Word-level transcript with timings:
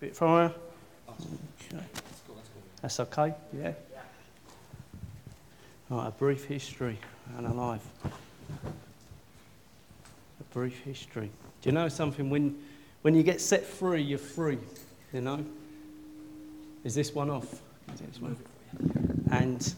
Bit 0.00 0.14
from 0.14 0.28
her? 0.28 0.54
Okay. 1.10 1.84
That's 2.82 3.00
okay? 3.00 3.34
Yeah? 3.56 3.72
Right, 5.90 6.06
a 6.06 6.10
brief 6.10 6.44
history 6.44 6.98
and 7.36 7.46
a 7.46 7.52
life. 7.52 7.84
A 8.54 10.44
brief 10.52 10.78
history. 10.84 11.30
Do 11.62 11.68
you 11.70 11.72
know 11.74 11.88
something? 11.88 12.30
When, 12.30 12.56
when 13.02 13.14
you 13.14 13.22
get 13.22 13.40
set 13.40 13.64
free, 13.64 14.02
you're 14.02 14.18
free. 14.18 14.58
You 15.12 15.22
know? 15.22 15.44
Is 16.84 16.94
this 16.94 17.12
one 17.14 17.30
off? 17.30 17.60
This 17.96 18.20
one? 18.20 18.36
And 19.32 19.74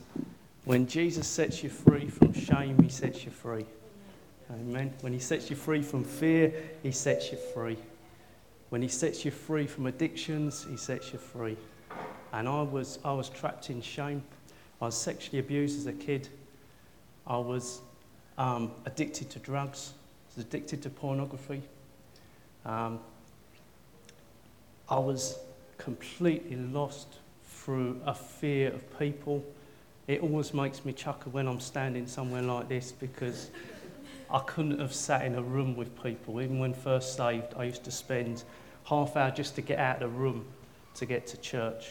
when 0.64 0.86
Jesus 0.86 1.26
sets 1.26 1.62
you 1.62 1.70
free 1.70 2.08
from 2.08 2.34
shame, 2.34 2.82
he 2.82 2.88
sets 2.90 3.24
you 3.24 3.30
free. 3.30 3.64
Amen. 4.50 4.92
When 5.00 5.12
he 5.12 5.18
sets 5.18 5.48
you 5.48 5.56
free 5.56 5.80
from 5.80 6.04
fear, 6.04 6.52
he 6.82 6.90
sets 6.92 7.32
you 7.32 7.38
free. 7.54 7.78
When 8.70 8.82
he 8.82 8.88
sets 8.88 9.24
you 9.24 9.30
free 9.30 9.66
from 9.66 9.86
addictions, 9.86 10.66
he 10.68 10.76
sets 10.76 11.12
you 11.12 11.18
free. 11.18 11.56
And 12.32 12.48
I 12.48 12.62
was, 12.62 13.00
I 13.04 13.12
was 13.12 13.28
trapped 13.28 13.68
in 13.68 13.82
shame. 13.82 14.22
I 14.80 14.86
was 14.86 14.96
sexually 14.96 15.40
abused 15.40 15.78
as 15.78 15.86
a 15.86 15.92
kid. 15.92 16.28
I 17.26 17.36
was 17.36 17.80
um, 18.38 18.70
addicted 18.86 19.28
to 19.30 19.40
drugs. 19.40 19.92
I 19.94 20.36
was 20.36 20.46
addicted 20.46 20.82
to 20.82 20.90
pornography. 20.90 21.62
Um, 22.64 23.00
I 24.88 24.98
was 24.98 25.38
completely 25.76 26.56
lost 26.56 27.18
through 27.44 28.00
a 28.06 28.14
fear 28.14 28.72
of 28.72 28.98
people. 28.98 29.44
It 30.06 30.22
always 30.22 30.54
makes 30.54 30.84
me 30.84 30.92
chuckle 30.92 31.32
when 31.32 31.48
I'm 31.48 31.60
standing 31.60 32.06
somewhere 32.06 32.42
like 32.42 32.68
this 32.68 32.92
because 32.92 33.50
I 34.32 34.38
couldn't 34.40 34.78
have 34.78 34.94
sat 34.94 35.24
in 35.24 35.34
a 35.34 35.42
room 35.42 35.76
with 35.76 36.00
people. 36.02 36.40
Even 36.40 36.58
when 36.60 36.72
first 36.72 37.16
saved, 37.16 37.54
I 37.56 37.64
used 37.64 37.84
to 37.84 37.90
spend 37.90 38.44
half 38.84 39.16
hour 39.16 39.30
just 39.30 39.54
to 39.56 39.62
get 39.62 39.78
out 39.78 40.02
of 40.02 40.12
the 40.12 40.18
room 40.18 40.46
to 40.94 41.06
get 41.06 41.26
to 41.28 41.36
church. 41.38 41.90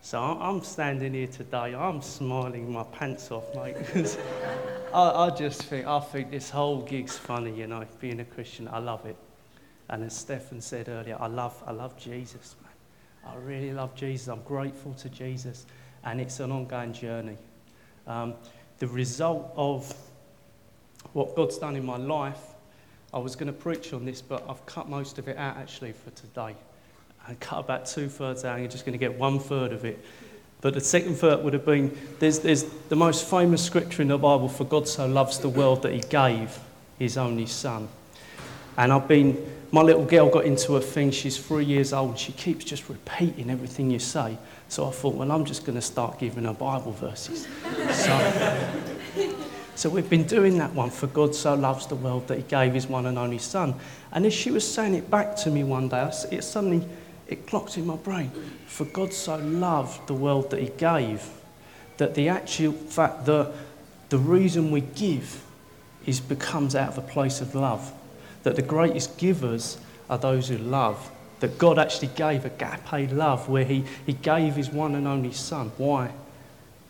So 0.00 0.20
I'm 0.20 0.62
standing 0.62 1.14
here 1.14 1.26
today, 1.26 1.74
I'm 1.74 2.00
smiling 2.02 2.72
my 2.72 2.84
pants 2.84 3.30
off, 3.30 3.52
mate. 3.54 3.76
I, 4.94 5.10
I 5.10 5.30
just 5.30 5.64
think, 5.64 5.86
I 5.86 6.00
think 6.00 6.30
this 6.30 6.50
whole 6.50 6.82
gig's 6.82 7.18
funny, 7.18 7.52
you 7.52 7.66
know, 7.66 7.84
being 8.00 8.20
a 8.20 8.24
Christian, 8.24 8.68
I 8.68 8.78
love 8.78 9.04
it. 9.06 9.16
And 9.90 10.04
as 10.04 10.14
Stefan 10.16 10.60
said 10.60 10.88
earlier, 10.88 11.16
I 11.18 11.26
love, 11.26 11.62
I 11.66 11.72
love 11.72 11.96
Jesus, 11.96 12.54
man. 12.62 13.32
I 13.32 13.36
really 13.38 13.72
love 13.72 13.94
Jesus. 13.94 14.28
I'm 14.28 14.42
grateful 14.42 14.94
to 14.94 15.08
Jesus. 15.08 15.66
And 16.04 16.20
it's 16.20 16.40
an 16.40 16.52
ongoing 16.52 16.92
journey. 16.92 17.36
Um, 18.06 18.34
the 18.78 18.86
result 18.86 19.52
of 19.56 19.92
what 21.12 21.34
God's 21.34 21.58
done 21.58 21.76
in 21.76 21.84
my 21.84 21.96
life, 21.96 22.40
I 23.12 23.18
was 23.18 23.36
going 23.36 23.46
to 23.46 23.52
preach 23.52 23.92
on 23.92 24.04
this, 24.04 24.20
but 24.20 24.44
I've 24.48 24.64
cut 24.66 24.88
most 24.88 25.18
of 25.18 25.28
it 25.28 25.36
out 25.38 25.56
actually 25.56 25.92
for 25.92 26.10
today. 26.10 26.54
I 27.26 27.34
cut 27.40 27.60
about 27.60 27.86
two 27.86 28.08
thirds 28.08 28.44
out, 28.44 28.54
and 28.54 28.62
you're 28.62 28.70
just 28.70 28.84
going 28.84 28.92
to 28.92 28.98
get 28.98 29.18
one 29.18 29.38
third 29.38 29.72
of 29.72 29.84
it. 29.84 30.04
But 30.60 30.74
the 30.74 30.80
second 30.80 31.14
third 31.16 31.44
would 31.44 31.52
have 31.52 31.64
been 31.64 31.96
there's, 32.18 32.40
there's 32.40 32.64
the 32.88 32.96
most 32.96 33.28
famous 33.28 33.64
scripture 33.64 34.02
in 34.02 34.08
the 34.08 34.18
Bible 34.18 34.48
for 34.48 34.64
God 34.64 34.88
so 34.88 35.06
loves 35.06 35.38
the 35.38 35.48
world 35.48 35.82
that 35.82 35.92
he 35.92 36.00
gave 36.00 36.58
his 36.98 37.16
only 37.16 37.46
son. 37.46 37.88
And 38.76 38.92
I've 38.92 39.08
been, 39.08 39.36
my 39.70 39.82
little 39.82 40.04
girl 40.04 40.28
got 40.28 40.44
into 40.44 40.76
a 40.76 40.80
thing, 40.80 41.10
she's 41.10 41.36
three 41.36 41.64
years 41.64 41.92
old, 41.92 42.18
she 42.18 42.32
keeps 42.32 42.64
just 42.64 42.88
repeating 42.88 43.50
everything 43.50 43.90
you 43.90 43.98
say. 43.98 44.36
So 44.68 44.86
I 44.86 44.90
thought, 44.90 45.14
well, 45.14 45.32
I'm 45.32 45.44
just 45.44 45.64
going 45.64 45.76
to 45.76 45.82
start 45.82 46.18
giving 46.18 46.44
her 46.44 46.54
Bible 46.54 46.92
verses. 46.92 47.46
So, 47.90 48.70
so 49.78 49.88
we've 49.88 50.10
been 50.10 50.24
doing 50.24 50.58
that 50.58 50.74
one, 50.74 50.90
for 50.90 51.06
God 51.06 51.36
so 51.36 51.54
loves 51.54 51.86
the 51.86 51.94
world 51.94 52.26
that 52.26 52.36
he 52.36 52.42
gave 52.42 52.74
his 52.74 52.88
one 52.88 53.06
and 53.06 53.16
only 53.16 53.38
son. 53.38 53.76
And 54.10 54.26
as 54.26 54.34
she 54.34 54.50
was 54.50 54.68
saying 54.68 54.94
it 54.94 55.08
back 55.08 55.36
to 55.36 55.52
me 55.52 55.62
one 55.62 55.88
day, 55.88 56.10
it 56.32 56.42
suddenly, 56.42 56.84
it 57.28 57.46
clocked 57.46 57.78
in 57.78 57.86
my 57.86 57.94
brain. 57.94 58.32
For 58.66 58.86
God 58.86 59.12
so 59.12 59.36
loved 59.36 60.08
the 60.08 60.14
world 60.14 60.50
that 60.50 60.58
he 60.58 60.70
gave, 60.70 61.24
that 61.98 62.16
the 62.16 62.28
actual 62.28 62.72
fact, 62.72 63.24
the, 63.24 63.52
the 64.08 64.18
reason 64.18 64.72
we 64.72 64.80
give 64.80 65.44
is 66.06 66.18
becomes 66.18 66.74
out 66.74 66.88
of 66.88 66.98
a 66.98 67.02
place 67.02 67.40
of 67.40 67.54
love. 67.54 67.92
That 68.42 68.56
the 68.56 68.62
greatest 68.62 69.16
givers 69.16 69.78
are 70.10 70.18
those 70.18 70.48
who 70.48 70.58
love. 70.58 71.08
That 71.38 71.56
God 71.56 71.78
actually 71.78 72.08
gave 72.16 72.44
a 72.44 72.48
agape 72.48 73.12
love 73.12 73.48
where 73.48 73.64
he, 73.64 73.84
he 74.06 74.14
gave 74.14 74.56
his 74.56 74.70
one 74.70 74.96
and 74.96 75.06
only 75.06 75.30
son. 75.30 75.70
Why? 75.76 76.10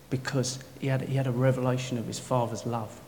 Because 0.09 0.59
he 0.79 0.87
had, 0.87 1.01
he 1.01 1.15
had 1.15 1.27
a 1.27 1.31
revelation 1.31 1.97
of 1.97 2.07
his 2.07 2.19
father's 2.19 2.65
love. 2.65 2.99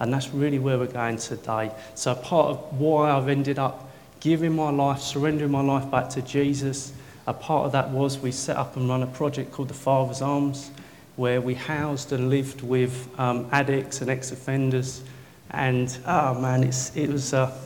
And 0.00 0.12
that's 0.12 0.28
really 0.30 0.58
where 0.58 0.78
we're 0.78 0.86
going 0.86 1.18
today. 1.18 1.72
So, 1.94 2.14
part 2.14 2.50
of 2.50 2.80
why 2.80 3.10
I've 3.10 3.28
ended 3.28 3.58
up 3.58 3.90
giving 4.20 4.54
my 4.54 4.70
life, 4.70 5.00
surrendering 5.00 5.50
my 5.50 5.60
life 5.60 5.90
back 5.90 6.08
to 6.10 6.22
Jesus, 6.22 6.92
a 7.26 7.34
part 7.34 7.66
of 7.66 7.72
that 7.72 7.90
was 7.90 8.18
we 8.18 8.30
set 8.32 8.56
up 8.56 8.76
and 8.76 8.88
run 8.88 9.02
a 9.02 9.06
project 9.06 9.52
called 9.52 9.68
the 9.68 9.74
Father's 9.74 10.22
Arms, 10.22 10.70
where 11.16 11.40
we 11.40 11.54
housed 11.54 12.12
and 12.12 12.30
lived 12.30 12.62
with 12.62 13.08
um, 13.18 13.48
addicts 13.50 14.00
and 14.00 14.08
ex 14.08 14.30
offenders. 14.30 15.02
And 15.50 15.96
oh 16.06 16.34
man, 16.40 16.62
it's, 16.62 16.96
it 16.96 17.08
was 17.08 17.34
uh, 17.34 17.56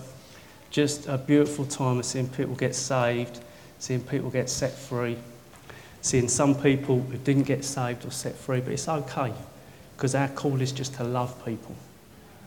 just 0.70 1.06
a 1.06 1.18
beautiful 1.18 1.66
time 1.66 1.98
of 1.98 2.06
seeing 2.06 2.28
people 2.28 2.54
get 2.54 2.74
saved, 2.74 3.40
seeing 3.78 4.00
people 4.00 4.30
get 4.30 4.48
set 4.48 4.72
free 4.72 5.18
seeing 6.02 6.28
some 6.28 6.54
people 6.54 7.00
who 7.00 7.16
didn't 7.18 7.44
get 7.44 7.64
saved 7.64 8.04
or 8.04 8.10
set 8.10 8.34
free, 8.34 8.60
but 8.60 8.72
it's 8.72 8.88
okay 8.88 9.32
because 9.96 10.14
our 10.14 10.28
call 10.28 10.60
is 10.60 10.72
just 10.72 10.94
to 10.94 11.04
love 11.04 11.44
people. 11.44 11.74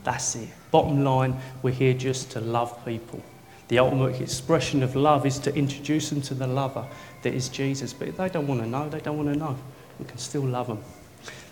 That's 0.04 0.36
it. 0.36 0.50
Bottom 0.72 1.04
line, 1.04 1.36
we're 1.64 1.72
here 1.74 1.94
just 1.94 2.32
to 2.32 2.42
love 2.42 2.86
people. 2.86 3.24
The 3.70 3.80
ultimate 3.80 4.22
expression 4.22 4.84
of 4.84 4.96
love 4.96 5.26
is 5.26 5.40
to 5.40 5.56
introduce 5.56 6.10
them 6.10 6.22
to 6.24 6.36
the 6.36 6.46
lover 6.46 6.86
that 7.24 7.34
is 7.34 7.50
Jesus. 7.50 7.94
But 7.94 8.10
if 8.10 8.18
they 8.18 8.30
don't 8.30 8.46
want 8.46 8.62
to 8.62 8.68
know, 8.68 8.88
they 8.90 9.00
don't 9.00 9.18
want 9.18 9.34
to 9.34 9.40
know. 9.40 9.58
We 9.98 10.06
can 10.06 10.18
still 10.18 10.44
love 10.44 10.68
them. 10.68 10.84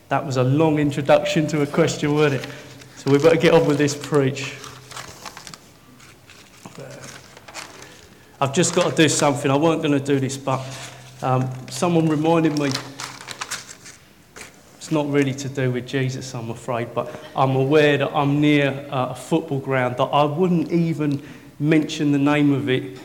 That 0.10 0.24
was 0.24 0.38
a 0.38 0.44
long 0.44 0.78
introduction 0.78 1.48
to 1.48 1.62
a 1.64 1.66
question, 1.66 2.14
wasn't 2.14 2.44
it? 2.44 2.50
So 2.98 3.10
we've 3.12 3.24
got 3.24 3.32
to 3.32 3.38
get 3.38 3.54
on 3.54 3.66
with 3.66 3.78
this 3.78 3.96
preach. 3.96 4.56
I've 8.40 8.54
just 8.54 8.76
got 8.76 8.92
to 8.92 8.96
do 8.96 9.08
something. 9.08 9.50
I 9.50 9.56
weren't 9.56 9.82
going 9.82 9.98
to 9.98 10.06
do 10.06 10.20
this, 10.20 10.38
but 10.38 10.62
um, 11.24 11.50
someone 11.70 12.10
reminded 12.10 12.60
me, 12.60 12.70
it's 14.78 14.92
not 14.92 15.10
really 15.10 15.34
to 15.34 15.48
do 15.48 15.72
with 15.72 15.88
Jesus, 15.88 16.36
I'm 16.36 16.50
afraid, 16.50 16.94
but 16.94 17.18
I'm 17.36 17.56
aware 17.56 17.98
that 17.98 18.12
I'm 18.14 18.42
near 18.42 18.86
uh, 18.92 19.12
a 19.12 19.16
football 19.16 19.60
ground 19.60 19.96
that 19.98 20.04
I 20.04 20.26
wouldn't 20.26 20.72
even 20.74 21.24
mention 21.60 22.12
the 22.12 22.18
name 22.18 22.52
of 22.52 22.70
it 22.70 23.00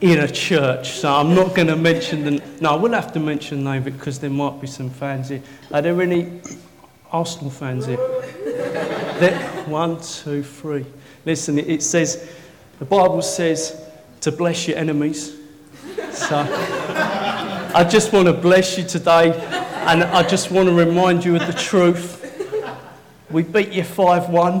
in 0.00 0.20
a 0.20 0.28
church. 0.28 0.92
So 0.92 1.12
I'm 1.12 1.34
not 1.34 1.54
going 1.54 1.68
to 1.68 1.76
mention 1.76 2.24
the. 2.24 2.42
No, 2.62 2.70
I 2.70 2.76
will 2.76 2.92
have 2.92 3.12
to 3.12 3.20
mention 3.20 3.62
the 3.62 3.72
name 3.72 3.82
because 3.82 4.18
there 4.18 4.30
might 4.30 4.58
be 4.60 4.66
some 4.66 4.88
fans 4.88 5.28
here. 5.28 5.42
Are 5.70 5.82
there 5.82 6.00
any 6.00 6.40
Arsenal 7.12 7.50
fans 7.50 7.84
here? 7.84 7.98
there, 9.18 9.38
one, 9.66 10.00
two, 10.00 10.42
three. 10.42 10.86
Listen, 11.26 11.58
it 11.58 11.82
says, 11.82 12.30
the 12.78 12.86
Bible 12.86 13.22
says 13.22 13.80
to 14.22 14.32
bless 14.32 14.66
your 14.66 14.78
enemies. 14.78 15.36
So. 16.12 17.10
I 17.74 17.82
just 17.82 18.12
want 18.12 18.26
to 18.26 18.32
bless 18.32 18.78
you 18.78 18.84
today, 18.84 19.32
and 19.88 20.04
I 20.04 20.22
just 20.22 20.52
want 20.52 20.68
to 20.68 20.72
remind 20.72 21.24
you 21.24 21.34
of 21.34 21.44
the 21.44 21.52
truth. 21.52 22.20
We 23.32 23.42
beat 23.42 23.72
you 23.72 23.82
5 23.82 24.28
1. 24.28 24.60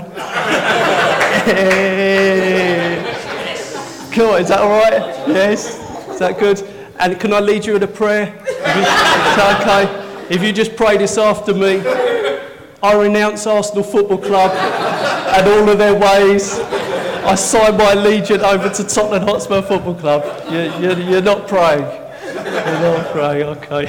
cool, 4.10 4.34
is 4.34 4.48
that 4.48 4.58
all 4.58 4.80
right? 4.80 5.28
Yes? 5.28 5.78
Is 6.08 6.18
that 6.18 6.40
good? 6.40 6.60
And 6.98 7.20
can 7.20 7.32
I 7.32 7.38
lead 7.38 7.64
you 7.64 7.76
in 7.76 7.84
a 7.84 7.86
prayer? 7.86 8.36
Okay? 8.40 10.26
If 10.28 10.42
you 10.42 10.52
just 10.52 10.74
pray 10.74 10.96
this 10.96 11.16
after 11.16 11.54
me, 11.54 11.82
I 12.82 12.94
renounce 13.00 13.46
Arsenal 13.46 13.84
Football 13.84 14.18
Club 14.18 14.50
and 14.50 15.46
all 15.46 15.68
of 15.68 15.78
their 15.78 15.94
ways. 15.94 16.58
I 16.58 17.36
sign 17.36 17.76
my 17.76 17.92
allegiance 17.92 18.42
over 18.42 18.68
to 18.68 18.82
Tottenham 18.82 19.28
Hotspur 19.28 19.62
Football 19.62 19.94
Club. 19.94 20.50
You're, 20.50 20.80
you're, 20.80 20.98
you're 21.10 21.22
not 21.22 21.46
praying. 21.46 22.03
You're 22.66 22.80
not 22.80 23.12
crying, 23.12 23.42
okay. 23.42 23.86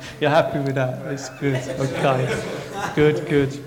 You're 0.20 0.30
happy 0.30 0.58
with 0.58 0.74
that? 0.74 1.06
It's 1.12 1.28
good, 1.30 1.56
okay. 1.80 2.42
Good, 2.94 3.26
good. 3.28 3.64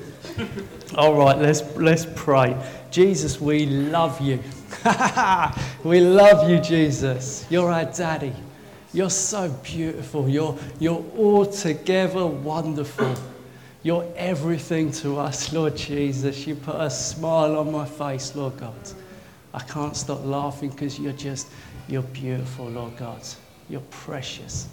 All 0.95 1.15
right, 1.15 1.37
let's, 1.37 1.61
let's 1.75 2.05
pray. 2.15 2.55
Jesus, 2.91 3.41
we 3.41 3.65
love 3.65 4.19
you. 4.21 4.39
we 5.83 6.01
love 6.01 6.49
you, 6.49 6.59
Jesus. 6.59 7.45
You're 7.49 7.71
our 7.71 7.85
daddy. 7.85 8.33
You're 8.93 9.09
so 9.09 9.49
beautiful. 9.63 10.27
You're, 10.27 10.57
you're 10.79 11.03
altogether 11.17 12.25
wonderful. 12.25 13.13
You're 13.83 14.05
everything 14.15 14.91
to 14.93 15.17
us, 15.19 15.53
Lord 15.53 15.75
Jesus. 15.75 16.45
You 16.45 16.55
put 16.55 16.75
a 16.75 16.89
smile 16.89 17.57
on 17.57 17.71
my 17.71 17.85
face, 17.85 18.35
Lord 18.35 18.57
God. 18.57 18.75
I 19.53 19.59
can't 19.59 19.95
stop 19.95 20.25
laughing 20.25 20.69
because 20.69 20.99
you're 20.99 21.13
just, 21.13 21.47
you're 21.87 22.01
beautiful, 22.01 22.67
Lord 22.67 22.97
God. 22.97 23.21
You're 23.69 23.81
precious. 23.91 24.67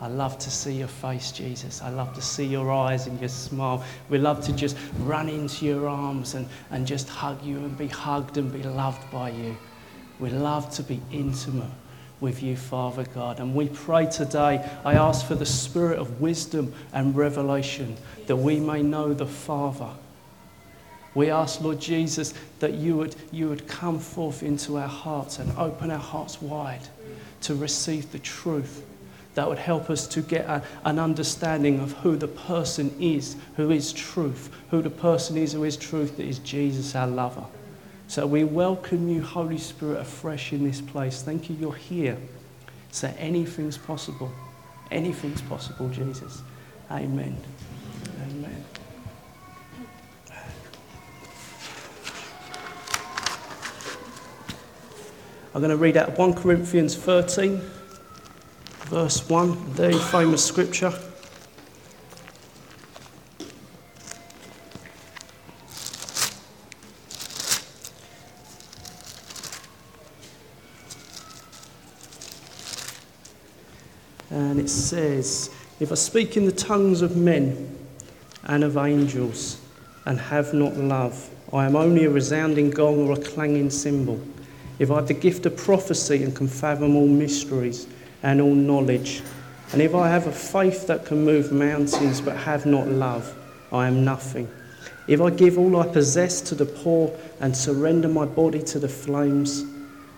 I 0.00 0.06
love 0.06 0.38
to 0.38 0.50
see 0.50 0.74
your 0.74 0.88
face, 0.88 1.32
Jesus. 1.32 1.82
I 1.82 1.90
love 1.90 2.14
to 2.14 2.22
see 2.22 2.44
your 2.44 2.70
eyes 2.70 3.06
and 3.08 3.18
your 3.20 3.28
smile. 3.28 3.84
We 4.08 4.18
love 4.18 4.44
to 4.44 4.52
just 4.52 4.76
run 5.00 5.28
into 5.28 5.66
your 5.66 5.88
arms 5.88 6.34
and, 6.34 6.48
and 6.70 6.86
just 6.86 7.08
hug 7.08 7.42
you 7.42 7.56
and 7.58 7.76
be 7.76 7.88
hugged 7.88 8.36
and 8.36 8.52
be 8.52 8.62
loved 8.62 9.10
by 9.10 9.30
you. 9.30 9.56
We 10.20 10.30
love 10.30 10.70
to 10.76 10.82
be 10.84 11.00
intimate 11.10 11.70
with 12.20 12.42
you, 12.42 12.56
Father 12.56 13.04
God. 13.12 13.40
And 13.40 13.54
we 13.54 13.68
pray 13.68 14.06
today, 14.06 14.68
I 14.84 14.94
ask 14.94 15.26
for 15.26 15.34
the 15.34 15.46
spirit 15.46 15.98
of 15.98 16.20
wisdom 16.20 16.72
and 16.92 17.16
revelation 17.16 17.96
that 18.26 18.36
we 18.36 18.60
may 18.60 18.82
know 18.82 19.12
the 19.14 19.26
Father. 19.26 19.90
We 21.14 21.30
ask, 21.30 21.60
Lord 21.60 21.80
Jesus, 21.80 22.34
that 22.60 22.74
you 22.74 22.96
would, 22.96 23.16
you 23.32 23.48
would 23.48 23.66
come 23.66 23.98
forth 23.98 24.44
into 24.44 24.78
our 24.78 24.88
hearts 24.88 25.40
and 25.40 25.50
open 25.58 25.90
our 25.90 25.98
hearts 25.98 26.40
wide 26.40 26.86
to 27.42 27.54
receive 27.54 28.10
the 28.12 28.18
truth 28.18 28.84
that 29.34 29.48
would 29.48 29.58
help 29.58 29.88
us 29.88 30.08
to 30.08 30.20
get 30.20 30.46
a, 30.46 30.60
an 30.84 30.98
understanding 30.98 31.78
of 31.78 31.92
who 31.98 32.16
the 32.16 32.26
person 32.26 32.92
is, 32.98 33.36
who 33.54 33.70
is 33.70 33.92
truth, 33.92 34.50
who 34.70 34.82
the 34.82 34.90
person 34.90 35.36
is 35.36 35.52
who 35.52 35.62
is 35.62 35.76
truth, 35.76 36.16
that 36.16 36.26
is 36.26 36.40
Jesus, 36.40 36.96
our 36.96 37.06
lover. 37.06 37.44
So 38.08 38.26
we 38.26 38.42
welcome 38.42 39.08
you, 39.08 39.22
Holy 39.22 39.58
Spirit, 39.58 40.00
afresh 40.00 40.52
in 40.52 40.64
this 40.64 40.80
place. 40.80 41.22
Thank 41.22 41.48
you, 41.48 41.54
you're 41.54 41.72
here. 41.72 42.18
So 42.90 43.14
anything's 43.16 43.78
possible. 43.78 44.32
Anything's 44.90 45.42
possible, 45.42 45.88
Jesus. 45.88 46.42
Amen. 46.90 47.04
Amen. 47.04 47.36
I'm 55.58 55.62
going 55.62 55.70
to 55.70 55.76
read 55.76 55.96
out 55.96 56.16
1 56.16 56.34
Corinthians 56.34 56.94
13, 56.94 57.60
verse 58.84 59.28
1, 59.28 59.56
very 59.72 59.98
famous 59.98 60.44
scripture. 60.44 60.92
And 74.30 74.60
it 74.60 74.68
says, 74.68 75.50
If 75.80 75.90
I 75.90 75.96
speak 75.96 76.36
in 76.36 76.44
the 76.44 76.52
tongues 76.52 77.02
of 77.02 77.16
men 77.16 77.76
and 78.44 78.62
of 78.62 78.76
angels 78.76 79.60
and 80.06 80.20
have 80.20 80.54
not 80.54 80.76
love, 80.76 81.28
I 81.52 81.66
am 81.66 81.74
only 81.74 82.04
a 82.04 82.10
resounding 82.10 82.70
gong 82.70 83.08
or 83.08 83.14
a 83.14 83.20
clanging 83.20 83.70
cymbal. 83.70 84.20
If 84.78 84.90
I 84.90 84.96
have 84.96 85.08
the 85.08 85.14
gift 85.14 85.44
of 85.46 85.56
prophecy 85.56 86.22
and 86.22 86.34
can 86.34 86.48
fathom 86.48 86.96
all 86.96 87.08
mysteries 87.08 87.86
and 88.22 88.40
all 88.40 88.54
knowledge, 88.54 89.22
and 89.72 89.82
if 89.82 89.94
I 89.94 90.08
have 90.08 90.26
a 90.26 90.32
faith 90.32 90.86
that 90.86 91.04
can 91.04 91.24
move 91.24 91.52
mountains 91.52 92.20
but 92.20 92.36
have 92.36 92.64
not 92.64 92.86
love, 92.86 93.34
I 93.72 93.86
am 93.86 94.04
nothing. 94.04 94.48
If 95.08 95.20
I 95.20 95.30
give 95.30 95.58
all 95.58 95.76
I 95.78 95.86
possess 95.86 96.40
to 96.42 96.54
the 96.54 96.66
poor 96.66 97.12
and 97.40 97.56
surrender 97.56 98.08
my 98.08 98.24
body 98.24 98.62
to 98.64 98.78
the 98.78 98.88
flames, 98.88 99.64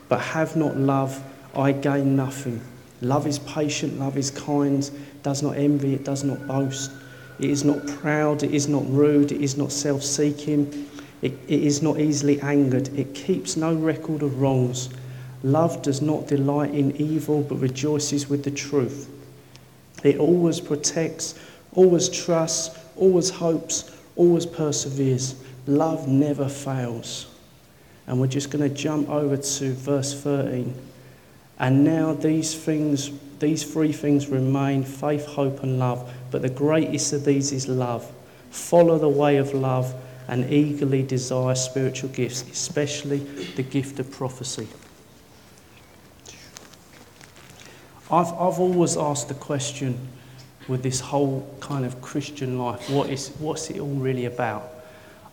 but 0.09 0.21
have 0.21 0.57
not 0.57 0.77
love, 0.77 1.23
I 1.55 1.73
gain 1.73 2.17
nothing. 2.17 2.61
Love 3.01 3.27
is 3.27 3.39
patient, 3.39 3.99
love 3.99 4.17
is 4.17 4.31
kind, 4.31 4.89
does 5.23 5.43
not 5.43 5.57
envy, 5.57 5.95
it 5.95 6.05
does 6.05 6.23
not 6.23 6.47
boast. 6.47 6.91
It 7.39 7.49
is 7.49 7.65
not 7.65 7.87
proud, 7.87 8.43
it 8.43 8.53
is 8.53 8.69
not 8.69 8.83
rude, 8.91 9.33
it 9.33 9.41
is 9.41 9.57
not 9.57 9.73
self 9.73 10.03
seeking, 10.03 10.90
it, 11.23 11.33
it 11.49 11.63
is 11.63 11.83
not 11.83 12.01
easily 12.01 12.41
angered, 12.41 12.89
it 12.99 13.15
keeps 13.15 13.57
no 13.57 13.75
record 13.75 14.23
of 14.23 14.41
wrongs. 14.41 14.89
Love 15.43 15.83
does 15.83 16.03
not 16.03 16.27
delight 16.27 16.75
in 16.75 16.97
evil, 16.97 17.43
but 17.43 17.57
rejoices 17.57 18.29
with 18.29 18.45
the 18.45 18.51
truth. 18.51 19.09
It 20.03 20.19
always 20.19 20.61
protects, 20.61 21.39
always 21.73 22.09
trusts, 22.09 22.79
always 22.97 23.31
hopes, 23.31 23.91
always 24.17 24.47
perseveres. 24.47 25.35
Love 25.67 26.09
never 26.09 26.49
fails. 26.49 27.27
And 28.07 28.21
we're 28.21 28.27
just 28.27 28.51
going 28.51 28.69
to 28.69 28.75
jump 28.75 29.09
over 29.09 29.37
to 29.37 29.73
verse 29.75 30.21
13. 30.21 30.75
And 31.59 31.85
now 31.85 32.15
these 32.15 32.55
things, 32.55 33.11
these 33.39 33.63
three 33.71 33.93
things 33.93 34.29
remain 34.29 34.83
faith, 34.83 35.27
hope, 35.27 35.63
and 35.63 35.79
love. 35.79 36.11
But 36.31 36.43
the 36.43 36.49
greatest 36.49 37.13
of 37.13 37.25
these 37.25 37.53
is 37.53 37.69
love. 37.69 38.11
Follow 38.51 38.99
the 38.99 39.09
way 39.09 39.37
of 39.37 39.53
love 39.55 39.95
and 40.31 40.49
eagerly 40.53 41.03
desire 41.03 41.57
spiritual 41.57 42.09
gifts, 42.11 42.43
especially 42.43 43.19
the 43.57 43.65
gift 43.65 43.99
of 43.99 44.09
prophecy. 44.13 44.69
I've, 48.13 48.29
I've 48.29 48.61
always 48.61 48.97
asked 48.97 49.27
the 49.27 49.35
question 49.35 49.99
with 50.69 50.85
this 50.85 51.01
whole 51.01 51.53
kind 51.59 51.85
of 51.85 52.01
Christian 52.01 52.61
life 52.61 52.89
what 52.89 53.11
is, 53.11 53.31
what's 53.41 53.71
it 53.71 53.81
all 53.81 53.89
really 53.89 54.27
about? 54.27 54.71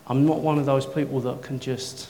I'm 0.08 0.26
not 0.26 0.40
one 0.40 0.58
of 0.58 0.66
those 0.66 0.84
people 0.84 1.20
that 1.20 1.42
can 1.42 1.60
just 1.60 2.08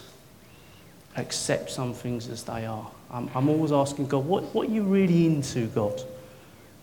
accept 1.17 1.71
some 1.71 1.93
things 1.93 2.29
as 2.29 2.43
they 2.45 2.65
are. 2.65 2.91
I'm, 3.11 3.29
I'm 3.35 3.51
always 3.51 3.71
asking 3.71 4.07
God, 4.07 4.25
what, 4.25 4.45
what 4.55 4.69
are 4.69 4.73
you 4.73 4.83
really 4.83 5.27
into, 5.27 5.67
God? 5.67 6.03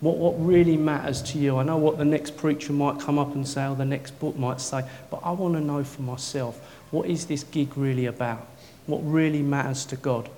What, 0.01 0.17
what 0.17 0.33
really 0.37 0.77
matters 0.77 1.21
to 1.23 1.37
you? 1.37 1.57
I 1.57 1.63
know 1.63 1.77
what 1.77 1.97
the 1.97 2.05
next 2.05 2.37
preacher 2.37 2.73
might 2.73 2.99
come 2.99 3.17
up 3.17 3.33
and 3.33 3.47
say, 3.47 3.65
or 3.67 3.75
the 3.75 3.85
next 3.85 4.19
book 4.19 4.35
might 4.35 4.61
say, 4.61 4.83
but 5.09 5.21
I 5.23 5.31
want 5.31 5.55
to 5.55 5.61
know 5.61 5.83
for 5.83 6.01
myself 6.01 6.59
what 6.91 7.07
is 7.07 7.25
this 7.25 7.43
gig 7.43 7.77
really 7.77 8.05
about? 8.05 8.45
What 8.87 8.99
really 8.99 9.41
matters 9.41 9.85
to 9.85 9.95
God? 9.95 10.29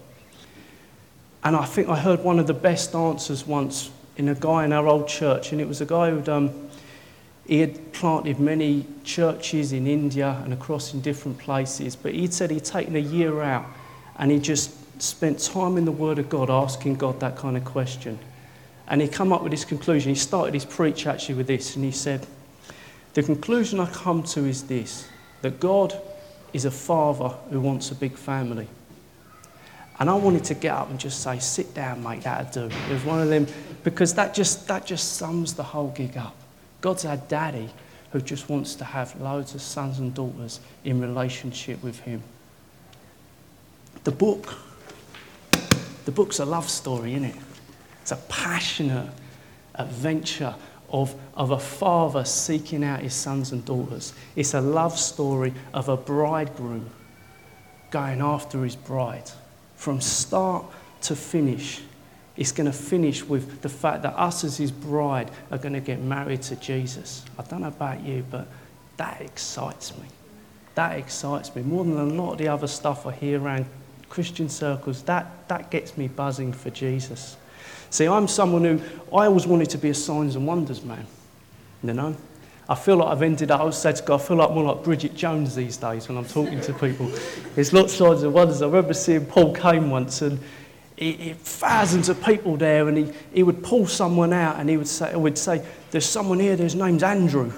And 1.43 1.55
I 1.55 1.65
think 1.65 1.89
I 1.89 1.97
heard 1.97 2.23
one 2.23 2.39
of 2.39 2.47
the 2.47 2.53
best 2.53 2.95
answers 2.95 3.45
once 3.45 3.89
in 4.15 4.29
a 4.29 4.35
guy 4.35 4.65
in 4.65 4.73
our 4.73 4.87
old 4.87 5.07
church, 5.07 5.51
and 5.51 5.61
it 5.61 5.67
was 5.67 5.81
a 5.81 5.85
guy 5.85 6.11
who'd. 6.11 6.29
Um, 6.29 6.67
he 7.47 7.59
had 7.59 7.93
planted 7.93 8.39
many 8.41 8.85
churches 9.05 9.71
in 9.71 9.87
India 9.87 10.41
and 10.43 10.51
across 10.51 10.93
in 10.93 10.99
different 10.99 11.37
places, 11.37 11.95
but 11.95 12.13
he'd 12.13 12.33
said 12.33 12.51
he'd 12.51 12.65
taken 12.65 12.95
a 12.97 12.99
year 12.99 13.41
out 13.41 13.65
and 14.17 14.31
he 14.31 14.37
just 14.37 15.01
spent 15.01 15.39
time 15.39 15.77
in 15.77 15.85
the 15.85 15.91
Word 15.91 16.19
of 16.19 16.27
God 16.27 16.49
asking 16.49 16.95
God 16.95 17.21
that 17.21 17.37
kind 17.37 17.55
of 17.55 17.63
question. 17.63 18.19
And 18.87 19.01
he 19.01 19.07
come 19.07 19.33
up 19.33 19.43
with 19.43 19.51
this 19.51 19.65
conclusion. 19.65 20.09
He 20.09 20.15
started 20.15 20.53
his 20.53 20.65
preach 20.65 21.07
actually 21.07 21.35
with 21.35 21.47
this, 21.47 21.75
and 21.75 21.83
he 21.83 21.91
said, 21.91 22.25
The 23.13 23.23
conclusion 23.23 23.79
I 23.79 23.87
come 23.87 24.23
to 24.23 24.45
is 24.45 24.63
this 24.63 25.07
that 25.41 25.59
God 25.59 25.99
is 26.53 26.65
a 26.65 26.71
father 26.71 27.29
who 27.49 27.59
wants 27.59 27.91
a 27.91 27.95
big 27.95 28.15
family. 28.15 28.67
And 29.99 30.09
I 30.09 30.13
wanted 30.13 30.43
to 30.45 30.53
get 30.53 30.73
up 30.73 30.89
and 30.89 30.99
just 30.99 31.21
say, 31.21 31.39
Sit 31.39 31.73
down, 31.73 32.03
mate, 32.03 32.21
that'll 32.21 32.69
do. 32.69 32.75
It 32.75 32.93
was 32.93 33.03
one 33.03 33.21
of 33.21 33.29
them, 33.29 33.47
because 33.83 34.13
that 34.15 34.33
just, 34.33 34.67
that 34.67 34.85
just 34.85 35.13
sums 35.13 35.53
the 35.53 35.63
whole 35.63 35.89
gig 35.89 36.17
up. 36.17 36.35
God's 36.81 37.05
our 37.05 37.17
daddy 37.17 37.69
who 38.11 38.21
just 38.21 38.47
wants 38.47 38.75
to 38.75 38.85
have 38.85 39.19
loads 39.19 39.53
of 39.53 39.61
sons 39.61 39.99
and 39.99 40.13
daughters 40.13 40.61
in 40.85 41.01
relationship 41.01 41.83
with 41.83 41.99
him. 41.99 42.23
The 44.05 44.11
book 44.11 44.55
the 46.07 46.13
book's 46.13 46.39
a 46.39 46.45
love 46.45 46.69
story, 46.69 47.15
isn't 47.15 47.25
it? 47.25 47.35
It's 48.07 48.13
a 48.13 48.25
passionate 48.29 49.09
adventure 49.75 50.55
of, 50.89 51.13
of 51.33 51.51
a 51.51 51.59
father 51.59 52.23
seeking 52.23 52.81
out 52.81 53.01
his 53.01 53.13
sons 53.13 53.51
and 53.51 53.65
daughters. 53.65 54.13
It's 54.37 54.53
a 54.53 54.61
love 54.61 54.97
story 54.97 55.53
of 55.73 55.89
a 55.89 55.97
bridegroom 55.97 56.89
going 57.91 58.21
after 58.21 58.63
his 58.63 58.77
bride. 58.77 59.29
From 59.75 59.99
start 59.99 60.63
to 61.01 61.17
finish, 61.17 61.81
it's 62.37 62.53
going 62.53 62.71
to 62.71 62.77
finish 62.77 63.25
with 63.25 63.61
the 63.61 63.67
fact 63.67 64.03
that 64.03 64.17
us 64.17 64.45
as 64.45 64.55
his 64.55 64.71
bride 64.71 65.29
are 65.51 65.57
going 65.57 65.73
to 65.73 65.81
get 65.81 65.99
married 65.99 66.43
to 66.43 66.55
Jesus. 66.55 67.25
I 67.37 67.43
don't 67.43 67.59
know 67.59 67.67
about 67.67 67.99
you, 67.99 68.23
but 68.31 68.47
that 68.95 69.19
excites 69.19 69.97
me. 69.97 70.05
That 70.75 70.97
excites 70.97 71.53
me 71.53 71.61
more 71.61 71.83
than 71.83 71.97
a 71.97 72.05
lot 72.05 72.31
of 72.31 72.37
the 72.37 72.47
other 72.47 72.67
stuff 72.67 73.05
I 73.05 73.11
hear 73.11 73.41
around 73.41 73.65
Christian 74.07 74.47
circles, 74.47 75.03
that, 75.03 75.49
that 75.49 75.71
gets 75.71 75.97
me 75.97 76.07
buzzing 76.07 76.53
for 76.53 76.69
Jesus. 76.69 77.35
See, 77.89 78.07
I'm 78.07 78.27
someone 78.27 78.63
who, 78.63 78.81
I 79.15 79.25
always 79.25 79.47
wanted 79.47 79.69
to 79.71 79.77
be 79.77 79.89
a 79.89 79.93
signs 79.93 80.35
and 80.35 80.45
wonders 80.45 80.83
man, 80.83 81.05
you 81.83 81.93
know? 81.93 82.15
I 82.69 82.75
feel 82.75 82.97
like 82.97 83.07
I've 83.07 83.21
ended 83.21 83.49
up, 83.49 83.61
I 83.61 83.69
said 83.69 83.95
to 83.95 84.03
God, 84.03 84.19
I 84.19 84.23
feel 84.23 84.37
like 84.37 84.51
more 84.51 84.63
like 84.63 84.83
Bridget 84.83 85.15
Jones 85.15 85.55
these 85.55 85.77
days 85.77 86.09
when 86.09 86.17
I'm 86.17 86.25
talking 86.25 86.59
to 86.59 86.73
people. 86.73 87.09
There's 87.55 87.71
lots 87.71 87.93
of 87.93 87.97
signs 87.97 88.23
and 88.23 88.33
wonders. 88.33 88.61
I 88.61 88.65
remember 88.65 88.93
seeing 88.93 89.25
Paul 89.25 89.53
Cain 89.55 89.89
once 89.89 90.21
and 90.21 90.37
he, 90.97 91.13
he, 91.13 91.33
thousands 91.33 92.09
of 92.09 92.21
people 92.23 92.57
there 92.57 92.89
and 92.89 92.97
he, 92.97 93.13
he 93.33 93.43
would 93.43 93.63
pull 93.63 93.87
someone 93.87 94.33
out 94.33 94.59
and 94.59 94.69
he 94.69 94.75
would 94.75 94.87
say, 94.87 95.15
would 95.15 95.37
say, 95.37 95.65
there's 95.91 96.05
someone 96.05 96.39
here, 96.39 96.57
his 96.57 96.75
name's 96.75 97.03
Andrew 97.03 97.53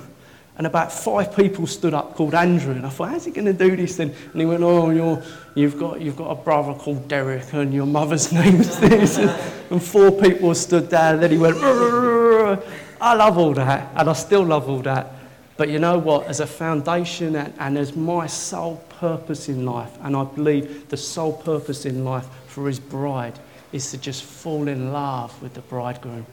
and 0.59 0.67
about 0.67 0.91
five 0.91 1.33
people 1.33 1.65
stood 1.65 1.93
up 1.93 2.15
called 2.15 2.35
Andrew. 2.35 2.73
And 2.73 2.85
I 2.85 2.89
thought, 2.89 3.11
how's 3.11 3.23
he 3.23 3.31
going 3.31 3.45
to 3.45 3.53
do 3.53 3.77
this 3.77 3.95
then? 3.95 4.13
And 4.33 4.41
he 4.41 4.45
went, 4.45 4.61
oh, 4.61 4.89
you're, 4.89 5.23
you've, 5.55 5.79
got, 5.79 6.01
you've 6.01 6.17
got 6.17 6.31
a 6.31 6.35
brother 6.35 6.73
called 6.73 7.07
Derek 7.07 7.53
and 7.53 7.73
your 7.73 7.85
mother's 7.85 8.33
name's 8.33 8.77
this. 8.77 9.17
and 9.17 9.81
four 9.81 10.11
people 10.11 10.53
stood 10.53 10.89
there. 10.89 11.13
And 11.13 11.23
then 11.23 11.31
he 11.31 11.37
went, 11.37 11.55
I 11.55 13.13
love 13.13 13.37
all 13.37 13.53
that. 13.53 13.89
And 13.95 14.09
I 14.09 14.11
still 14.11 14.43
love 14.43 14.67
all 14.69 14.81
that. 14.81 15.13
But 15.55 15.69
you 15.69 15.79
know 15.79 15.97
what? 15.97 16.27
As 16.27 16.41
a 16.41 16.47
foundation 16.47 17.37
and, 17.37 17.53
and 17.57 17.77
as 17.77 17.95
my 17.95 18.27
sole 18.27 18.83
purpose 18.89 19.47
in 19.47 19.65
life, 19.65 19.97
and 20.01 20.13
I 20.13 20.25
believe 20.25 20.89
the 20.89 20.97
sole 20.97 21.37
purpose 21.37 21.85
in 21.85 22.03
life 22.03 22.27
for 22.47 22.67
his 22.67 22.81
bride 22.81 23.39
is 23.71 23.91
to 23.91 23.97
just 23.97 24.25
fall 24.25 24.67
in 24.67 24.91
love 24.91 25.41
with 25.41 25.53
the 25.53 25.61
bridegroom 25.61 26.25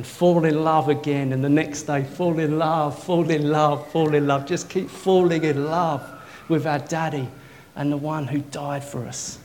and 0.00 0.06
fall 0.06 0.46
in 0.46 0.64
love 0.64 0.88
again, 0.88 1.34
and 1.34 1.44
the 1.44 1.48
next 1.50 1.82
day 1.82 2.02
fall 2.02 2.38
in 2.38 2.58
love, 2.58 2.98
fall 3.04 3.28
in 3.28 3.50
love, 3.50 3.86
fall 3.92 4.14
in 4.14 4.26
love. 4.26 4.46
Just 4.46 4.70
keep 4.70 4.88
falling 4.88 5.44
in 5.44 5.66
love 5.66 6.02
with 6.48 6.66
our 6.66 6.78
daddy 6.78 7.28
and 7.76 7.92
the 7.92 7.98
one 7.98 8.26
who 8.26 8.38
died 8.38 8.82
for 8.82 9.04
us. 9.04 9.38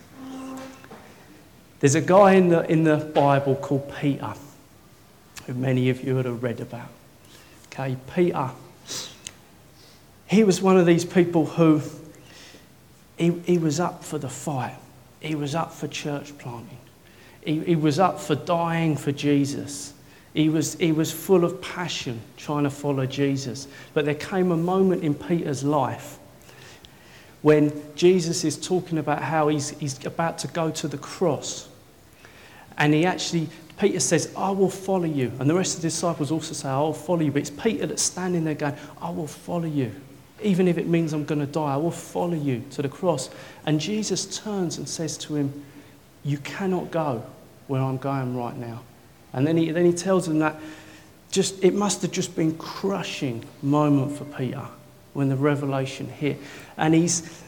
There's 1.81 1.95
a 1.95 2.01
guy 2.01 2.35
in 2.35 2.47
the, 2.47 2.71
in 2.71 2.85
the 2.85 2.95
Bible 2.95 3.55
called 3.57 3.93
Peter, 3.99 4.33
who 5.45 5.55
many 5.55 5.89
of 5.89 6.01
you 6.01 6.15
would 6.15 6.23
have 6.23 6.41
read 6.41 6.61
about. 6.61 6.87
Okay, 7.65 7.97
Peter. 8.15 8.49
He 10.27 10.45
was 10.45 10.61
one 10.61 10.77
of 10.77 10.85
these 10.85 11.03
people 11.03 11.45
who 11.47 11.81
he, 13.17 13.31
he 13.45 13.57
was 13.57 13.81
up 13.81 14.05
for 14.05 14.17
the 14.17 14.29
fight. 14.29 14.77
He 15.19 15.35
was 15.35 15.53
up 15.53 15.73
for 15.73 15.89
church 15.89 16.37
planting. 16.37 16.77
He, 17.43 17.59
he 17.59 17.75
was 17.75 17.99
up 17.99 18.21
for 18.21 18.35
dying 18.35 18.95
for 18.95 19.11
Jesus. 19.11 19.91
He 20.35 20.49
was, 20.49 20.75
he 20.75 20.91
was 20.91 21.13
full 21.13 21.45
of 21.45 21.61
passion 21.61 22.19
trying 22.35 22.65
to 22.65 22.69
follow 22.69 23.05
Jesus. 23.05 23.69
But 23.93 24.03
there 24.03 24.13
came 24.13 24.51
a 24.51 24.57
moment 24.57 25.01
in 25.01 25.15
Peter's 25.15 25.63
life 25.63 26.19
when 27.41 27.71
Jesus 27.95 28.43
is 28.43 28.57
talking 28.57 28.97
about 28.97 29.21
how 29.21 29.47
he's, 29.47 29.69
he's 29.79 30.05
about 30.05 30.37
to 30.39 30.47
go 30.49 30.71
to 30.71 30.89
the 30.89 30.97
cross. 30.97 31.69
And 32.77 32.93
he 32.93 33.05
actually, 33.05 33.47
Peter 33.79 34.01
says, 34.01 34.33
I 34.35 34.49
will 34.49 34.69
follow 34.69 35.05
you. 35.05 35.31
And 35.39 35.49
the 35.49 35.55
rest 35.55 35.77
of 35.77 35.81
the 35.81 35.87
disciples 35.87 36.31
also 36.31 36.53
say, 36.53 36.67
I 36.67 36.79
will 36.79 36.91
follow 36.91 37.21
you. 37.21 37.31
But 37.31 37.43
it's 37.43 37.49
Peter 37.49 37.87
that's 37.87 38.03
standing 38.03 38.43
there 38.43 38.55
going, 38.55 38.75
I 39.01 39.11
will 39.11 39.27
follow 39.27 39.67
you. 39.67 39.95
Even 40.43 40.67
if 40.67 40.77
it 40.77 40.87
means 40.87 41.13
I'm 41.13 41.23
going 41.23 41.39
to 41.39 41.45
die, 41.45 41.75
I 41.75 41.77
will 41.77 41.91
follow 41.91 42.33
you 42.33 42.61
to 42.71 42.81
the 42.81 42.89
cross. 42.89 43.29
And 43.65 43.79
Jesus 43.79 44.37
turns 44.37 44.79
and 44.79 44.89
says 44.89 45.17
to 45.19 45.35
him, 45.35 45.63
You 46.25 46.39
cannot 46.39 46.91
go 46.91 47.25
where 47.67 47.81
I'm 47.81 47.97
going 47.97 48.35
right 48.35 48.57
now. 48.57 48.81
And 49.35 49.45
then 49.45 49.57
he, 49.57 49.69
then 49.69 49.85
he 49.85 49.91
tells 49.91 50.27
him 50.27 50.39
that 50.39 50.55
just, 51.29 51.61
it 51.61 51.73
must 51.73 52.01
have 52.01 52.11
just 52.11 52.35
been 52.35 52.57
crushing 52.57 53.43
moment 53.61 54.17
for 54.17 54.23
Peter 54.23 54.65
when 55.13 55.27
the 55.27 55.35
revelation 55.35 56.07
hit. 56.07 56.37
And 56.77 56.93
he's, 56.93 57.43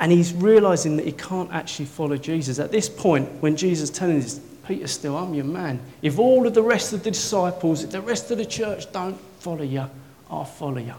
and 0.00 0.10
he's 0.10 0.32
realizing 0.32 0.96
that 0.96 1.04
he 1.04 1.12
can't 1.12 1.52
actually 1.52 1.84
follow 1.84 2.16
Jesus. 2.16 2.58
At 2.58 2.72
this 2.72 2.88
point, 2.88 3.28
when 3.42 3.54
Jesus 3.54 3.90
is 3.90 3.96
telling 3.96 4.18
this, 4.18 4.40
Peter 4.66 4.86
still, 4.86 5.16
I'm 5.16 5.34
your 5.34 5.44
man. 5.44 5.78
If 6.00 6.18
all 6.18 6.46
of 6.46 6.54
the 6.54 6.62
rest 6.62 6.94
of 6.94 7.02
the 7.02 7.10
disciples, 7.10 7.84
if 7.84 7.90
the 7.90 8.00
rest 8.00 8.30
of 8.30 8.38
the 8.38 8.46
church 8.46 8.90
don't 8.90 9.20
follow 9.40 9.62
you, 9.62 9.84
I'll 10.30 10.46
follow 10.46 10.78
you. 10.78 10.94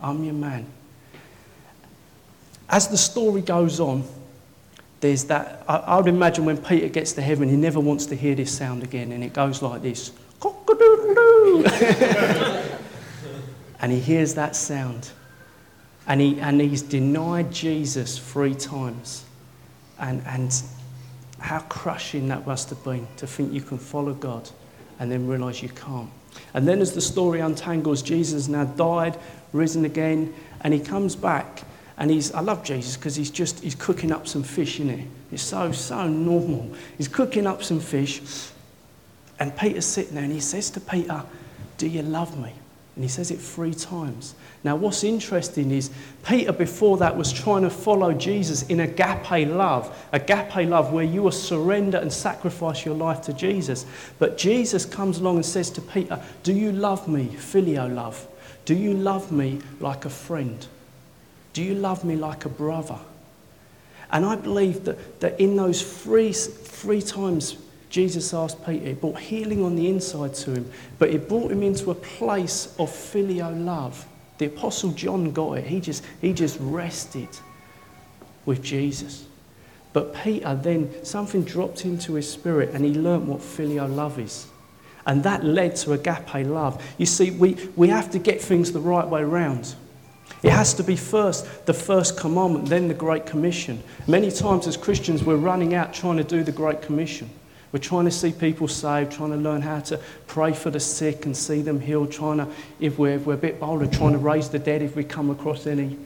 I'm 0.00 0.24
your 0.24 0.34
man. 0.34 0.66
As 2.68 2.88
the 2.88 2.98
story 2.98 3.42
goes 3.42 3.78
on, 3.78 4.02
there's 5.00 5.24
that. 5.24 5.64
I, 5.68 5.76
I 5.76 5.96
would 5.96 6.06
imagine 6.06 6.44
when 6.44 6.58
Peter 6.58 6.88
gets 6.88 7.12
to 7.14 7.22
heaven, 7.22 7.48
he 7.48 7.56
never 7.56 7.80
wants 7.80 8.06
to 8.06 8.14
hear 8.14 8.34
this 8.34 8.56
sound 8.56 8.82
again, 8.82 9.12
and 9.12 9.22
it 9.22 9.32
goes 9.32 9.62
like 9.62 9.82
this. 9.82 10.12
and 13.80 13.92
he 13.92 14.00
hears 14.00 14.34
that 14.34 14.56
sound. 14.56 15.10
And, 16.06 16.20
he, 16.20 16.40
and 16.40 16.60
he's 16.60 16.82
denied 16.82 17.52
Jesus 17.52 18.18
three 18.18 18.54
times. 18.54 19.24
And, 19.98 20.22
and 20.26 20.62
how 21.38 21.60
crushing 21.60 22.28
that 22.28 22.46
must 22.46 22.70
have 22.70 22.82
been 22.84 23.06
to 23.16 23.26
think 23.26 23.52
you 23.52 23.60
can 23.60 23.78
follow 23.78 24.14
God 24.14 24.48
and 24.98 25.10
then 25.10 25.26
realize 25.26 25.62
you 25.62 25.68
can't. 25.68 26.10
And 26.54 26.66
then, 26.66 26.80
as 26.80 26.92
the 26.92 27.00
story 27.00 27.40
untangles, 27.40 28.02
Jesus 28.02 28.48
now 28.48 28.64
died, 28.64 29.18
risen 29.52 29.84
again, 29.84 30.34
and 30.60 30.74
he 30.74 30.80
comes 30.80 31.16
back. 31.16 31.62
And 31.98 32.10
he's, 32.10 32.32
I 32.32 32.40
love 32.40 32.62
Jesus 32.62 32.96
because 32.96 33.16
he's 33.16 33.30
just, 33.30 33.60
he's 33.60 33.74
cooking 33.74 34.12
up 34.12 34.28
some 34.28 34.44
fish, 34.44 34.78
isn't 34.80 34.98
he? 34.98 35.06
It's 35.32 35.42
so, 35.42 35.72
so 35.72 36.06
normal. 36.06 36.72
He's 36.96 37.08
cooking 37.08 37.46
up 37.46 37.62
some 37.62 37.80
fish. 37.80 38.22
And 39.40 39.56
Peter's 39.56 39.84
sitting 39.84 40.14
there 40.14 40.24
and 40.24 40.32
he 40.32 40.40
says 40.40 40.70
to 40.70 40.80
Peter, 40.80 41.24
Do 41.76 41.88
you 41.88 42.02
love 42.02 42.38
me? 42.38 42.52
And 42.94 43.04
he 43.04 43.08
says 43.08 43.30
it 43.30 43.40
three 43.40 43.74
times. 43.74 44.34
Now, 44.64 44.74
what's 44.74 45.04
interesting 45.04 45.70
is 45.70 45.90
Peter, 46.24 46.52
before 46.52 46.96
that, 46.98 47.16
was 47.16 47.32
trying 47.32 47.62
to 47.62 47.70
follow 47.70 48.12
Jesus 48.12 48.64
in 48.64 48.80
agape 48.80 49.48
love, 49.48 49.96
agape 50.12 50.68
love 50.68 50.92
where 50.92 51.04
you 51.04 51.22
will 51.22 51.30
surrender 51.30 51.98
and 51.98 52.12
sacrifice 52.12 52.84
your 52.84 52.96
life 52.96 53.22
to 53.22 53.32
Jesus. 53.32 53.86
But 54.18 54.36
Jesus 54.36 54.84
comes 54.84 55.18
along 55.18 55.36
and 55.36 55.46
says 55.46 55.70
to 55.70 55.80
Peter, 55.80 56.20
Do 56.42 56.52
you 56.52 56.72
love 56.72 57.06
me, 57.06 57.26
phileo 57.26 57.92
love? 57.92 58.26
Do 58.64 58.74
you 58.74 58.94
love 58.94 59.30
me 59.30 59.60
like 59.78 60.04
a 60.04 60.10
friend? 60.10 60.66
Do 61.52 61.62
you 61.62 61.74
love 61.74 62.04
me 62.04 62.16
like 62.16 62.44
a 62.44 62.48
brother? 62.48 62.98
And 64.10 64.24
I 64.24 64.36
believe 64.36 64.84
that, 64.84 65.20
that 65.20 65.40
in 65.40 65.56
those 65.56 65.82
three, 65.82 66.32
three 66.32 67.02
times 67.02 67.56
Jesus 67.90 68.34
asked 68.34 68.64
Peter, 68.64 68.86
it 68.86 69.00
brought 69.00 69.18
healing 69.18 69.64
on 69.64 69.76
the 69.76 69.88
inside 69.88 70.34
to 70.34 70.52
him, 70.52 70.70
but 70.98 71.10
it 71.10 71.28
brought 71.28 71.50
him 71.50 71.62
into 71.62 71.90
a 71.90 71.94
place 71.94 72.74
of 72.78 72.90
filial 72.90 73.52
love. 73.52 74.06
The 74.38 74.46
Apostle 74.46 74.92
John 74.92 75.32
got 75.32 75.58
it. 75.58 75.66
He 75.66 75.80
just, 75.80 76.04
he 76.20 76.32
just 76.32 76.58
rested 76.60 77.28
with 78.44 78.62
Jesus. 78.62 79.24
But 79.92 80.14
Peter 80.14 80.54
then, 80.54 81.04
something 81.04 81.42
dropped 81.44 81.84
into 81.84 82.14
his 82.14 82.30
spirit 82.30 82.70
and 82.74 82.84
he 82.84 82.94
learnt 82.94 83.24
what 83.24 83.42
filial 83.42 83.88
love 83.88 84.18
is. 84.18 84.46
And 85.06 85.22
that 85.24 85.42
led 85.42 85.74
to 85.76 85.94
agape 85.94 86.46
love. 86.46 86.82
You 86.98 87.06
see, 87.06 87.30
we, 87.30 87.54
we 87.74 87.88
have 87.88 88.10
to 88.10 88.18
get 88.18 88.40
things 88.40 88.72
the 88.72 88.80
right 88.80 89.06
way 89.06 89.24
round. 89.24 89.74
It 90.42 90.50
has 90.50 90.74
to 90.74 90.84
be 90.84 90.96
first 90.96 91.66
the 91.66 91.74
first 91.74 92.16
commandment, 92.16 92.66
then 92.66 92.88
the 92.88 92.94
Great 92.94 93.26
Commission. 93.26 93.82
Many 94.06 94.30
times 94.30 94.66
as 94.66 94.76
Christians, 94.76 95.24
we're 95.24 95.36
running 95.36 95.74
out 95.74 95.92
trying 95.92 96.16
to 96.18 96.24
do 96.24 96.42
the 96.42 96.52
Great 96.52 96.82
Commission. 96.82 97.28
We're 97.70 97.80
trying 97.80 98.06
to 98.06 98.10
see 98.10 98.32
people 98.32 98.66
saved, 98.66 99.12
trying 99.12 99.30
to 99.30 99.36
learn 99.36 99.60
how 99.60 99.80
to 99.80 100.00
pray 100.26 100.54
for 100.54 100.70
the 100.70 100.80
sick 100.80 101.26
and 101.26 101.36
see 101.36 101.60
them 101.60 101.80
healed, 101.80 102.10
trying 102.10 102.38
to, 102.38 102.48
if 102.80 102.98
we're, 102.98 103.16
if 103.16 103.26
we're 103.26 103.34
a 103.34 103.38
bit 103.38 103.60
bolder, 103.60 103.86
trying 103.86 104.12
to 104.12 104.18
raise 104.18 104.48
the 104.48 104.58
dead 104.58 104.80
if 104.80 104.96
we 104.96 105.04
come 105.04 105.28
across 105.28 105.66
any. 105.66 105.98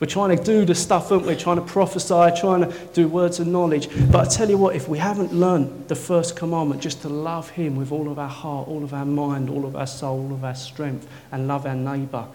We're 0.00 0.06
trying 0.06 0.34
to 0.34 0.42
do 0.42 0.64
the 0.64 0.74
stuff, 0.74 1.12
aren't 1.12 1.26
we? 1.26 1.36
Trying 1.36 1.56
to 1.56 1.62
prophesy, 1.62 2.40
trying 2.40 2.62
to 2.62 2.72
do 2.94 3.06
words 3.06 3.38
of 3.38 3.48
knowledge. 3.48 3.90
But 4.10 4.26
I 4.26 4.30
tell 4.30 4.48
you 4.48 4.56
what, 4.56 4.74
if 4.74 4.88
we 4.88 4.96
haven't 4.96 5.34
learned 5.34 5.88
the 5.88 5.94
first 5.94 6.36
commandment, 6.36 6.80
just 6.80 7.02
to 7.02 7.10
love 7.10 7.50
Him 7.50 7.76
with 7.76 7.92
all 7.92 8.10
of 8.10 8.18
our 8.18 8.26
heart, 8.26 8.66
all 8.66 8.82
of 8.82 8.94
our 8.94 9.04
mind, 9.04 9.50
all 9.50 9.66
of 9.66 9.76
our 9.76 9.86
soul, 9.86 10.20
all 10.20 10.32
of 10.32 10.42
our 10.42 10.54
strength, 10.54 11.06
and 11.32 11.46
love 11.46 11.66
our 11.66 11.74
neighbour, 11.74 12.26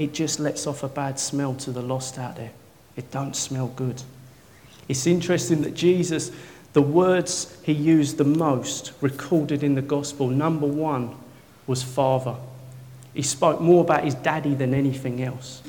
it 0.00 0.12
just 0.12 0.40
lets 0.40 0.66
off 0.66 0.82
a 0.82 0.88
bad 0.88 1.20
smell 1.20 1.54
to 1.54 1.70
the 1.70 1.82
lost 1.82 2.18
out 2.18 2.34
there. 2.36 2.50
It 2.96 3.10
don't 3.10 3.36
smell 3.36 3.68
good. 3.68 4.02
It's 4.88 5.06
interesting 5.06 5.62
that 5.62 5.74
Jesus 5.74 6.32
the 6.72 6.82
words 6.82 7.56
he 7.62 7.72
used 7.72 8.16
the 8.16 8.24
most, 8.24 8.92
recorded 9.00 9.62
in 9.62 9.74
the 9.74 9.82
gospel, 9.82 10.28
number 10.28 10.66
one 10.66 11.16
was 11.66 11.82
Father. 11.82 12.36
He 13.12 13.22
spoke 13.22 13.60
more 13.60 13.82
about 13.82 14.04
his 14.04 14.14
daddy 14.14 14.54
than 14.54 14.72
anything 14.72 15.22
else. 15.22 15.62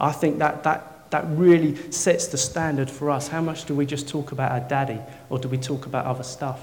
I 0.00 0.10
think 0.10 0.38
that, 0.38 0.64
that, 0.64 1.10
that 1.12 1.24
really 1.28 1.76
sets 1.92 2.26
the 2.26 2.38
standard 2.38 2.90
for 2.90 3.08
us. 3.08 3.28
How 3.28 3.40
much 3.40 3.66
do 3.66 3.74
we 3.74 3.86
just 3.86 4.08
talk 4.08 4.32
about 4.32 4.50
our 4.50 4.68
daddy, 4.68 4.98
or 5.30 5.38
do 5.38 5.48
we 5.48 5.58
talk 5.58 5.86
about 5.86 6.06
other 6.06 6.24
stuff? 6.24 6.60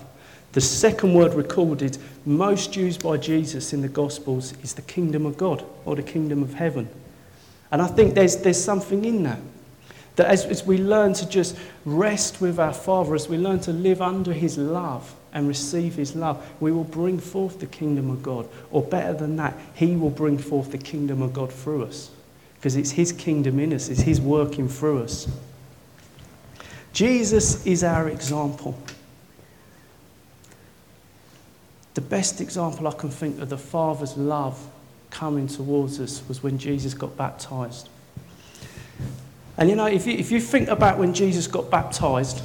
The 0.51 0.61
second 0.61 1.13
word 1.13 1.35
recorded 1.35 1.97
most 2.25 2.75
used 2.75 3.03
by 3.03 3.17
Jesus 3.17 3.71
in 3.71 3.81
the 3.81 3.87
Gospels 3.87 4.53
is 4.63 4.73
the 4.73 4.81
kingdom 4.81 5.25
of 5.25 5.37
God 5.37 5.63
or 5.85 5.95
the 5.95 6.03
kingdom 6.03 6.41
of 6.41 6.55
heaven. 6.55 6.89
And 7.71 7.81
I 7.81 7.87
think 7.87 8.15
there's, 8.15 8.37
there's 8.37 8.61
something 8.61 9.05
in 9.05 9.23
that. 9.23 9.39
That 10.15 10.27
as, 10.27 10.45
as 10.45 10.65
we 10.65 10.79
learn 10.79 11.13
to 11.13 11.29
just 11.29 11.55
rest 11.85 12.41
with 12.41 12.59
our 12.59 12.73
Father, 12.73 13.15
as 13.15 13.29
we 13.29 13.37
learn 13.37 13.59
to 13.61 13.71
live 13.71 14.01
under 14.01 14.33
His 14.33 14.57
love 14.57 15.15
and 15.33 15.47
receive 15.47 15.95
His 15.95 16.15
love, 16.15 16.45
we 16.59 16.71
will 16.71 16.83
bring 16.83 17.19
forth 17.19 17.59
the 17.59 17.67
kingdom 17.67 18.09
of 18.09 18.23
God. 18.23 18.49
Or 18.71 18.81
better 18.81 19.13
than 19.13 19.35
that, 19.37 19.55
He 19.75 19.95
will 19.95 20.09
bring 20.09 20.37
forth 20.37 20.71
the 20.71 20.77
kingdom 20.79 21.21
of 21.21 21.31
God 21.31 21.53
through 21.53 21.85
us. 21.85 22.09
Because 22.55 22.75
it's 22.75 22.91
His 22.91 23.13
kingdom 23.13 23.59
in 23.59 23.71
us, 23.71 23.87
it's 23.87 24.01
His 24.01 24.19
working 24.19 24.67
through 24.67 25.03
us. 25.03 25.27
Jesus 26.91 27.65
is 27.65 27.83
our 27.83 28.09
example. 28.09 28.77
The 31.99 32.05
best 32.05 32.39
example 32.39 32.87
I 32.87 32.91
can 32.91 33.09
think 33.09 33.41
of 33.41 33.49
the 33.49 33.57
Father's 33.57 34.15
love 34.15 34.57
coming 35.09 35.47
towards 35.47 35.99
us 35.99 36.23
was 36.29 36.41
when 36.41 36.57
Jesus 36.57 36.93
got 36.93 37.17
baptized. 37.17 37.89
And 39.57 39.69
you 39.69 39.75
know, 39.75 39.85
if 39.85 40.07
you, 40.07 40.13
if 40.13 40.31
you 40.31 40.39
think 40.39 40.69
about 40.69 40.97
when 40.97 41.13
Jesus 41.13 41.45
got 41.45 41.69
baptized 41.69 42.41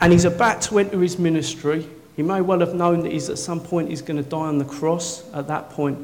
and 0.00 0.14
he's 0.14 0.24
about 0.24 0.62
to 0.62 0.78
enter 0.78 0.98
his 0.98 1.18
ministry, 1.18 1.86
he 2.16 2.22
may 2.22 2.40
well 2.40 2.60
have 2.60 2.72
known 2.72 3.02
that 3.02 3.12
he's 3.12 3.28
at 3.28 3.36
some 3.36 3.60
point 3.60 3.90
he's 3.90 4.00
going 4.00 4.16
to 4.16 4.26
die 4.26 4.46
on 4.46 4.56
the 4.56 4.64
cross 4.64 5.22
at 5.34 5.46
that 5.48 5.68
point. 5.68 5.98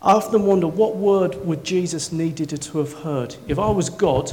I 0.00 0.12
often 0.12 0.46
wonder 0.46 0.68
what 0.68 0.94
word 0.94 1.44
would 1.44 1.64
Jesus 1.64 2.12
needed 2.12 2.50
to 2.50 2.78
have 2.78 2.92
heard? 2.92 3.34
If 3.48 3.58
I 3.58 3.68
was 3.68 3.90
God 3.90 4.30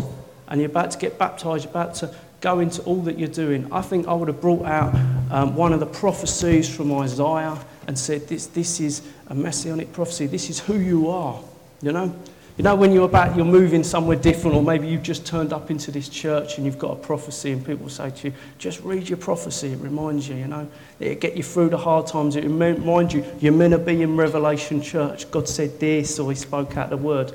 and 0.48 0.62
you're 0.62 0.70
about 0.70 0.92
to 0.92 1.00
get 1.00 1.18
baptized, 1.18 1.64
you're 1.64 1.72
about 1.72 1.96
to 1.96 2.14
go 2.42 2.60
into 2.60 2.82
all 2.84 3.02
that 3.04 3.20
you're 3.20 3.28
doing, 3.28 3.72
I 3.72 3.82
think 3.82 4.08
I 4.08 4.14
would 4.14 4.28
have 4.28 4.42
brought 4.42 4.66
out 4.66 4.96
um, 5.32 5.56
one 5.56 5.74
of 5.74 5.80
the 5.80 5.86
prophecies 5.86 6.74
from 6.74 6.94
Isaiah 6.94 7.58
and 7.88 7.98
said, 7.98 8.28
this, 8.28 8.48
this 8.48 8.80
is 8.80 9.02
a 9.28 9.36
messianic 9.36 9.92
prophecy. 9.94 10.28
This 10.28 10.50
is 10.50 10.60
who 10.60 10.76
you 10.76 11.10
are, 11.10 11.40
you 11.82 11.92
know? 11.92 12.16
You 12.58 12.64
know, 12.64 12.76
when 12.76 12.92
you're 12.92 13.06
about, 13.06 13.38
you're 13.38 13.46
moving 13.46 13.86
somewhere 13.86 14.18
different, 14.18 14.58
or 14.58 14.62
maybe 14.62 14.86
you've 14.86 15.02
just 15.02 15.26
turned 15.26 15.54
up 15.54 15.72
into 15.72 15.92
this 15.92 16.10
church 16.10 16.58
and 16.58 16.66
you've 16.66 16.78
got 16.78 16.92
a 16.92 16.96
prophecy, 16.98 17.54
and 17.54 17.66
people 17.66 17.88
say 17.88 18.10
to 18.10 18.28
you, 18.28 18.34
just 18.58 18.82
read 18.82 19.08
your 19.08 19.18
prophecy. 19.18 19.72
It 19.72 19.80
reminds 19.80 20.28
you, 20.28 20.36
you 20.36 20.48
know, 20.48 20.68
it'll 21.00 21.22
get 21.22 21.38
you 21.38 21.44
through 21.44 21.70
the 21.70 21.78
hard 21.78 22.08
times. 22.08 22.36
It 22.36 22.44
reminds 22.44 23.14
you, 23.14 23.24
you're 23.40 23.54
meant 23.54 23.72
to 23.72 23.78
be 23.78 24.02
in 24.02 24.18
Revelation 24.18 24.82
Church. 24.82 25.32
God 25.32 25.48
said 25.48 25.80
this, 25.80 26.20
or 26.20 26.30
He 26.30 26.36
spoke 26.36 26.76
out 26.76 26.90
the 26.90 26.98
word. 26.98 27.32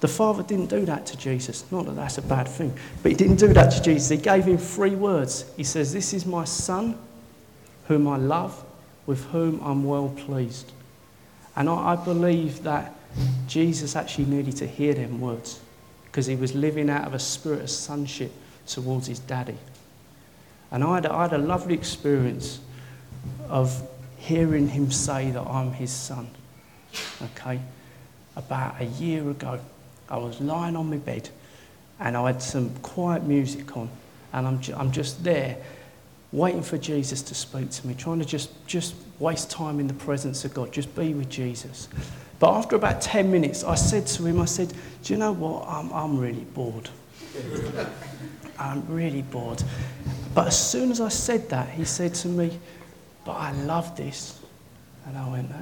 The 0.00 0.08
Father 0.08 0.42
didn't 0.42 0.70
do 0.70 0.84
that 0.86 1.04
to 1.06 1.16
Jesus. 1.16 1.70
Not 1.70 1.86
that 1.86 1.96
that's 1.96 2.18
a 2.18 2.22
bad 2.22 2.48
thing, 2.48 2.72
but 3.02 3.12
He 3.12 3.16
didn't 3.16 3.36
do 3.36 3.48
that 3.48 3.70
to 3.72 3.82
Jesus. 3.82 4.08
He 4.08 4.16
gave 4.16 4.44
him 4.44 4.58
three 4.58 4.94
words. 4.94 5.44
He 5.56 5.64
says, 5.64 5.92
This 5.92 6.14
is 6.14 6.24
my 6.24 6.44
Son, 6.44 6.98
whom 7.86 8.08
I 8.08 8.16
love, 8.16 8.64
with 9.06 9.24
whom 9.26 9.60
I'm 9.62 9.84
well 9.84 10.08
pleased. 10.08 10.72
And 11.54 11.68
I, 11.68 11.92
I 11.92 11.96
believe 11.96 12.62
that 12.62 12.94
Jesus 13.46 13.96
actually 13.96 14.26
needed 14.26 14.56
to 14.56 14.66
hear 14.66 14.94
them 14.94 15.20
words 15.20 15.60
because 16.04 16.26
he 16.26 16.36
was 16.36 16.54
living 16.54 16.88
out 16.88 17.06
of 17.06 17.14
a 17.14 17.18
spirit 17.18 17.60
of 17.60 17.70
sonship 17.70 18.32
towards 18.66 19.06
his 19.06 19.18
daddy. 19.18 19.56
And 20.70 20.84
I 20.84 20.96
had, 20.96 21.06
I 21.06 21.22
had 21.22 21.32
a 21.32 21.38
lovely 21.38 21.74
experience 21.74 22.60
of 23.48 23.82
hearing 24.18 24.68
him 24.68 24.90
say 24.90 25.30
that 25.30 25.42
I'm 25.42 25.72
his 25.72 25.90
son. 25.90 26.30
Okay? 27.22 27.60
About 28.36 28.80
a 28.80 28.84
year 28.84 29.28
ago, 29.28 29.60
I 30.10 30.18
was 30.18 30.40
lying 30.40 30.76
on 30.76 30.90
my 30.90 30.96
bed 30.96 31.30
and 32.00 32.16
I 32.16 32.26
had 32.26 32.42
some 32.42 32.70
quiet 32.82 33.24
music 33.24 33.76
on, 33.76 33.88
and 34.32 34.46
I'm, 34.46 34.60
ju- 34.60 34.74
I'm 34.76 34.90
just 34.90 35.22
there 35.22 35.58
waiting 36.32 36.62
for 36.62 36.78
Jesus 36.78 37.22
to 37.22 37.34
speak 37.34 37.70
to 37.70 37.86
me, 37.86 37.94
trying 37.94 38.20
to 38.20 38.24
just, 38.24 38.50
just 38.66 38.94
waste 39.18 39.50
time 39.50 39.80
in 39.80 39.86
the 39.86 39.94
presence 39.94 40.44
of 40.44 40.54
God, 40.54 40.72
just 40.72 40.94
be 40.96 41.12
with 41.12 41.28
Jesus. 41.28 41.88
But 42.38 42.54
after 42.54 42.76
about 42.76 43.02
10 43.02 43.30
minutes, 43.30 43.64
I 43.64 43.74
said 43.74 44.06
to 44.08 44.24
him, 44.24 44.40
I 44.40 44.46
said, 44.46 44.72
Do 45.02 45.12
you 45.12 45.18
know 45.18 45.32
what? 45.32 45.68
I'm, 45.68 45.92
I'm 45.92 46.18
really 46.18 46.40
bored. 46.40 46.88
I'm 48.58 48.86
really 48.88 49.22
bored. 49.22 49.62
But 50.34 50.48
as 50.48 50.70
soon 50.70 50.90
as 50.90 51.00
I 51.00 51.08
said 51.08 51.50
that, 51.50 51.68
he 51.68 51.84
said 51.84 52.14
to 52.14 52.28
me, 52.28 52.58
But 53.26 53.32
I 53.32 53.52
love 53.52 53.94
this. 53.96 54.40
And 55.06 55.18
I 55.18 55.30
went, 55.30 55.50
Huh? 55.50 55.58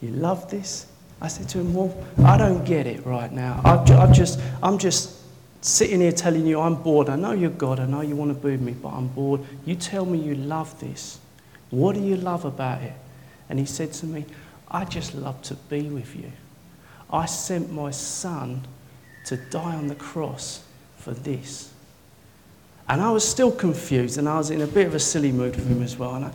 You 0.00 0.10
love 0.10 0.50
this? 0.50 0.86
I 1.20 1.28
said 1.28 1.48
to 1.50 1.58
him, 1.60 1.72
Well, 1.74 1.96
I 2.24 2.36
don't 2.36 2.64
get 2.64 2.86
it 2.86 3.04
right 3.06 3.32
now. 3.32 3.60
I've, 3.64 3.90
I've 3.90 4.12
just, 4.12 4.40
I'm 4.62 4.78
just 4.78 5.16
sitting 5.62 6.00
here 6.00 6.12
telling 6.12 6.46
you 6.46 6.60
I'm 6.60 6.74
bored. 6.76 7.08
I 7.08 7.16
know 7.16 7.32
you're 7.32 7.50
God. 7.50 7.80
I 7.80 7.86
know 7.86 8.00
you 8.00 8.16
want 8.16 8.40
to 8.40 8.46
with 8.46 8.60
me, 8.60 8.72
but 8.72 8.90
I'm 8.90 9.08
bored. 9.08 9.40
You 9.64 9.74
tell 9.74 10.04
me 10.04 10.18
you 10.18 10.34
love 10.34 10.78
this. 10.80 11.18
What 11.70 11.94
do 11.94 12.02
you 12.02 12.16
love 12.16 12.44
about 12.44 12.82
it? 12.82 12.92
And 13.48 13.58
he 13.58 13.66
said 13.66 13.92
to 13.94 14.06
me, 14.06 14.26
I 14.70 14.84
just 14.84 15.14
love 15.14 15.40
to 15.42 15.54
be 15.54 15.82
with 15.88 16.14
you. 16.16 16.30
I 17.10 17.26
sent 17.26 17.72
my 17.72 17.90
son 17.90 18.66
to 19.26 19.36
die 19.36 19.74
on 19.74 19.88
the 19.88 19.94
cross 19.94 20.62
for 20.98 21.12
this. 21.12 21.72
And 22.88 23.00
I 23.00 23.10
was 23.10 23.26
still 23.28 23.50
confused 23.50 24.18
and 24.18 24.28
I 24.28 24.38
was 24.38 24.50
in 24.50 24.60
a 24.60 24.66
bit 24.66 24.86
of 24.86 24.94
a 24.94 25.00
silly 25.00 25.32
mood 25.32 25.56
with 25.56 25.66
him 25.66 25.82
as 25.82 25.96
well. 25.96 26.14
And 26.14 26.26
I, 26.26 26.32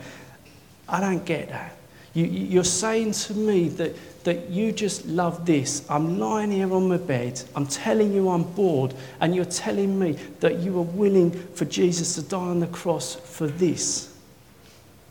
I 0.88 1.00
don't 1.00 1.24
get 1.24 1.48
that. 1.48 1.76
You, 2.14 2.24
you- 2.26 2.46
you're 2.46 2.64
saying 2.64 3.12
to 3.12 3.34
me 3.34 3.68
that, 3.70 3.94
that 4.24 4.50
you 4.50 4.70
just 4.72 5.06
love 5.06 5.46
this. 5.46 5.84
I'm 5.88 6.18
lying 6.18 6.50
here 6.50 6.72
on 6.72 6.88
my 6.88 6.98
bed. 6.98 7.42
I'm 7.56 7.66
telling 7.66 8.12
you 8.12 8.28
I'm 8.28 8.42
bored. 8.42 8.94
And 9.20 9.34
you're 9.34 9.44
telling 9.46 9.98
me 9.98 10.18
that 10.40 10.58
you 10.58 10.78
are 10.78 10.82
willing 10.82 11.30
for 11.54 11.64
Jesus 11.64 12.14
to 12.16 12.22
die 12.22 12.36
on 12.38 12.60
the 12.60 12.66
cross 12.68 13.14
for 13.14 13.46
this. 13.46 14.14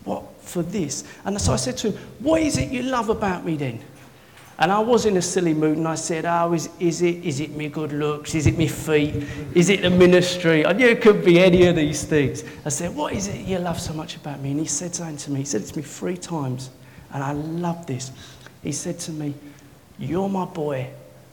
What? 0.04 0.24
For 0.42 0.64
this. 0.64 1.04
And 1.26 1.40
so 1.40 1.54
I 1.54 1.56
said 1.58 1.78
to 1.78 1.92
him, 1.92 2.00
What 2.20 2.42
is 2.42 2.58
it 2.58 2.72
you 2.72 2.84
love 2.84 3.10
about 3.10 3.46
me 3.46 3.56
then? 3.58 3.80
And 4.60 4.72
I 4.72 4.78
was 4.80 5.08
in 5.08 5.18
a 5.18 5.22
silly 5.24 5.56
mood 5.56 5.78
and 5.78 5.88
I 5.88 5.96
said, 5.96 6.26
Oh, 6.26 6.54
is, 6.54 6.70
is, 6.80 7.02
it, 7.02 7.24
is 7.26 7.40
it 7.40 7.52
me 7.52 7.68
good 7.68 7.94
looks? 7.94 8.36
Is 8.36 8.46
it 8.46 8.58
me 8.58 8.68
feet? 8.68 9.24
Is 9.56 9.70
it 9.70 9.82
the 9.82 9.90
ministry? 9.90 10.66
I 10.66 10.74
knew 10.74 10.88
it 10.88 11.02
could 11.02 11.26
be 11.26 11.40
any 11.40 11.66
of 11.66 11.76
these 11.76 12.04
things. 12.04 12.44
I 12.66 12.70
said, 12.70 12.96
What 12.96 13.14
is 13.14 13.28
it 13.28 13.40
you 13.46 13.58
love 13.60 13.80
so 13.80 13.92
much 13.94 14.16
about 14.18 14.40
me? 14.40 14.52
And 14.52 14.60
he 14.60 14.66
said 14.68 14.94
something 14.94 15.18
to 15.18 15.32
me. 15.32 15.40
He 15.40 15.46
said 15.46 15.62
it 15.62 15.68
to 15.68 15.78
me 15.78 15.84
three 15.84 16.18
times. 16.18 16.70
And 17.14 17.24
I 17.24 17.34
love 17.34 17.86
this. 17.86 18.12
He 18.64 18.72
said 18.72 19.00
to 19.00 19.12
me, 19.12 19.34
You're 19.98 20.30
my 20.30 20.46
boy. 20.46 20.90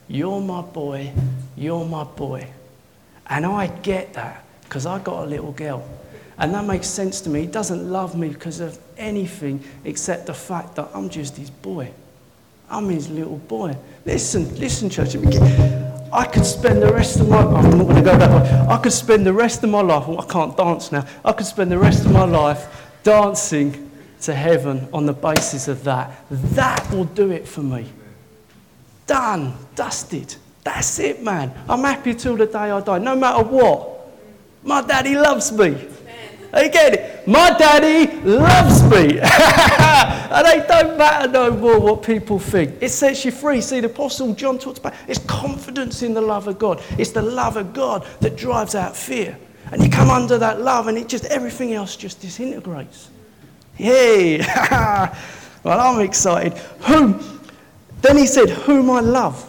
You're 0.07 0.41
my 0.41 0.61
boy. 0.61 1.11
You're 1.55 1.85
my 1.85 2.03
boy. 2.03 2.47
And 3.27 3.45
I 3.45 3.67
get 3.67 4.13
that 4.13 4.43
because 4.63 4.85
I 4.85 4.99
got 4.99 5.25
a 5.25 5.27
little 5.27 5.51
girl. 5.51 5.87
And 6.37 6.53
that 6.53 6.65
makes 6.65 6.87
sense 6.87 7.21
to 7.21 7.29
me. 7.29 7.41
He 7.41 7.47
doesn't 7.47 7.91
love 7.91 8.17
me 8.17 8.29
because 8.29 8.59
of 8.59 8.79
anything 8.97 9.63
except 9.83 10.25
the 10.25 10.33
fact 10.33 10.75
that 10.75 10.89
I'm 10.93 11.09
just 11.09 11.37
his 11.37 11.49
boy. 11.49 11.91
I'm 12.69 12.89
his 12.89 13.09
little 13.09 13.37
boy. 13.37 13.75
Listen, 14.05 14.55
listen, 14.57 14.89
church. 14.89 15.15
I 16.11 16.25
could 16.25 16.45
spend 16.45 16.81
the 16.81 16.91
rest 16.93 17.19
of 17.19 17.29
my 17.29 17.43
life, 17.43 17.65
I'm 17.65 17.77
not 17.77 17.83
going 17.83 17.95
to 17.97 18.01
go 18.01 18.17
that 18.17 18.31
way. 18.31 18.67
I 18.67 18.77
could 18.77 18.93
spend 18.93 19.25
the 19.25 19.33
rest 19.33 19.63
of 19.63 19.69
my 19.69 19.81
life, 19.81 20.07
well, 20.07 20.21
I 20.21 20.25
can't 20.25 20.55
dance 20.55 20.91
now. 20.91 21.05
I 21.23 21.33
could 21.33 21.45
spend 21.45 21.71
the 21.71 21.77
rest 21.77 22.05
of 22.05 22.11
my 22.11 22.23
life 22.23 22.87
dancing 23.03 23.88
to 24.21 24.33
heaven 24.33 24.87
on 24.93 25.05
the 25.05 25.13
basis 25.13 25.67
of 25.67 25.83
that. 25.85 26.25
That 26.29 26.89
will 26.91 27.05
do 27.05 27.31
it 27.31 27.47
for 27.47 27.61
me. 27.61 27.85
Done, 29.07 29.53
dusted. 29.75 30.35
That's 30.63 30.99
it, 30.99 31.23
man. 31.23 31.53
I'm 31.67 31.81
happy 31.81 32.13
till 32.13 32.35
the 32.35 32.45
day 32.45 32.71
I 32.71 32.79
die, 32.81 32.99
no 32.99 33.15
matter 33.15 33.43
what. 33.43 33.97
My 34.63 34.81
daddy 34.81 35.15
loves 35.15 35.51
me. 35.51 35.75
It? 36.51 37.27
My 37.27 37.51
daddy 37.51 38.11
loves 38.21 38.83
me. 38.83 39.19
and 39.21 40.47
it 40.47 40.67
don't 40.67 40.97
matter 40.97 41.31
no 41.31 41.51
more 41.51 41.79
what 41.79 42.03
people 42.03 42.39
think. 42.39 42.75
It 42.81 42.89
sets 42.89 43.23
you 43.23 43.31
free. 43.31 43.61
See, 43.61 43.79
the 43.79 43.87
Apostle 43.87 44.33
John 44.33 44.57
talks 44.57 44.79
about 44.79 44.93
it's 45.07 45.19
confidence 45.19 46.01
in 46.01 46.13
the 46.13 46.21
love 46.21 46.47
of 46.47 46.59
God. 46.59 46.81
It's 46.97 47.11
the 47.11 47.21
love 47.21 47.55
of 47.55 47.73
God 47.73 48.05
that 48.19 48.35
drives 48.35 48.75
out 48.75 48.97
fear. 48.97 49.37
And 49.71 49.83
you 49.83 49.89
come 49.89 50.09
under 50.09 50.37
that 50.39 50.61
love 50.61 50.87
and 50.87 50.97
it 50.97 51.07
just 51.07 51.25
everything 51.25 51.73
else 51.73 51.95
just 51.95 52.19
disintegrates. 52.21 53.09
Yay! 53.79 54.37
well, 55.63 55.79
I'm 55.79 56.01
excited. 56.01 56.53
Whom? 56.81 57.39
Then 58.01 58.17
he 58.17 58.27
said, 58.27 58.49
Whom 58.49 58.89
I 58.91 58.99
love. 58.99 59.45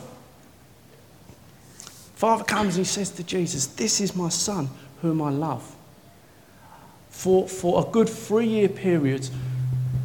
Father 2.14 2.44
comes 2.44 2.76
and 2.76 2.86
he 2.86 2.90
says 2.90 3.10
to 3.10 3.24
Jesus, 3.24 3.66
This 3.66 4.00
is 4.00 4.14
my 4.14 4.28
son 4.28 4.68
whom 5.02 5.20
I 5.20 5.30
love. 5.30 5.74
For, 7.08 7.48
for 7.48 7.86
a 7.86 7.90
good 7.90 8.08
three 8.08 8.46
year 8.46 8.68
period, 8.68 9.28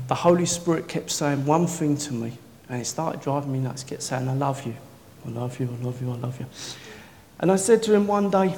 the 0.08 0.16
Holy 0.16 0.46
Spirit 0.46 0.88
kept 0.88 1.12
saying 1.12 1.46
one 1.46 1.68
thing 1.68 1.98
to 1.98 2.14
me, 2.14 2.38
and 2.70 2.82
it 2.82 2.86
started 2.86 3.22
driving 3.22 3.52
me 3.52 3.60
nuts. 3.60 3.84
Kept 3.84 4.02
saying, 4.02 4.28
I 4.28 4.34
love 4.34 4.66
you, 4.66 4.76
I 5.26 5.30
love 5.30 5.60
you, 5.60 5.68
I 5.68 5.84
love 5.84 6.02
you, 6.02 6.12
I 6.12 6.16
love 6.16 6.40
you. 6.40 6.46
And 7.40 7.52
I 7.52 7.58
said 7.58 7.84
to 7.84 7.94
him 7.94 8.08
one 8.08 8.30
day, 8.30 8.56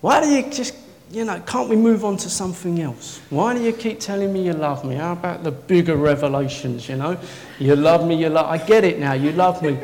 Why 0.00 0.20
do 0.20 0.28
you 0.28 0.50
just, 0.50 0.74
you 1.10 1.24
know, 1.24 1.40
can't 1.40 1.68
we 1.68 1.76
move 1.76 2.04
on 2.04 2.16
to 2.18 2.30
something 2.30 2.80
else? 2.80 3.20
Why 3.30 3.54
do 3.54 3.62
you 3.62 3.72
keep 3.72 4.00
telling 4.00 4.32
me 4.32 4.44
you 4.44 4.52
love 4.52 4.84
me? 4.84 4.96
How 4.96 5.12
about 5.12 5.42
the 5.42 5.50
bigger 5.50 5.96
revelations, 5.96 6.88
you 6.88 6.96
know? 6.96 7.18
You 7.58 7.76
love 7.76 8.06
me, 8.06 8.16
you 8.16 8.28
love 8.28 8.46
I 8.46 8.58
get 8.58 8.84
it 8.84 8.98
now, 8.98 9.14
you 9.14 9.32
love 9.32 9.62
me. 9.62 9.78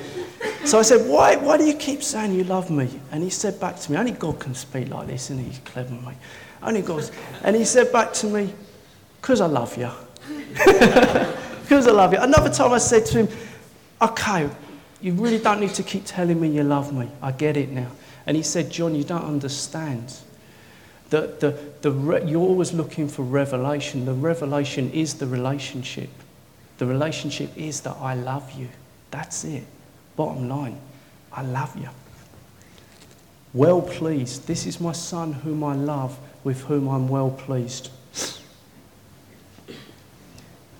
So 0.64 0.78
I 0.78 0.82
said, 0.82 1.08
why, 1.08 1.37
why 1.37 1.56
do 1.56 1.64
you 1.64 1.74
keep 1.74 2.02
saying 2.02 2.34
you 2.34 2.44
love 2.44 2.70
me? 2.70 2.88
And 3.10 3.22
he 3.22 3.30
said 3.30 3.58
back 3.58 3.78
to 3.80 3.92
me, 3.92 3.98
only 3.98 4.12
God 4.12 4.38
can 4.38 4.54
speak 4.54 4.88
like 4.88 5.06
this, 5.06 5.30
and 5.30 5.40
he's 5.40 5.58
clever, 5.60 5.94
mate. 5.94 6.16
Only 6.62 6.82
God. 6.82 7.08
And 7.42 7.56
he 7.56 7.64
said 7.64 7.92
back 7.92 8.12
to 8.14 8.26
me, 8.26 8.52
because 9.20 9.40
I 9.40 9.46
love 9.46 9.76
you. 9.76 9.90
Because 11.64 11.88
I 11.88 11.92
love 11.92 12.12
you. 12.12 12.18
Another 12.20 12.50
time 12.50 12.72
I 12.72 12.78
said 12.78 13.06
to 13.06 13.24
him, 13.24 13.28
okay, 14.02 14.50
you 15.00 15.14
really 15.14 15.38
don't 15.38 15.60
need 15.60 15.72
to 15.74 15.82
keep 15.82 16.04
telling 16.04 16.38
me 16.38 16.48
you 16.48 16.62
love 16.62 16.92
me. 16.92 17.08
I 17.22 17.32
get 17.32 17.56
it 17.56 17.70
now. 17.70 17.90
And 18.26 18.37
he 18.37 18.42
said, 18.42 18.70
John, 18.70 18.94
you 18.94 19.02
don't 19.02 19.24
understand. 19.24 20.14
The, 21.14 21.57
the, 21.83 21.90
re- 21.92 22.24
you're 22.24 22.40
always 22.40 22.72
looking 22.72 23.07
for 23.07 23.22
revelation. 23.22 24.05
The 24.05 24.14
revelation 24.14 24.90
is 24.90 25.14
the 25.14 25.27
relationship. 25.29 26.09
The 26.79 26.87
relationship 26.87 27.57
is 27.57 27.83
that 27.83 27.96
I 28.00 28.14
love 28.14 28.50
you. 28.53 28.68
That's 29.12 29.44
it. 29.44 29.62
Bottom 30.16 30.48
line, 30.48 30.77
I 31.33 31.42
love 31.42 31.77
you. 31.79 31.88
Well 33.53 33.81
pleased. 33.81 34.48
This 34.48 34.66
is 34.66 34.81
my 34.81 34.90
son 34.90 35.33
whom 35.33 35.62
I 35.62 35.77
love, 35.77 36.18
with 36.42 36.62
whom 36.62 36.88
I'm 36.88 37.09
well 37.09 37.31
pleased. 37.31 37.90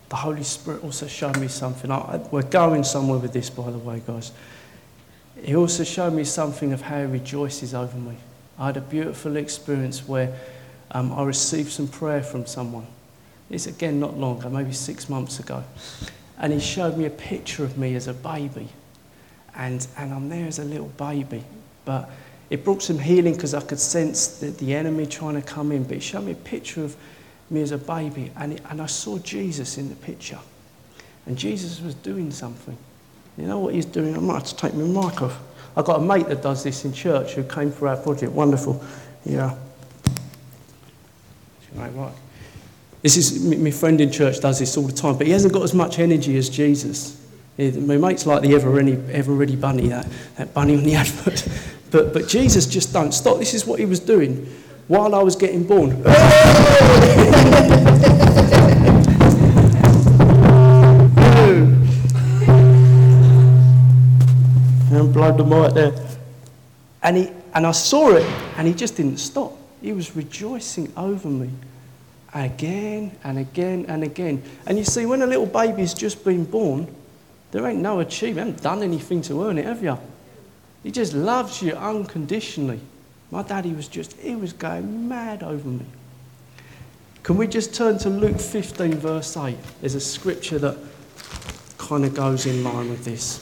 The 0.09 0.17
Holy 0.17 0.43
Spirit 0.43 0.83
also 0.83 1.07
showed 1.07 1.39
me 1.39 1.47
something. 1.47 1.93
I- 1.93 2.17
we're 2.33 2.43
going 2.43 2.83
somewhere 2.83 3.19
with 3.19 3.33
this, 3.33 3.51
by 3.51 3.71
the 3.71 3.79
way, 3.79 4.03
guys. 4.05 4.33
He 5.43 5.55
also 5.55 5.85
showed 5.85 6.13
me 6.13 6.25
something 6.25 6.73
of 6.73 6.83
how 6.83 6.99
he 6.99 7.07
rejoices 7.07 7.73
over 7.73 7.97
me. 7.97 8.17
I 8.59 8.67
had 8.67 8.77
a 8.77 8.81
beautiful 8.81 9.37
experience 9.37 10.07
where 10.07 10.37
um, 10.93 11.13
I 11.13 11.25
received 11.25 11.73
some 11.73 11.89
prayer 11.89 12.23
from 12.23 12.47
someone. 12.47 12.87
It's 13.51 13.67
again 13.67 14.01
not 14.01 14.17
long 14.17 14.39
ago, 14.39 14.49
maybe 14.49 14.73
six 14.73 15.09
months 15.09 15.41
ago. 15.41 15.65
And 16.39 16.53
he 16.53 16.61
showed 16.61 16.97
me 16.97 17.05
a 17.05 17.11
picture 17.11 17.65
of 17.65 17.79
me 17.79 17.95
as 17.95 18.09
a 18.09 18.15
baby. 18.15 18.69
And, 19.57 19.87
and 19.99 20.13
I'm 20.13 20.29
there 20.29 20.47
as 20.47 20.59
a 20.59 20.65
little 20.65 20.89
baby. 20.89 21.45
But 21.85 22.11
it 22.51 22.65
brought 22.65 22.83
some 22.83 22.99
healing 22.99 23.35
because 23.35 23.55
I 23.55 23.61
could 23.61 23.79
sense 23.79 24.39
the, 24.39 24.51
the 24.51 24.75
enemy 24.75 25.07
trying 25.07 25.35
to 25.35 25.43
come 25.43 25.73
in. 25.73 25.85
But 25.85 25.95
he 25.95 26.01
showed 26.01 26.25
me 26.25 26.33
a 26.33 26.37
picture 26.37 26.83
of 26.83 26.97
me 27.51 27.61
as 27.61 27.71
a 27.71 27.79
baby. 27.79 28.33
And, 28.37 28.55
it, 28.55 28.63
and 28.71 28.81
I 28.83 28.87
saw 28.87 29.19
Jesus 29.19 29.79
in 29.79 29.89
the 29.89 29.95
picture. 29.97 30.39
And 31.27 31.39
Jesus 31.39 31.81
was 31.81 31.95
doing 31.95 32.31
something. 32.31 32.77
You 33.37 33.47
know 33.47 33.59
what 33.59 33.75
he's 33.75 33.87
doing? 33.87 34.17
I 34.17 34.21
might 34.21 34.35
have 34.35 34.45
to 34.45 34.57
take 34.57 34.75
my 34.75 34.85
mic 34.85 35.23
off. 35.23 35.39
I've 35.77 35.85
got 35.85 36.01
a 36.01 36.05
mate 36.05 36.27
that 36.29 36.43
does 36.43 36.63
this 36.63 36.85
in 36.85 36.93
church 36.93 37.33
who 37.33 37.43
came 37.43 37.73
for 37.73 37.89
our 37.89 37.97
project. 37.97 38.33
Wonderful. 38.33 38.83
Yeah. 39.25 39.57
This 43.03 43.17
is 43.17 43.45
my 43.45 43.71
friend 43.71 44.01
in 44.01 44.11
church 44.11 44.41
does 44.41 44.61
this 44.61 44.77
all 44.77 44.85
the 44.85 44.93
time, 44.93 45.19
but 45.19 45.27
he 45.27 45.33
hasn't 45.33 45.53
got 45.53 45.63
as 45.63 45.75
much 45.75 45.99
energy 45.99 46.39
as 46.39 46.49
Jesus. 46.49 47.21
My 47.59 47.97
mate's 47.97 48.27
like 48.27 48.43
the 48.43 48.55
ever 48.55 48.71
ready, 48.71 48.99
ever 49.13 49.33
ready 49.33 49.57
bunny, 49.57 49.89
that, 49.89 50.09
that 50.37 50.55
bunny 50.55 50.77
on 50.77 50.85
the 50.85 50.95
advert. 50.97 51.47
But, 51.91 52.13
but 52.13 52.29
Jesus 52.29 52.67
just 52.67 52.93
don't 52.93 53.13
stop. 53.13 53.39
This 53.39 53.55
is 53.55 53.67
what 53.67 53.79
he 53.79 53.85
was 53.85 54.01
doing 54.01 54.47
while 54.89 55.15
I 55.15 55.23
was 55.23 55.37
getting 55.37 55.65
born. 55.65 56.03
and 65.05 65.15
blowed 65.15 65.37
the 65.37 65.45
mic 65.45 65.75
there. 65.75 65.95
And, 67.03 67.17
he, 67.17 67.31
and 67.55 67.67
I 67.67 67.73
saw 67.73 68.11
it, 68.17 68.25
and 68.57 68.67
he 68.67 68.75
just 68.75 68.97
didn't 68.97 69.19
stop. 69.19 69.57
He 69.81 69.93
was 69.93 70.17
rejoicing 70.17 70.93
over 70.97 71.29
me 71.29 71.51
again 72.33 73.17
and 73.23 73.39
again 73.39 73.85
and 73.89 74.03
again. 74.03 74.43
And 74.67 74.79
you 74.79 74.85
see, 74.85 75.07
when 75.07 75.23
a 75.23 75.27
little 75.27 75.47
baby's 75.47 75.95
just 75.95 76.25
been 76.25 76.45
born, 76.45 76.93
there 77.53 77.67
ain't 77.67 77.81
no 77.81 78.01
achievement. 78.01 78.47
Haven't 78.47 78.63
done 78.63 78.83
anything 78.83 79.23
to 79.23 79.45
earn 79.45 79.59
it, 79.59 79.67
have 79.67 79.83
you? 79.83 79.99
He 80.83 80.91
just 80.91 81.15
loves 81.15 81.63
you 81.63 81.75
unconditionally. 81.75 82.81
My 83.31 83.43
daddy 83.43 83.73
was 83.73 83.89
just, 83.89 84.15
he 84.15 84.35
was 84.35 84.53
going 84.53 85.09
mad 85.09 85.43
over 85.43 85.69
me. 85.69 85.87
Can 87.23 87.37
we 87.37 87.47
just 87.47 87.75
turn 87.75 87.99
to 87.99 88.11
Luke 88.11 88.41
15, 88.41 88.95
verse 88.95 89.37
8? 89.37 89.57
There's 89.81 89.95
a 89.95 90.01
scripture 90.01 90.59
that 90.59 90.77
kind 91.79 92.05
of 92.05 92.15
goes 92.15 92.47
in 92.47 92.65
line 92.65 92.91
with 92.91 93.05
this. 93.05 93.41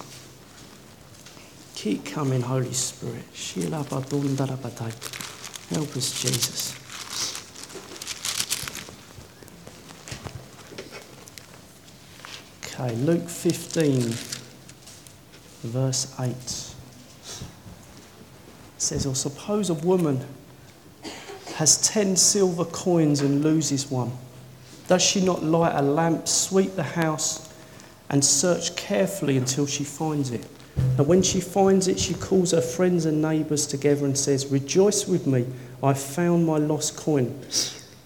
Keep 1.83 2.05
coming, 2.05 2.41
Holy 2.43 2.73
Spirit. 2.73 3.25
Help 5.71 5.97
us, 5.97 6.23
Jesus. 6.23 6.79
Okay, 12.67 12.95
Luke 12.95 13.29
15, 13.29 14.01
verse 15.65 16.15
8 16.21 16.33
says, 18.79 19.05
Or 19.05 19.17
suppose 19.17 19.69
a 19.69 19.75
woman 19.75 20.25
has 21.57 21.79
ten 21.83 22.15
silver 22.15 22.65
coins 22.67 23.23
and 23.23 23.43
loses 23.43 23.91
one. 23.91 24.13
Does 24.87 25.03
she 25.03 25.21
not 25.21 25.43
light 25.43 25.75
a 25.75 25.83
lamp, 25.83 26.29
sweep 26.29 26.77
the 26.77 26.85
house, 26.85 27.53
and 28.09 28.25
search 28.25 28.77
carefully 28.77 29.37
until 29.37 29.67
she 29.67 29.83
finds 29.83 30.31
it? 30.31 30.47
And 30.77 31.07
when 31.07 31.23
she 31.23 31.41
finds 31.41 31.89
it, 31.89 31.99
she 31.99 32.15
calls 32.15 32.53
her 32.53 32.61
friends 32.61 33.07
and 33.07 33.21
neighbours 33.23 33.67
together 33.67 34.05
and 34.05 34.17
says, 34.17 34.47
Rejoice 34.47 35.07
with 35.07 35.27
me, 35.27 35.47
I 35.83 35.95
found 35.95 36.47
my 36.47 36.59
lost 36.59 36.97
coin. 36.97 37.39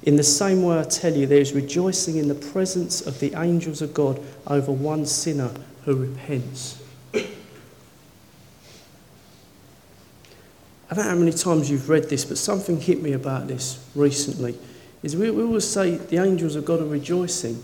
In 0.02 0.16
the 0.16 0.22
same 0.22 0.62
way, 0.62 0.78
I 0.78 0.84
tell 0.84 1.12
you, 1.12 1.26
there 1.26 1.40
is 1.40 1.52
rejoicing 1.52 2.16
in 2.16 2.28
the 2.28 2.34
presence 2.34 3.00
of 3.04 3.18
the 3.18 3.34
angels 3.34 3.82
of 3.82 3.92
God 3.92 4.22
over 4.46 4.70
one 4.70 5.04
sinner 5.04 5.50
who 5.84 5.96
repents. 5.96 6.82
I 10.88 10.94
don't 10.94 11.04
know 11.04 11.10
how 11.10 11.16
many 11.16 11.32
times 11.32 11.68
you've 11.68 11.88
read 11.88 12.04
this, 12.04 12.24
but 12.24 12.38
something 12.38 12.80
hit 12.80 13.02
me 13.02 13.12
about 13.12 13.48
this 13.48 13.84
recently. 13.96 14.56
Is 15.02 15.16
we, 15.16 15.30
we 15.30 15.42
always 15.42 15.66
say 15.66 15.96
the 15.96 16.18
angels 16.18 16.54
of 16.54 16.64
God 16.64 16.80
are 16.80 16.86
rejoicing. 16.86 17.62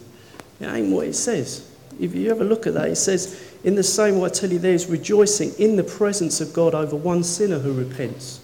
It 0.60 0.66
ain't 0.66 0.92
what 0.92 1.06
it 1.06 1.14
says. 1.14 1.70
If 2.00 2.14
you 2.14 2.30
ever 2.30 2.42
look 2.42 2.66
at 2.66 2.74
that, 2.74 2.88
it 2.88 2.96
says, 2.96 3.51
In 3.64 3.74
the 3.74 3.82
same 3.82 4.18
way, 4.18 4.26
I 4.26 4.32
tell 4.32 4.50
you, 4.50 4.58
there 4.58 4.74
is 4.74 4.86
rejoicing 4.86 5.52
in 5.58 5.76
the 5.76 5.84
presence 5.84 6.40
of 6.40 6.52
God 6.52 6.74
over 6.74 6.96
one 6.96 7.22
sinner 7.22 7.58
who 7.58 7.72
repents. 7.72 8.40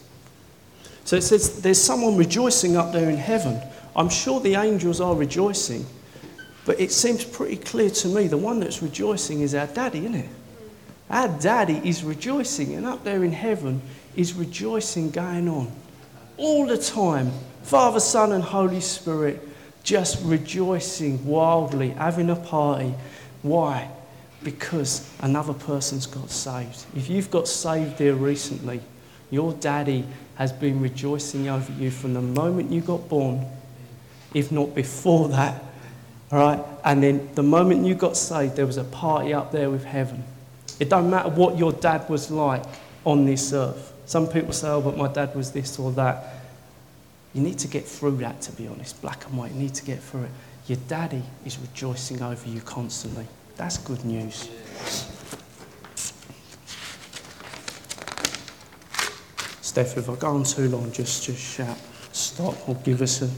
So 1.05 1.17
it 1.17 1.23
says 1.23 1.63
there's 1.63 1.81
someone 1.81 2.17
rejoicing 2.17 2.77
up 2.77 2.93
there 2.93 3.09
in 3.09 3.17
heaven 3.17 3.61
I'm 3.99 4.09
sure 4.09 4.39
the 4.39 4.55
angels 4.55 5.01
are 5.01 5.17
rejoicing, 5.17 5.85
but 6.65 6.79
it 6.79 6.93
seems 6.93 7.25
pretty 7.25 7.57
clear 7.57 7.91
to 7.91 8.09
me 8.09 8.29
the 8.29 8.37
one 8.37 8.61
that's 8.61 8.81
rejoicing 8.81 9.41
is 9.41 9.57
our 9.57 9.67
daddy, 9.67 9.99
isn't 9.99 10.15
it? 10.15 10.29
Our 11.11 11.27
daddy 11.41 11.81
is 11.83 12.05
rejoicing, 12.05 12.75
and 12.75 12.87
up 12.87 13.03
there 13.03 13.25
in 13.25 13.33
heaven 13.33 13.83
is 14.15 14.35
rejoicing 14.35 15.11
going 15.11 15.49
on 15.49 15.73
all 16.37 16.65
the 16.65 16.79
time. 16.79 17.33
Father, 17.65 17.99
Son, 17.99 18.31
and 18.31 18.45
Holy 18.45 18.81
Spirit 18.81 19.43
just 19.83 20.25
rejoicing 20.25 21.27
wildly, 21.27 21.91
having 21.91 22.31
a 22.31 22.37
party. 22.37 22.95
Why? 23.43 23.91
Because 24.43 25.11
another 25.21 25.53
person's 25.53 26.07
got 26.07 26.31
saved. 26.31 26.85
If 26.95 27.11
you've 27.11 27.31
got 27.31 27.49
saved 27.49 27.99
here 27.99 28.15
recently, 28.15 28.81
your 29.31 29.53
daddy 29.55 30.07
has 30.37 30.53
been 30.53 30.81
rejoicing 30.81 31.49
over 31.49 31.73
you 31.73 31.91
from 31.91 32.15
the 32.15 32.23
moment 32.23 32.71
you 32.71 32.81
got 32.81 33.09
born 33.09 33.45
if 34.35 34.53
not 34.53 34.75
before 34.75 35.29
that. 35.29 35.63
All 36.31 36.39
right? 36.39 36.65
And 36.85 37.03
then 37.03 37.29
the 37.35 37.43
moment 37.43 37.87
you 37.87 37.95
got 37.95 38.17
saved, 38.17 38.57
there 38.57 38.67
was 38.67 38.77
a 38.77 38.85
party 38.85 39.33
up 39.33 39.53
there 39.53 39.71
with 39.71 39.85
heaven. 39.85 40.25
It 40.79 40.89
don't 40.89 41.11
matter 41.11 41.31
what 41.31 41.59
your 41.59 41.73
dad 41.73 42.09
was 42.09 42.31
like 42.31 42.63
on 43.05 43.25
this 43.25 43.53
earth. 43.53 43.93
Some 44.07 44.27
people 44.27 44.53
say, 44.53 44.69
oh, 44.69 44.81
but 44.81 44.97
my 44.97 45.09
dad 45.09 45.35
was 45.35 45.53
this 45.53 45.79
or 45.79 45.93
that. 45.93 46.35
You 47.35 47.43
need 47.43 47.59
to 47.59 47.69
get 47.69 47.85
through 47.85 48.17
that, 48.19 48.41
to 48.43 48.53
be 48.53 48.67
honest. 48.67 49.01
Black 49.03 49.27
and 49.27 49.37
white, 49.37 49.53
you 49.53 49.59
need 49.59 49.75
to 49.75 49.85
get 49.85 50.01
through 50.01 50.25
it. 50.25 50.31
Your 50.67 50.79
daddy 50.89 51.23
is 51.45 51.59
rejoicing 51.59 52.23
over 52.23 52.49
you 52.49 52.61
constantly. 52.61 53.27
That's 53.59 53.77
good 53.77 54.03
news. 54.07 54.49
Steph, 59.61 59.99
if 59.99 60.09
I 60.09 60.15
go 60.15 60.29
on 60.29 60.45
too 60.45 60.71
long, 60.71 60.91
just, 60.91 61.25
just 61.25 61.39
shout 61.39 61.77
stop 62.13 62.69
or 62.69 62.75
give 62.77 63.03
us 63.03 63.23
a 63.23 63.31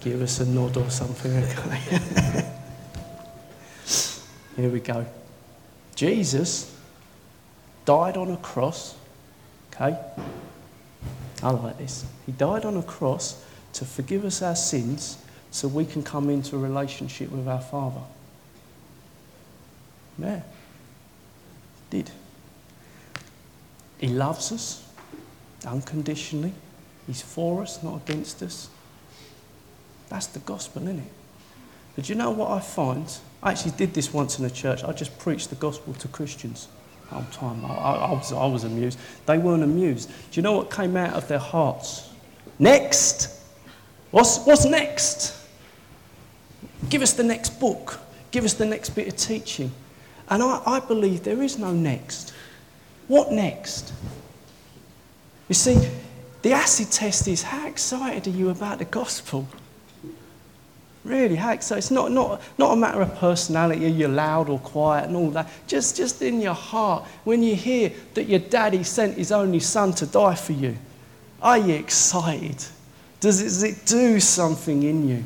give 0.00 0.20
us 0.20 0.40
a 0.40 0.46
nod 0.46 0.76
or 0.76 0.90
something, 0.90 1.32
okay? 1.32 2.44
Here 4.56 4.68
we 4.68 4.80
go. 4.80 5.06
Jesus 5.94 6.76
died 7.84 8.16
on 8.16 8.30
a 8.32 8.36
cross, 8.38 8.96
okay? 9.72 9.96
I 11.42 11.50
like 11.50 11.78
this. 11.78 12.04
He 12.26 12.32
died 12.32 12.64
on 12.64 12.76
a 12.76 12.82
cross 12.82 13.44
to 13.74 13.84
forgive 13.84 14.24
us 14.24 14.42
our 14.42 14.56
sins 14.56 15.18
so 15.50 15.68
we 15.68 15.84
can 15.84 16.02
come 16.02 16.30
into 16.30 16.56
a 16.56 16.58
relationship 16.58 17.30
with 17.30 17.46
our 17.46 17.60
Father. 17.60 18.02
Yeah. 20.18 20.42
Did. 21.90 22.10
He 23.98 24.08
loves 24.08 24.52
us 24.52 24.86
unconditionally. 25.66 26.52
He's 27.06 27.22
for 27.22 27.62
us, 27.62 27.82
not 27.82 28.02
against 28.08 28.42
us. 28.42 28.68
That's 30.08 30.26
the 30.26 30.40
gospel, 30.40 30.82
isn't 30.82 30.98
it? 30.98 31.12
But 31.96 32.08
you 32.08 32.14
know 32.14 32.30
what 32.30 32.50
I 32.50 32.60
find? 32.60 33.06
I 33.42 33.52
actually 33.52 33.72
did 33.72 33.94
this 33.94 34.12
once 34.12 34.38
in 34.38 34.44
a 34.44 34.50
church. 34.50 34.84
I 34.84 34.92
just 34.92 35.18
preached 35.18 35.50
the 35.50 35.56
gospel 35.56 35.94
to 35.94 36.08
Christians. 36.08 36.68
Whole 37.08 37.24
time. 37.32 37.64
I, 37.64 37.74
I, 37.74 37.94
I, 37.94 38.12
was, 38.12 38.32
I 38.32 38.46
was 38.46 38.64
amused. 38.64 38.98
They 39.26 39.36
weren't 39.36 39.62
amused. 39.62 40.08
Do 40.08 40.14
you 40.32 40.42
know 40.42 40.52
what 40.52 40.70
came 40.70 40.96
out 40.96 41.14
of 41.14 41.28
their 41.28 41.38
hearts? 41.38 42.08
Next! 42.58 43.40
What's, 44.10 44.44
what's 44.44 44.64
next? 44.64 45.36
Give 46.88 47.02
us 47.02 47.12
the 47.12 47.24
next 47.24 47.60
book. 47.60 48.00
Give 48.30 48.44
us 48.44 48.54
the 48.54 48.66
next 48.66 48.90
bit 48.90 49.08
of 49.08 49.16
teaching. 49.16 49.72
And 50.32 50.42
I, 50.42 50.62
I 50.64 50.80
believe 50.80 51.24
there 51.24 51.42
is 51.42 51.58
no 51.58 51.72
next. 51.74 52.32
What 53.06 53.32
next? 53.32 53.92
You 55.46 55.54
see, 55.54 55.90
the 56.40 56.52
acid 56.52 56.90
test 56.90 57.28
is 57.28 57.42
how 57.42 57.68
excited 57.68 58.26
are 58.26 58.36
you 58.36 58.48
about 58.48 58.78
the 58.78 58.86
gospel? 58.86 59.46
Really, 61.04 61.34
heck, 61.34 61.62
so 61.62 61.76
it's 61.76 61.90
not, 61.90 62.12
not, 62.12 62.40
not 62.56 62.72
a 62.72 62.76
matter 62.76 63.02
of 63.02 63.14
personality, 63.16 63.90
you're 63.90 64.08
loud 64.08 64.48
or 64.48 64.58
quiet 64.60 65.08
and 65.08 65.16
all 65.16 65.28
that. 65.32 65.50
Just, 65.66 65.98
just 65.98 66.22
in 66.22 66.40
your 66.40 66.54
heart, 66.54 67.04
when 67.24 67.42
you 67.42 67.54
hear 67.54 67.92
that 68.14 68.24
your 68.24 68.38
daddy 68.38 68.84
sent 68.84 69.18
his 69.18 69.32
only 69.32 69.60
son 69.60 69.92
to 69.92 70.06
die 70.06 70.34
for 70.34 70.54
you, 70.54 70.78
are 71.42 71.58
you 71.58 71.74
excited? 71.74 72.64
Does 73.20 73.42
it, 73.42 73.44
does 73.44 73.62
it 73.64 73.84
do 73.84 74.18
something 74.18 74.82
in 74.82 75.06
you? 75.06 75.24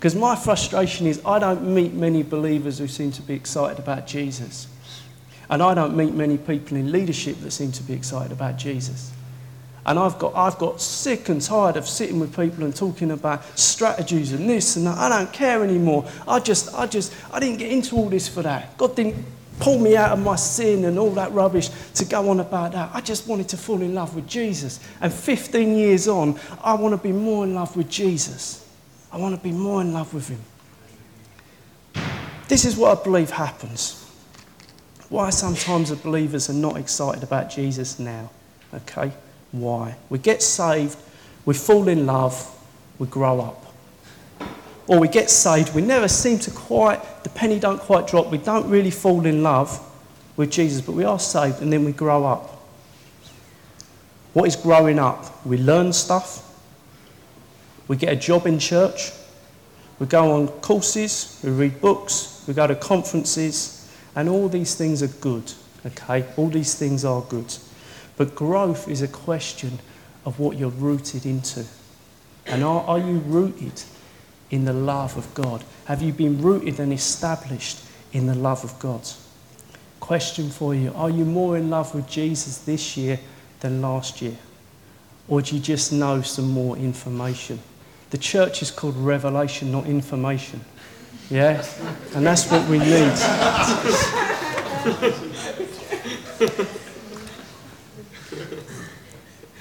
Because 0.00 0.14
my 0.14 0.34
frustration 0.34 1.06
is 1.06 1.20
I 1.26 1.38
don't 1.38 1.74
meet 1.74 1.92
many 1.92 2.22
believers 2.22 2.78
who 2.78 2.88
seem 2.88 3.12
to 3.12 3.20
be 3.20 3.34
excited 3.34 3.78
about 3.78 4.06
Jesus. 4.06 4.66
And 5.50 5.62
I 5.62 5.74
don't 5.74 5.94
meet 5.94 6.14
many 6.14 6.38
people 6.38 6.78
in 6.78 6.90
leadership 6.90 7.38
that 7.42 7.50
seem 7.50 7.70
to 7.72 7.82
be 7.82 7.92
excited 7.92 8.32
about 8.32 8.56
Jesus. 8.56 9.12
And 9.84 9.98
I've 9.98 10.18
got, 10.18 10.34
I've 10.34 10.56
got 10.56 10.80
sick 10.80 11.28
and 11.28 11.42
tired 11.42 11.76
of 11.76 11.86
sitting 11.86 12.18
with 12.18 12.34
people 12.34 12.64
and 12.64 12.74
talking 12.74 13.10
about 13.10 13.44
strategies 13.58 14.32
and 14.32 14.48
this 14.48 14.76
and 14.76 14.86
that. 14.86 14.96
I 14.96 15.10
don't 15.10 15.30
care 15.34 15.62
anymore. 15.62 16.08
I 16.26 16.40
just, 16.40 16.74
I 16.74 16.86
just, 16.86 17.12
I 17.30 17.38
didn't 17.38 17.58
get 17.58 17.70
into 17.70 17.96
all 17.96 18.08
this 18.08 18.26
for 18.26 18.40
that. 18.40 18.78
God 18.78 18.96
didn't 18.96 19.22
pull 19.58 19.78
me 19.78 19.98
out 19.98 20.12
of 20.12 20.18
my 20.18 20.36
sin 20.36 20.86
and 20.86 20.98
all 20.98 21.10
that 21.10 21.30
rubbish 21.32 21.68
to 21.96 22.06
go 22.06 22.30
on 22.30 22.40
about 22.40 22.72
that. 22.72 22.90
I 22.94 23.02
just 23.02 23.28
wanted 23.28 23.50
to 23.50 23.58
fall 23.58 23.82
in 23.82 23.94
love 23.94 24.14
with 24.14 24.26
Jesus. 24.26 24.80
And 25.02 25.12
15 25.12 25.76
years 25.76 26.08
on, 26.08 26.40
I 26.62 26.72
want 26.72 26.92
to 26.94 26.98
be 26.98 27.12
more 27.12 27.44
in 27.44 27.54
love 27.54 27.76
with 27.76 27.90
Jesus. 27.90 28.66
I 29.12 29.16
want 29.16 29.36
to 29.36 29.42
be 29.42 29.52
more 29.52 29.80
in 29.80 29.92
love 29.92 30.14
with 30.14 30.28
Him. 30.28 30.40
This 32.48 32.64
is 32.64 32.76
what 32.76 32.98
I 32.98 33.02
believe 33.02 33.30
happens. 33.30 33.96
Why 35.08 35.30
sometimes 35.30 35.90
the 35.90 35.96
believers 35.96 36.48
are 36.50 36.54
not 36.54 36.76
excited 36.76 37.22
about 37.22 37.50
Jesus 37.50 37.98
now. 37.98 38.30
Okay? 38.72 39.12
why. 39.52 39.96
We 40.08 40.18
get 40.18 40.42
saved, 40.42 40.96
we 41.44 41.54
fall 41.54 41.88
in 41.88 42.06
love, 42.06 42.56
we 42.98 43.06
grow 43.06 43.40
up. 43.40 43.66
or 44.86 44.98
we 44.98 45.06
get 45.06 45.30
saved, 45.30 45.72
we 45.72 45.82
never 45.82 46.08
seem 46.08 46.36
to 46.36 46.50
quite, 46.50 47.22
the 47.22 47.30
penny 47.30 47.60
don't 47.60 47.78
quite 47.78 48.08
drop, 48.08 48.28
we 48.28 48.38
don't 48.38 48.68
really 48.68 48.90
fall 48.90 49.24
in 49.24 49.40
love 49.40 49.78
with 50.36 50.50
Jesus, 50.50 50.80
but 50.80 50.92
we 50.92 51.04
are 51.04 51.18
saved 51.20 51.62
and 51.62 51.72
then 51.72 51.84
we 51.84 51.92
grow 51.92 52.24
up. 52.24 52.60
What 54.32 54.48
is 54.48 54.56
growing 54.56 54.98
up? 54.98 55.46
We 55.46 55.58
learn 55.58 55.92
stuff, 55.92 56.49
we 57.90 57.96
get 57.96 58.12
a 58.12 58.16
job 58.16 58.46
in 58.46 58.56
church, 58.56 59.10
we 59.98 60.06
go 60.06 60.30
on 60.30 60.46
courses, 60.60 61.40
we 61.42 61.50
read 61.50 61.80
books, 61.80 62.44
we 62.46 62.54
go 62.54 62.64
to 62.64 62.76
conferences, 62.76 63.92
and 64.14 64.28
all 64.28 64.48
these 64.48 64.76
things 64.76 65.02
are 65.02 65.08
good, 65.08 65.52
okay? 65.84 66.24
All 66.36 66.46
these 66.46 66.76
things 66.76 67.04
are 67.04 67.20
good. 67.22 67.52
But 68.16 68.36
growth 68.36 68.88
is 68.88 69.02
a 69.02 69.08
question 69.08 69.80
of 70.24 70.38
what 70.38 70.56
you're 70.56 70.70
rooted 70.70 71.26
into. 71.26 71.64
And 72.46 72.62
are, 72.62 72.82
are 72.82 73.00
you 73.00 73.18
rooted 73.26 73.82
in 74.52 74.66
the 74.66 74.72
love 74.72 75.16
of 75.16 75.34
God? 75.34 75.64
Have 75.86 76.00
you 76.00 76.12
been 76.12 76.40
rooted 76.40 76.78
and 76.78 76.92
established 76.92 77.80
in 78.12 78.26
the 78.26 78.36
love 78.36 78.62
of 78.62 78.78
God? 78.78 79.02
Question 79.98 80.50
for 80.50 80.76
you 80.76 80.92
Are 80.94 81.10
you 81.10 81.24
more 81.24 81.56
in 81.56 81.70
love 81.70 81.92
with 81.92 82.08
Jesus 82.08 82.58
this 82.58 82.96
year 82.96 83.18
than 83.58 83.82
last 83.82 84.22
year? 84.22 84.36
Or 85.26 85.42
do 85.42 85.56
you 85.56 85.60
just 85.60 85.92
know 85.92 86.22
some 86.22 86.52
more 86.52 86.76
information? 86.76 87.58
The 88.10 88.18
church 88.18 88.62
is 88.62 88.70
called 88.70 88.96
revelation, 88.96 89.72
not 89.72 89.86
information. 89.86 90.60
Yeah? 91.30 91.64
And 92.14 92.26
that's 92.26 92.50
what 92.50 92.68
we 92.68 92.78
need. 92.78 93.12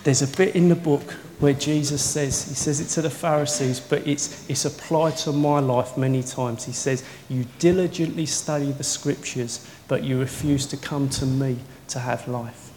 There's 0.04 0.22
a 0.22 0.28
bit 0.38 0.56
in 0.56 0.70
the 0.70 0.76
book 0.76 1.12
where 1.40 1.54
Jesus 1.54 2.04
says, 2.04 2.50
he 2.50 2.56
says 2.56 2.80
it 2.82 2.88
to 2.96 3.02
the 3.02 3.10
Pharisees, 3.10 3.80
but 3.80 4.06
it's, 4.08 4.50
it's 4.50 4.66
applied 4.66 5.16
to 5.18 5.32
my 5.32 5.60
life 5.60 5.98
many 5.98 6.24
times. 6.24 6.66
He 6.66 6.74
says, 6.74 7.04
You 7.30 7.46
diligently 7.60 8.26
study 8.26 8.72
the 8.72 8.84
scriptures, 8.84 9.70
but 9.88 10.04
you 10.04 10.20
refuse 10.20 10.66
to 10.68 10.78
come 10.78 11.10
to 11.10 11.26
me 11.26 11.60
to 11.90 12.00
have 12.00 12.28
life. 12.28 12.72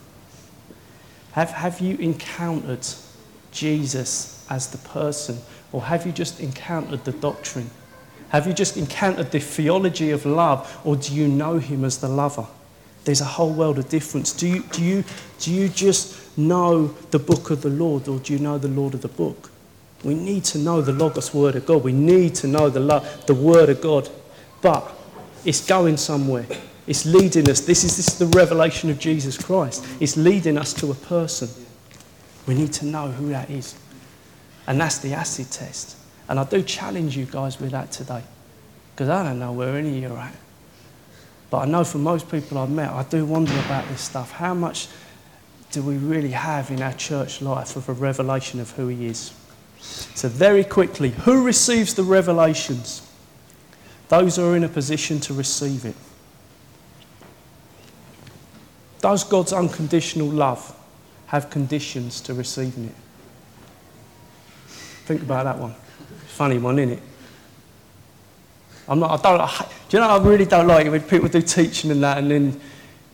Have, 1.33 1.51
have 1.51 1.81
you 1.81 1.97
encountered 1.97 2.87
Jesus 3.51 4.47
as 4.51 4.69
the 4.69 4.79
person, 4.79 5.39
or 5.73 5.83
have 5.83 6.07
you 6.07 6.13
just 6.13 6.41
encountered 6.41 7.05
the 7.05 7.13
doctrine? 7.13 7.71
Have 8.29 8.47
you 8.47 8.53
just 8.53 8.77
encountered 8.77 9.31
the 9.31 9.41
theology 9.41 10.11
of 10.11 10.25
love, 10.25 10.81
or 10.85 10.97
do 10.97 11.15
you 11.15 11.29
know 11.29 11.59
him 11.59 11.85
as 11.85 11.99
the 11.99 12.09
lover? 12.09 12.47
There's 13.05 13.21
a 13.21 13.27
whole 13.27 13.53
world 13.53 13.79
of 13.79 13.89
difference. 13.89 14.33
Do 14.33 14.47
you, 14.47 14.63
do 14.71 14.83
you, 14.83 15.05
do 15.41 15.53
you 15.53 15.69
just 15.69 16.39
know 16.39 16.89
the 17.11 17.19
book 17.19 17.51
of 17.51 17.63
the 17.63 17.69
Lord 17.69 18.09
or 18.09 18.19
do 18.21 18.33
you 18.33 18.39
know 18.39 18.59
the 18.59 18.69
Lord 18.69 18.95
of 18.95 19.03
the 19.03 19.09
book? 19.09 19.51
We 20.05 20.15
need 20.15 20.45
to 20.45 20.59
know 20.59 20.81
the 20.81 20.93
Logos 20.93 21.35
Word 21.35 21.57
of 21.57 21.67
God. 21.67 21.85
We 21.85 21.93
need 21.93 22.35
to 22.37 22.47
know 22.47 22.69
the, 22.69 22.81
lo- 22.81 23.05
the 23.27 23.35
Word 23.35 23.69
of 23.69 23.81
God. 23.81 24.09
But 24.61 24.93
it's 25.45 25.65
going 25.67 25.97
somewhere. 25.97 26.47
It's 26.87 27.05
leading 27.05 27.49
us. 27.49 27.61
This 27.61 27.85
is, 27.85 27.97
this 27.97 28.09
is 28.09 28.19
the 28.19 28.27
revelation 28.27 28.91
of 28.91 28.99
Jesus 28.99 29.37
Christ. 29.37 29.85
It's 30.01 30.17
leading 30.17 30.59
us 30.59 30.73
to 30.75 30.91
a 30.91 30.95
person. 30.95 31.49
We 32.47 32.55
need 32.55 32.73
to 32.75 32.87
know 32.87 33.09
who 33.09 33.29
that 33.29 33.51
is. 33.51 33.77
And 34.67 34.81
that's 34.81 34.99
the 34.99 35.15
acid 35.15 35.51
test. 35.51 35.97
And 36.29 36.39
I 36.39 36.45
do 36.45 36.63
challenge 36.63 37.17
you 37.17 37.27
guys 37.27 37.61
with 37.61 37.73
that 37.73 37.93
today. 37.93 38.23
Because 38.95 39.09
I 39.09 39.23
don't 39.23 39.39
know 39.39 39.53
where 39.53 39.77
any 39.77 39.89
of 39.89 40.03
you 40.03 40.17
are 40.17 40.19
at. 40.19 40.37
But 41.51 41.59
I 41.59 41.65
know 41.67 41.85
for 41.85 41.99
most 41.99 42.31
people 42.31 42.59
I've 42.59 42.71
met, 42.71 42.91
I 42.91 43.03
do 43.03 43.25
wonder 43.27 43.53
about 43.67 43.87
this 43.89 44.01
stuff. 44.01 44.33
How 44.33 44.55
much 44.55 44.89
do 45.71 45.83
we 45.83 45.97
really 45.97 46.31
have 46.31 46.71
in 46.71 46.81
our 46.83 46.93
church 46.93 47.43
life 47.43 47.77
of 47.77 47.89
a 47.89 47.93
revelation 47.93 48.61
of 48.61 48.71
who 48.71 48.89
He 48.89 49.07
is? 49.07 49.33
So, 49.79 50.29
very 50.29 50.65
quickly, 50.65 51.11
who 51.11 51.45
receives 51.45 51.95
the 51.95 52.05
revelations? 52.05 53.07
Those 54.09 54.37
who 54.37 54.53
are 54.53 54.57
in 54.57 54.65
a 54.65 54.69
position 54.69 55.21
to 55.21 55.35
receive 55.35 55.85
it. 55.85 55.97
Does 59.01 59.25
God's 59.25 59.53
unconditional 59.53 60.29
love 60.29 60.79
have 61.27 61.51
conditions 61.51 62.21
to 62.23 62.35
receiving 62.35 62.85
it? 62.85 62.95
Think 65.05 65.23
about 65.23 65.45
that 65.45 65.59
one. 65.59 65.75
Funny 66.27 66.59
one, 66.59 66.79
isn't 66.79 66.99
it? 66.99 67.03
I'm 68.89 68.99
not, 68.99 69.21
I 69.21 69.23
don't, 69.23 69.41
I, 69.41 69.69
do 69.89 69.97
you 69.97 70.03
know, 70.03 70.09
I 70.09 70.19
really 70.19 70.45
don't 70.45 70.67
like 70.67 70.87
it 70.87 70.91
when 70.91 71.03
people 71.03 71.29
do 71.29 71.41
teaching 71.41 71.91
and 71.91 72.03
that 72.03 72.19
and 72.19 72.31
then 72.31 72.61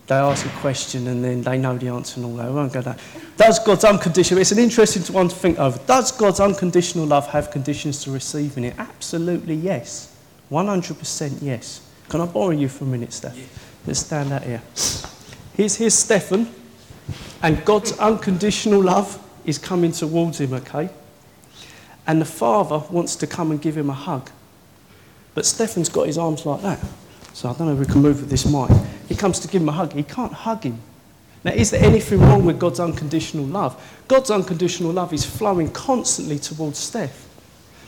they 0.07 0.15
ask 0.15 0.45
a 0.45 0.49
question 0.59 1.07
and 1.07 1.23
then 1.23 1.43
they 1.43 1.57
know 1.57 1.77
the 1.77 1.87
answer 1.87 2.19
and 2.19 2.25
all 2.25 2.35
that. 2.37 2.47
I 2.47 2.49
won't 2.49 2.73
go 2.73 2.81
there. 2.81 2.97
Does 3.37 3.59
God's 3.59 3.83
unconditional, 3.83 4.41
it's 4.41 4.51
an 4.51 4.57
interesting 4.57 5.03
one 5.13 5.29
to 5.29 5.35
think 5.35 5.59
over. 5.59 5.79
Does 5.85 6.11
God's 6.11 6.39
unconditional 6.39 7.05
love 7.05 7.27
have 7.27 7.51
conditions 7.51 8.03
to 8.03 8.11
receiving 8.11 8.63
it? 8.63 8.73
Absolutely 8.79 9.53
yes. 9.53 10.15
100% 10.51 11.37
yes. 11.41 11.87
Can 12.09 12.21
I 12.21 12.25
borrow 12.25 12.49
you 12.49 12.67
for 12.67 12.85
a 12.85 12.87
minute, 12.87 13.13
Steph? 13.13 13.37
Let's 13.85 13.99
stand 13.99 14.33
out 14.33 14.43
here. 14.43 14.63
Here's, 15.53 15.75
here's 15.75 15.93
Stephen, 15.93 16.49
and 17.43 17.63
God's 17.63 17.97
unconditional 17.99 18.81
love 18.81 19.23
is 19.45 19.59
coming 19.59 19.91
towards 19.91 20.41
him, 20.41 20.53
okay? 20.53 20.89
And 22.09 22.19
the 22.19 22.25
father 22.25 22.79
wants 22.89 23.15
to 23.17 23.27
come 23.27 23.51
and 23.51 23.61
give 23.61 23.77
him 23.77 23.87
a 23.87 23.93
hug. 23.93 24.31
But 25.35 25.45
Stephen's 25.45 25.89
got 25.89 26.07
his 26.07 26.17
arms 26.17 26.43
like 26.43 26.63
that. 26.63 26.83
So 27.33 27.47
I 27.47 27.53
don't 27.53 27.67
know 27.67 27.73
if 27.73 27.79
we 27.79 27.85
can 27.85 28.01
move 28.01 28.19
with 28.19 28.31
this 28.31 28.47
mic. 28.47 28.71
He 29.07 29.13
comes 29.13 29.39
to 29.41 29.47
give 29.47 29.61
him 29.61 29.69
a 29.69 29.73
hug. 29.73 29.93
He 29.93 30.01
can't 30.01 30.33
hug 30.33 30.63
him. 30.63 30.81
Now, 31.43 31.51
is 31.51 31.69
there 31.69 31.83
anything 31.83 32.19
wrong 32.21 32.45
with 32.45 32.57
God's 32.57 32.79
unconditional 32.79 33.45
love? 33.45 33.79
God's 34.07 34.31
unconditional 34.31 34.91
love 34.91 35.13
is 35.13 35.23
flowing 35.23 35.69
constantly 35.69 36.39
towards 36.39 36.79
Steph. 36.79 37.27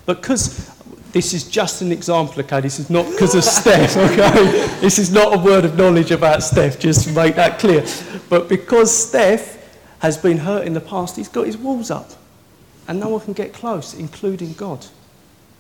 But 0.05 0.21
because 0.21 0.69
this 1.13 1.34
is 1.34 1.49
just 1.49 1.81
an 1.81 1.91
example, 1.91 2.41
okay? 2.41 2.62
This 2.62 2.77
is 2.77 2.91
not 2.91 3.10
because 3.10 3.34
of 3.34 3.43
Steph, 3.43 3.97
okay? 4.12 4.67
This 4.81 4.99
is 4.99 5.12
not 5.12 5.34
a 5.34 5.39
word 5.39 5.65
of 5.65 5.75
knowledge 5.79 6.12
about 6.12 6.43
Steph, 6.43 6.77
just 6.77 7.07
to 7.07 7.13
make 7.13 7.34
that 7.38 7.57
clear. 7.57 7.84
But 8.29 8.49
because 8.49 8.95
Steph 8.95 9.57
has 9.97 10.15
been 10.15 10.38
hurt 10.38 10.67
in 10.67 10.73
the 10.73 10.79
past, 10.79 11.15
he's 11.15 11.27
got 11.27 11.47
his 11.47 11.57
walls 11.57 11.89
up. 11.89 12.20
And 12.88 13.00
no 13.00 13.10
one 13.10 13.22
can 13.22 13.34
get 13.34 13.54
close, 13.54 13.94
including 13.94 14.54
God. 14.54 14.86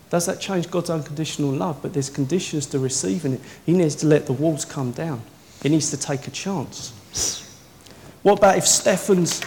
Does 0.09 0.25
that 0.25 0.41
change 0.41 0.69
God's 0.69 0.89
unconditional 0.89 1.51
love? 1.51 1.81
But 1.81 1.93
there's 1.93 2.09
conditions 2.09 2.65
to 2.67 2.79
receiving 2.79 3.33
it. 3.33 3.41
He 3.65 3.71
needs 3.71 3.95
to 3.95 4.07
let 4.07 4.25
the 4.25 4.33
walls 4.33 4.65
come 4.65 4.91
down. 4.91 5.21
He 5.63 5.69
needs 5.69 5.89
to 5.91 5.97
take 5.97 6.27
a 6.27 6.31
chance. 6.31 6.91
What 8.21 8.39
about 8.39 8.57
if 8.57 8.67
Stephen's 8.67 9.41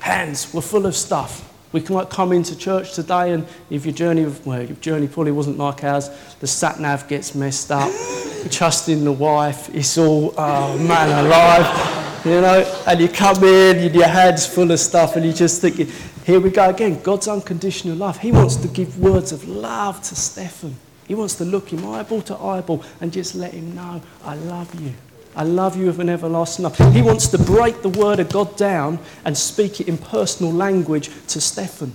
hands 0.00 0.52
were 0.54 0.62
full 0.62 0.86
of 0.86 0.96
stuff? 0.96 1.50
We 1.72 1.80
can 1.80 2.06
come 2.06 2.32
into 2.32 2.56
church 2.56 2.94
today, 2.94 3.32
and 3.32 3.46
if 3.68 3.84
your 3.84 3.94
journey, 3.94 4.32
well, 4.44 4.62
your 4.62 4.76
journey 4.76 5.08
probably 5.08 5.32
wasn't 5.32 5.58
like 5.58 5.82
ours, 5.82 6.08
the 6.38 6.46
sat 6.46 6.78
nav 6.78 7.08
gets 7.08 7.34
messed 7.34 7.72
up. 7.72 7.92
Trusting 8.50 9.04
the 9.04 9.12
wife, 9.12 9.74
it's 9.74 9.98
all, 9.98 10.34
oh 10.38 10.78
man 10.78 11.24
alive, 11.24 12.24
you 12.24 12.40
know. 12.40 12.82
And 12.86 13.00
you 13.00 13.08
come 13.08 13.42
in, 13.42 13.78
and 13.78 13.94
your 13.94 14.06
hands 14.06 14.46
full 14.46 14.70
of 14.70 14.78
stuff, 14.78 15.16
and 15.16 15.24
you're 15.24 15.34
just 15.34 15.60
thinking, 15.60 15.88
here 16.24 16.40
we 16.40 16.50
go 16.50 16.70
again. 16.70 17.02
God's 17.02 17.28
unconditional 17.28 17.96
love. 17.96 18.18
He 18.18 18.32
wants 18.32 18.56
to 18.56 18.68
give 18.68 18.98
words 18.98 19.30
of 19.32 19.46
love 19.46 20.02
to 20.04 20.16
Stephen. 20.16 20.76
He 21.06 21.14
wants 21.14 21.34
to 21.34 21.44
look 21.44 21.70
him 21.70 21.86
eyeball 21.86 22.22
to 22.22 22.36
eyeball 22.36 22.82
and 23.00 23.12
just 23.12 23.34
let 23.34 23.52
him 23.52 23.74
know, 23.74 24.00
I 24.24 24.34
love 24.34 24.80
you. 24.80 24.94
I 25.36 25.42
love 25.42 25.76
you 25.76 25.86
with 25.86 26.00
an 26.00 26.08
everlasting 26.08 26.62
love. 26.62 26.78
He 26.94 27.02
wants 27.02 27.26
to 27.28 27.38
break 27.38 27.82
the 27.82 27.88
word 27.88 28.20
of 28.20 28.30
God 28.30 28.56
down 28.56 28.98
and 29.24 29.36
speak 29.36 29.80
it 29.80 29.88
in 29.88 29.98
personal 29.98 30.52
language 30.52 31.10
to 31.28 31.40
Stephen. 31.40 31.92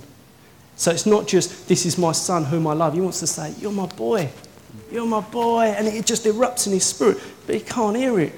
So 0.76 0.90
it's 0.92 1.06
not 1.06 1.26
just, 1.26 1.68
this 1.68 1.84
is 1.84 1.98
my 1.98 2.12
son 2.12 2.44
whom 2.44 2.66
I 2.66 2.74
love. 2.74 2.94
He 2.94 3.00
wants 3.00 3.20
to 3.20 3.26
say, 3.26 3.54
You're 3.58 3.72
my 3.72 3.86
boy. 3.86 4.30
You're 4.92 5.06
my 5.06 5.20
boy. 5.20 5.64
And 5.64 5.88
it 5.88 6.06
just 6.06 6.24
erupts 6.24 6.66
in 6.66 6.72
his 6.72 6.84
spirit, 6.84 7.18
but 7.46 7.54
he 7.54 7.60
can't 7.60 7.96
hear 7.96 8.20
it. 8.20 8.32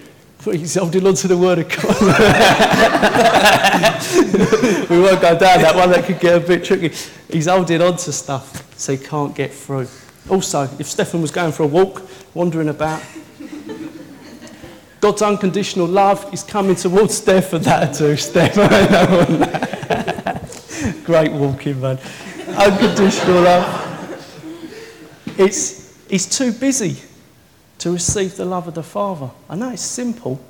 He's 0.45 0.75
holding 0.75 1.07
on 1.07 1.15
to 1.15 1.29
the 1.29 1.39
word 1.39 1.61
of 1.61 1.69
God. 1.69 1.85
we 4.91 5.01
won't 5.01 5.21
go 5.21 5.39
down 5.39 5.63
that 5.63 5.77
one, 5.77 5.91
that 5.91 6.05
could 6.05 6.19
get 6.19 6.43
a 6.43 6.45
bit 6.45 6.65
tricky. 6.65 6.93
He's 7.31 7.47
holding 7.47 7.81
on 7.81 7.97
to 7.99 8.13
stuff 8.13 8.77
so 8.77 8.97
he 8.97 8.99
can't 8.99 9.37
get 9.37 9.53
through. 9.53 9.87
Also, 10.29 10.63
if 10.81 10.89
Stephen 10.89 11.23
was 11.23 11.31
going 11.31 11.53
for 11.53 11.63
a 11.63 11.67
walk, 11.67 12.03
wandering 12.35 12.71
about, 12.71 13.01
God's 15.01 15.23
unconditional 15.23 15.87
love 15.87 16.29
is 16.35 16.43
coming 16.43 16.75
towards 16.75 17.15
Stephen. 17.15 17.63
That 17.63 17.95
too, 17.95 18.17
Stephen. 18.17 18.67
Great 21.05 21.33
walking, 21.33 21.81
man. 21.81 22.01
Unconditional 22.49 23.43
love. 23.43 23.89
It's, 25.39 25.97
he's 26.09 26.27
too 26.27 26.53
busy 26.53 26.97
to 27.83 27.91
receive 27.91 28.37
the 28.37 28.45
love 28.45 28.69
of 28.69 28.75
the 28.75 28.83
Father. 28.83 29.29
I 29.51 29.57
know 29.57 29.71
it's 29.71 29.83
simple, 29.83 30.41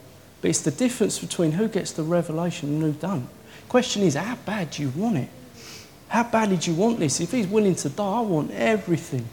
but 0.43 0.51
it's 0.51 0.61
the 0.61 0.71
difference 0.71 1.19
between 1.19 1.53
who 1.53 1.67
gets 1.67 1.93
the 1.93 2.03
revelation 2.03 2.69
and 2.69 2.83
who 2.83 2.93
don't. 2.93 3.27
Question 3.71 4.03
is, 4.03 4.17
how 4.17 4.37
bad 4.45 4.73
do 4.73 4.83
you 4.83 4.91
want 4.91 5.17
it? 5.17 5.31
How 6.09 6.25
badly 6.25 6.59
do 6.59 6.71
you 6.71 6.77
want 6.77 6.99
this? 6.99 7.23
If 7.23 7.33
he's 7.33 7.47
willing 7.47 7.75
to 7.77 7.89
die, 7.89 8.19
I 8.19 8.21
want 8.21 8.51
everything. 8.51 9.27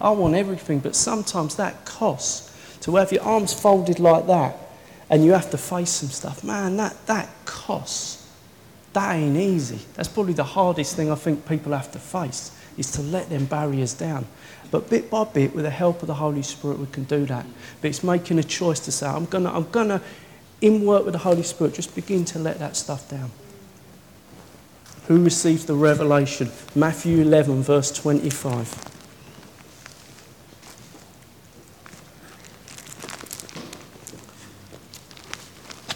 I 0.00 0.10
want 0.10 0.34
everything, 0.34 0.80
but 0.80 0.96
sometimes 0.96 1.54
that 1.54 1.84
costs. 1.84 2.50
To 2.80 2.96
have 2.96 3.12
your 3.12 3.22
arms 3.22 3.54
folded 3.54 4.00
like 4.00 4.26
that 4.26 4.56
and 5.08 5.24
you 5.24 5.30
have 5.30 5.48
to 5.52 5.58
face 5.58 5.90
some 5.90 6.08
stuff, 6.08 6.42
man, 6.42 6.76
that, 6.78 7.06
that 7.06 7.28
costs. 7.44 8.28
That 8.94 9.14
ain't 9.14 9.36
easy. 9.36 9.78
That's 9.94 10.08
probably 10.08 10.32
the 10.32 10.42
hardest 10.42 10.96
thing 10.96 11.08
I 11.08 11.14
think 11.14 11.48
people 11.48 11.70
have 11.70 11.92
to 11.92 12.00
face 12.00 12.50
is 12.76 12.90
to 12.92 13.02
let 13.02 13.30
them 13.30 13.44
barriers 13.44 13.94
down. 13.94 14.26
But 14.70 14.90
bit 14.90 15.10
by 15.10 15.24
bit, 15.24 15.54
with 15.54 15.64
the 15.64 15.70
help 15.70 16.02
of 16.02 16.08
the 16.08 16.14
Holy 16.14 16.42
Spirit, 16.42 16.78
we 16.78 16.86
can 16.86 17.04
do 17.04 17.26
that. 17.26 17.46
But 17.80 17.88
it's 17.88 18.02
making 18.02 18.38
a 18.38 18.44
choice 18.44 18.80
to 18.80 18.92
say, 18.92 19.06
I'm 19.06 19.26
going 19.26 19.44
to, 19.44 19.50
I'm 19.50 19.70
going 19.70 19.88
to, 19.88 20.00
in 20.60 20.84
work 20.84 21.04
with 21.04 21.12
the 21.12 21.18
Holy 21.18 21.42
Spirit, 21.42 21.74
just 21.74 21.94
begin 21.94 22.24
to 22.26 22.38
let 22.38 22.58
that 22.58 22.76
stuff 22.76 23.08
down. 23.08 23.30
Who 25.06 25.22
received 25.22 25.66
the 25.66 25.74
revelation? 25.74 26.50
Matthew 26.74 27.20
11, 27.20 27.62
verse 27.62 27.92
25. 27.92 28.92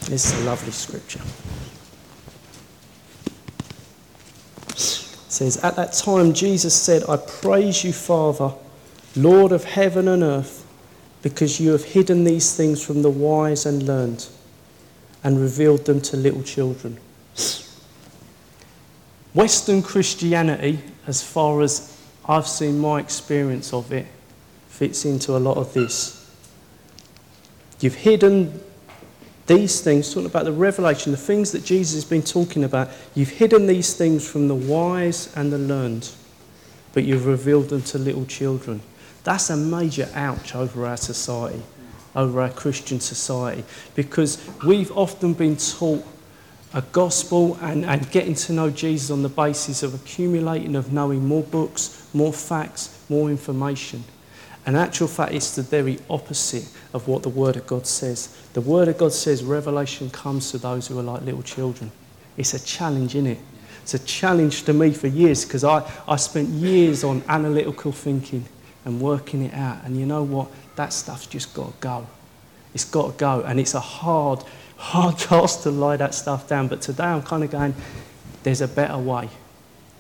This 0.08 0.32
is 0.32 0.40
a 0.40 0.44
lovely 0.44 0.72
scripture. 0.72 1.20
Says, 5.38 5.56
At 5.58 5.76
that 5.76 5.92
time, 5.92 6.32
Jesus 6.32 6.74
said, 6.74 7.04
I 7.08 7.16
praise 7.16 7.84
you, 7.84 7.92
Father, 7.92 8.52
Lord 9.14 9.52
of 9.52 9.64
heaven 9.64 10.08
and 10.08 10.22
earth, 10.22 10.66
because 11.22 11.60
you 11.60 11.70
have 11.72 11.84
hidden 11.84 12.24
these 12.24 12.56
things 12.56 12.84
from 12.84 13.02
the 13.02 13.10
wise 13.10 13.64
and 13.64 13.84
learned 13.84 14.26
and 15.22 15.40
revealed 15.40 15.84
them 15.84 16.00
to 16.00 16.16
little 16.16 16.42
children. 16.42 16.98
Western 19.32 19.80
Christianity, 19.82 20.80
as 21.06 21.22
far 21.22 21.62
as 21.62 21.96
I've 22.26 22.48
seen 22.48 22.78
my 22.78 22.98
experience 22.98 23.72
of 23.72 23.92
it, 23.92 24.06
fits 24.68 25.04
into 25.04 25.36
a 25.36 25.38
lot 25.38 25.56
of 25.56 25.72
this. 25.72 26.14
You've 27.80 27.94
hidden 27.94 28.60
these 29.48 29.80
things, 29.80 30.12
talking 30.12 30.26
about 30.26 30.44
the 30.44 30.52
revelation, 30.52 31.10
the 31.10 31.18
things 31.18 31.52
that 31.52 31.64
Jesus 31.64 31.94
has 31.94 32.04
been 32.04 32.22
talking 32.22 32.62
about, 32.62 32.90
you've 33.14 33.30
hidden 33.30 33.66
these 33.66 33.94
things 33.94 34.28
from 34.28 34.46
the 34.46 34.54
wise 34.54 35.34
and 35.34 35.52
the 35.52 35.58
learned, 35.58 36.10
but 36.92 37.04
you've 37.04 37.26
revealed 37.26 37.70
them 37.70 37.82
to 37.82 37.98
little 37.98 38.26
children. 38.26 38.80
That's 39.24 39.50
a 39.50 39.56
major 39.56 40.08
ouch 40.14 40.54
over 40.54 40.86
our 40.86 40.96
society, 40.96 41.62
over 42.14 42.40
our 42.40 42.50
Christian 42.50 43.00
society, 43.00 43.64
because 43.94 44.38
we've 44.64 44.92
often 44.92 45.32
been 45.32 45.56
taught 45.56 46.04
a 46.74 46.82
gospel 46.92 47.56
and, 47.62 47.84
and 47.84 48.10
getting 48.10 48.34
to 48.34 48.52
know 48.52 48.70
Jesus 48.70 49.10
on 49.10 49.22
the 49.22 49.28
basis 49.28 49.82
of 49.82 49.94
accumulating, 49.94 50.76
of 50.76 50.92
knowing 50.92 51.26
more 51.26 51.42
books, 51.42 52.06
more 52.12 52.32
facts, 52.32 53.02
more 53.08 53.30
information. 53.30 54.04
And 54.66 54.76
actual 54.76 55.08
fact, 55.08 55.32
it's 55.32 55.56
the 55.56 55.62
very 55.62 55.98
opposite 56.10 56.68
of 56.92 57.08
what 57.08 57.22
the 57.22 57.28
Word 57.28 57.56
of 57.56 57.66
God 57.66 57.86
says. 57.86 58.36
The 58.52 58.60
Word 58.60 58.88
of 58.88 58.98
God 58.98 59.12
says 59.12 59.42
revelation 59.42 60.10
comes 60.10 60.50
to 60.50 60.58
those 60.58 60.88
who 60.88 60.98
are 60.98 61.02
like 61.02 61.22
little 61.22 61.42
children. 61.42 61.90
It's 62.36 62.54
a 62.54 62.64
challenge, 62.64 63.14
isn't 63.14 63.26
it? 63.26 63.38
It's 63.82 63.94
a 63.94 63.98
challenge 64.00 64.64
to 64.64 64.74
me 64.74 64.92
for 64.92 65.06
years 65.06 65.44
because 65.44 65.64
I, 65.64 65.90
I 66.06 66.16
spent 66.16 66.50
years 66.50 67.04
on 67.04 67.22
analytical 67.28 67.90
thinking 67.90 68.44
and 68.84 69.00
working 69.00 69.42
it 69.42 69.54
out. 69.54 69.84
And 69.84 69.96
you 69.96 70.04
know 70.04 70.22
what? 70.22 70.50
That 70.76 70.92
stuff's 70.92 71.26
just 71.26 71.54
got 71.54 71.68
to 71.68 71.76
go. 71.80 72.06
It's 72.74 72.84
got 72.84 73.12
to 73.12 73.18
go. 73.18 73.40
And 73.42 73.58
it's 73.58 73.74
a 73.74 73.80
hard, 73.80 74.44
hard 74.76 75.18
task 75.18 75.62
to 75.62 75.70
lie 75.70 75.96
that 75.96 76.14
stuff 76.14 76.48
down. 76.48 76.68
But 76.68 76.82
today 76.82 77.04
I'm 77.04 77.22
kind 77.22 77.42
of 77.42 77.50
going, 77.50 77.74
there's 78.42 78.60
a 78.60 78.68
better 78.68 78.98
way. 78.98 79.30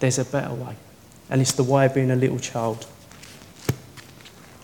There's 0.00 0.18
a 0.18 0.24
better 0.24 0.52
way. 0.52 0.76
And 1.30 1.40
it's 1.40 1.52
the 1.52 1.64
way 1.64 1.86
of 1.86 1.94
being 1.94 2.10
a 2.10 2.16
little 2.16 2.38
child. 2.38 2.86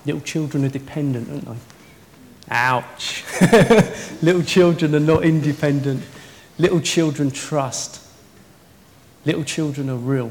Little 0.05 0.21
children 0.21 0.65
are 0.65 0.71
dependent, 0.71 1.29
aren't 1.31 1.45
they? 1.47 1.75
Ouch. 2.51 3.25
Little 4.23 4.43
children 4.43 4.95
are 4.95 5.01
not 5.01 5.25
independent. 5.25 6.03
Little 6.59 6.81
children 6.81 7.31
trust. 7.31 8.03
Little 9.25 9.45
children 9.45 9.89
are 9.89 9.97
real. 9.97 10.31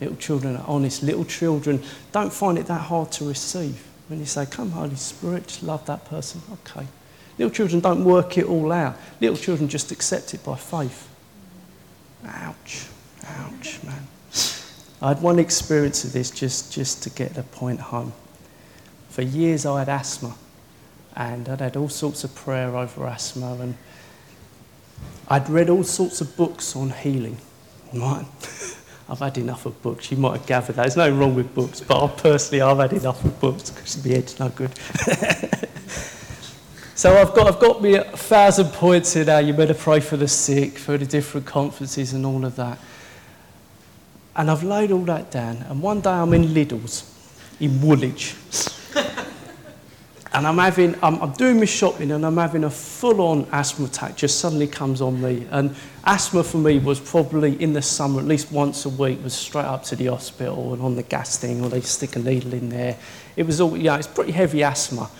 Little 0.00 0.16
children 0.16 0.56
are 0.56 0.64
honest. 0.66 1.02
Little 1.02 1.24
children 1.24 1.82
don't 2.12 2.32
find 2.32 2.58
it 2.58 2.66
that 2.66 2.80
hard 2.80 3.12
to 3.12 3.28
receive. 3.28 3.86
When 4.08 4.18
you 4.18 4.26
say, 4.26 4.46
Come, 4.46 4.70
Holy 4.70 4.96
Spirit, 4.96 5.46
just 5.46 5.62
love 5.62 5.84
that 5.86 6.04
person. 6.06 6.40
Okay. 6.52 6.86
Little 7.38 7.52
children 7.52 7.80
don't 7.80 8.04
work 8.04 8.38
it 8.38 8.46
all 8.46 8.72
out. 8.72 8.96
Little 9.20 9.36
children 9.36 9.68
just 9.68 9.92
accept 9.92 10.34
it 10.34 10.44
by 10.44 10.56
faith. 10.56 11.08
Ouch. 12.24 12.86
Ouch, 13.26 13.82
man. 13.82 14.06
I 15.02 15.08
had 15.08 15.22
one 15.22 15.38
experience 15.38 16.04
of 16.04 16.12
this 16.12 16.30
just, 16.30 16.72
just 16.72 17.02
to 17.02 17.10
get 17.10 17.34
the 17.34 17.42
point 17.42 17.80
home. 17.80 18.12
For 19.14 19.22
years 19.22 19.64
I 19.64 19.78
had 19.78 19.88
asthma 19.88 20.34
and 21.14 21.48
I'd 21.48 21.60
had 21.60 21.76
all 21.76 21.88
sorts 21.88 22.24
of 22.24 22.34
prayer 22.34 22.76
over 22.76 23.06
asthma 23.06 23.54
and 23.60 23.76
I'd 25.28 25.48
read 25.48 25.70
all 25.70 25.84
sorts 25.84 26.20
of 26.20 26.36
books 26.36 26.74
on 26.74 26.90
healing. 26.90 27.36
Right? 27.92 28.26
I've 29.08 29.20
had 29.20 29.38
enough 29.38 29.66
of 29.66 29.80
books. 29.82 30.10
You 30.10 30.16
might 30.16 30.38
have 30.38 30.46
gathered 30.46 30.74
that. 30.74 30.82
There's 30.82 30.96
no 30.96 31.08
wrong 31.10 31.36
with 31.36 31.54
books, 31.54 31.80
but 31.80 32.02
I 32.02 32.08
personally, 32.08 32.60
I've 32.60 32.78
had 32.78 32.92
enough 32.92 33.24
of 33.24 33.38
books 33.38 33.70
because 33.70 34.04
my 34.04 34.14
head's 34.14 34.40
no 34.40 34.48
good. 34.48 34.76
so 36.96 37.16
I've 37.16 37.36
got, 37.36 37.46
I've 37.46 37.60
got 37.60 37.80
me 37.80 37.94
a 37.94 38.02
thousand 38.02 38.70
points 38.72 39.12
here 39.12 39.26
now. 39.26 39.38
You 39.38 39.52
better 39.52 39.74
pray 39.74 40.00
for 40.00 40.16
the 40.16 40.26
sick, 40.26 40.76
for 40.76 40.98
the 40.98 41.06
different 41.06 41.46
conferences 41.46 42.14
and 42.14 42.26
all 42.26 42.44
of 42.44 42.56
that. 42.56 42.80
And 44.34 44.50
I've 44.50 44.64
laid 44.64 44.90
all 44.90 45.04
that 45.04 45.30
down. 45.30 45.58
And 45.68 45.80
one 45.80 46.00
day 46.00 46.10
I'm 46.10 46.34
in 46.34 46.46
Lidl's 46.46 47.12
in 47.60 47.80
Woolwich 47.80 48.34
and 50.32 50.46
I'm 50.46 50.58
having, 50.58 50.94
I'm, 51.02 51.20
I'm, 51.20 51.32
doing 51.32 51.58
my 51.58 51.64
shopping 51.64 52.10
and 52.12 52.24
I'm 52.24 52.36
having 52.36 52.64
a 52.64 52.70
full-on 52.70 53.46
asthma 53.52 53.86
attack 53.86 54.16
just 54.16 54.40
suddenly 54.40 54.66
comes 54.66 55.00
on 55.00 55.20
me. 55.20 55.46
And 55.50 55.74
asthma 56.04 56.44
for 56.44 56.58
me 56.58 56.78
was 56.78 57.00
probably 57.00 57.60
in 57.62 57.72
the 57.72 57.82
summer, 57.82 58.20
at 58.20 58.26
least 58.26 58.50
once 58.52 58.84
a 58.84 58.88
week, 58.88 59.22
was 59.22 59.34
straight 59.34 59.64
up 59.64 59.84
to 59.84 59.96
the 59.96 60.06
hospital 60.06 60.72
and 60.72 60.82
on 60.82 60.96
the 60.96 61.02
gas 61.02 61.38
thing, 61.38 61.64
or 61.64 61.68
they 61.68 61.80
stick 61.80 62.16
a 62.16 62.18
needle 62.18 62.54
in 62.54 62.68
there. 62.68 62.96
It 63.36 63.46
was 63.46 63.60
all, 63.60 63.76
yeah, 63.76 63.96
it's 63.96 64.06
pretty 64.06 64.32
heavy 64.32 64.62
asthma. 64.62 65.10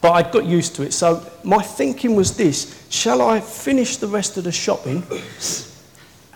But 0.00 0.12
I 0.12 0.30
got 0.30 0.44
used 0.44 0.74
to 0.76 0.82
it. 0.82 0.92
So 0.92 1.24
my 1.42 1.62
thinking 1.62 2.14
was 2.16 2.36
this, 2.36 2.86
shall 2.90 3.22
I 3.22 3.40
finish 3.40 3.96
the 3.96 4.08
rest 4.08 4.36
of 4.36 4.44
the 4.44 4.52
shopping 4.52 5.02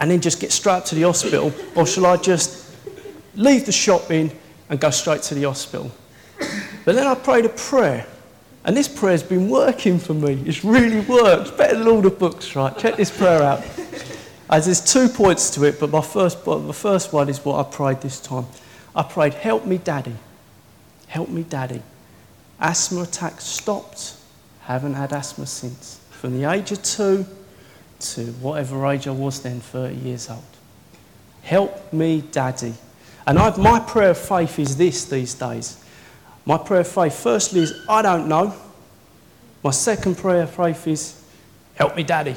and 0.00 0.10
then 0.10 0.20
just 0.20 0.40
get 0.40 0.50
straight 0.50 0.72
up 0.72 0.84
to 0.86 0.94
the 0.94 1.02
hospital, 1.02 1.52
or 1.76 1.86
shall 1.86 2.06
I 2.06 2.16
just 2.16 2.74
leave 3.36 3.66
the 3.66 3.72
shopping 3.72 4.32
and 4.68 4.80
go 4.80 4.90
straight 4.90 5.22
to 5.22 5.34
the 5.34 5.42
hospital? 5.44 5.90
But 6.84 6.94
then 6.94 7.06
I 7.06 7.14
prayed 7.14 7.44
a 7.44 7.50
prayer 7.50 8.06
and 8.64 8.76
this 8.76 8.88
prayer's 8.88 9.22
been 9.22 9.48
working 9.48 9.98
for 9.98 10.12
me. 10.12 10.42
It's 10.46 10.64
really 10.64 11.00
worked. 11.00 11.56
Better 11.56 11.78
than 11.78 11.88
all 11.88 12.02
the 12.02 12.10
books, 12.10 12.54
right? 12.54 12.76
Check 12.76 12.96
this 12.96 13.10
prayer 13.10 13.42
out. 13.42 13.64
As 14.50 14.66
there's 14.66 14.80
two 14.80 15.08
points 15.08 15.50
to 15.50 15.64
it, 15.64 15.80
but 15.80 15.90
my 15.90 16.02
first, 16.02 16.44
the 16.44 16.72
first 16.72 17.12
one 17.12 17.28
is 17.28 17.42
what 17.44 17.64
I 17.64 17.70
prayed 17.70 18.00
this 18.00 18.20
time. 18.20 18.46
I 18.94 19.02
prayed, 19.02 19.34
Help 19.34 19.64
me, 19.64 19.78
Daddy. 19.78 20.14
Help 21.06 21.28
me, 21.30 21.42
Daddy. 21.42 21.82
Asthma 22.58 23.02
attack 23.02 23.40
stopped. 23.40 24.16
Haven't 24.62 24.94
had 24.94 25.12
asthma 25.12 25.46
since. 25.46 26.00
From 26.10 26.38
the 26.38 26.50
age 26.50 26.70
of 26.72 26.82
two 26.82 27.24
to 28.00 28.26
whatever 28.32 28.86
age 28.86 29.08
I 29.08 29.12
was 29.12 29.40
then, 29.40 29.60
30 29.60 29.94
years 29.94 30.28
old. 30.28 30.42
Help 31.42 31.92
me, 31.92 32.20
Daddy. 32.20 32.74
And 33.26 33.38
I've, 33.38 33.56
my 33.56 33.80
prayer 33.80 34.10
of 34.10 34.18
faith 34.18 34.58
is 34.58 34.76
this 34.76 35.06
these 35.06 35.32
days 35.32 35.82
my 36.44 36.58
prayer 36.58 36.80
of 36.80 36.88
faith, 36.88 37.22
firstly, 37.22 37.60
is 37.60 37.84
I 37.88 38.02
don't 38.02 38.28
know. 38.28 38.54
My 39.62 39.70
second 39.70 40.16
prayer 40.16 40.42
of 40.42 40.50
faith 40.50 40.86
is 40.86 41.22
help 41.74 41.96
me, 41.96 42.02
Daddy. 42.02 42.36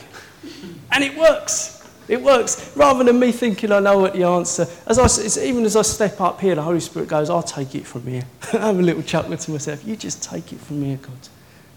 And 0.91 1.03
it 1.03 1.17
works. 1.17 1.73
It 2.07 2.21
works. 2.21 2.75
Rather 2.75 3.03
than 3.03 3.19
me 3.19 3.31
thinking 3.31 3.71
I 3.71 3.79
know 3.79 3.99
what 3.99 4.13
the 4.13 4.23
answer, 4.23 4.67
as 4.87 4.99
I, 4.99 5.41
even 5.41 5.63
as 5.63 5.75
I 5.75 5.83
step 5.83 6.19
up 6.19 6.41
here, 6.41 6.55
the 6.55 6.61
Holy 6.61 6.81
Spirit 6.81 7.07
goes, 7.07 7.29
I'll 7.29 7.41
take 7.41 7.75
it 7.75 7.85
from 7.85 8.05
here. 8.05 8.23
I 8.53 8.57
have 8.57 8.79
a 8.79 8.81
little 8.81 9.03
chuckle 9.03 9.37
to 9.37 9.51
myself. 9.51 9.85
You 9.85 9.95
just 9.95 10.21
take 10.21 10.51
it 10.51 10.59
from 10.59 10.83
here, 10.83 10.97
God. 10.97 11.17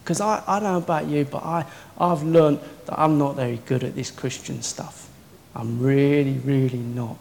Because 0.02 0.20
I, 0.20 0.42
I 0.46 0.60
don't 0.60 0.72
know 0.72 0.78
about 0.78 1.06
you, 1.06 1.24
but 1.24 1.42
I, 1.44 1.64
I've 1.98 2.22
learned 2.22 2.60
that 2.86 2.98
I'm 2.98 3.18
not 3.18 3.36
very 3.36 3.60
good 3.66 3.84
at 3.84 3.94
this 3.94 4.10
Christian 4.10 4.62
stuff. 4.62 5.08
I'm 5.54 5.80
really, 5.80 6.38
really 6.44 6.78
not. 6.78 7.16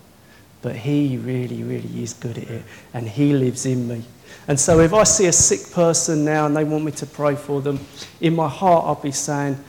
But 0.66 0.76
He 0.76 1.18
really, 1.18 1.62
really 1.62 2.02
is 2.02 2.14
good 2.14 2.40
at 2.40 2.50
it. 2.50 2.64
And 2.92 3.08
He 3.08 3.34
lives 3.34 3.68
in 3.68 3.88
me. 3.88 4.04
And 4.48 4.60
so 4.60 4.80
if 4.80 4.96
I 4.96 5.04
see 5.04 5.28
a 5.28 5.32
sick 5.32 5.72
person 5.72 6.26
now 6.26 6.48
and 6.48 6.58
they 6.58 6.64
want 6.64 6.84
me 6.84 6.92
to 6.94 7.06
pray 7.06 7.36
for 7.36 7.62
them, 7.62 7.80
in 8.20 8.36
my 8.36 8.50
heart 8.50 8.86
I'll 8.86 8.96
be 8.96 9.12
saying, 9.12 9.64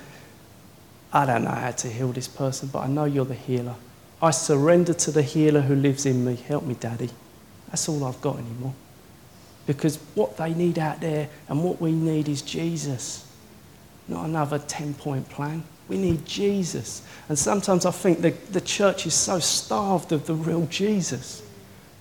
I 1.12 1.26
don't 1.26 1.44
know 1.44 1.50
how 1.50 1.72
to 1.72 1.88
heal 1.88 2.12
this 2.12 2.28
person, 2.28 2.70
but 2.72 2.78
I 2.78 2.86
know 2.86 3.04
you're 3.04 3.26
the 3.26 3.34
healer. 3.34 3.74
I 4.22 4.30
surrender 4.30 4.94
to 4.94 5.10
the 5.10 5.20
healer 5.20 5.60
who 5.60 5.74
lives 5.74 6.06
in 6.06 6.24
me. 6.24 6.36
Help 6.36 6.64
me, 6.64 6.76
Daddy. 6.80 7.10
That's 7.68 7.90
all 7.90 8.02
I've 8.02 8.22
got 8.22 8.38
anymore. 8.38 8.72
Because 9.66 9.98
what 10.14 10.38
they 10.38 10.54
need 10.54 10.78
out 10.78 11.02
there 11.02 11.28
and 11.50 11.62
what 11.62 11.78
we 11.78 11.92
need 11.92 12.26
is 12.26 12.40
Jesus, 12.40 13.30
not 14.08 14.24
another 14.24 14.58
10 14.58 14.94
point 14.94 15.28
plan. 15.28 15.62
We 15.88 15.98
need 15.98 16.26
Jesus. 16.26 17.02
And 17.28 17.38
sometimes 17.38 17.86
I 17.86 17.90
think 17.90 18.20
the, 18.20 18.30
the 18.50 18.60
church 18.60 19.06
is 19.06 19.14
so 19.14 19.38
starved 19.38 20.12
of 20.12 20.26
the 20.26 20.34
real 20.34 20.66
Jesus. 20.66 21.42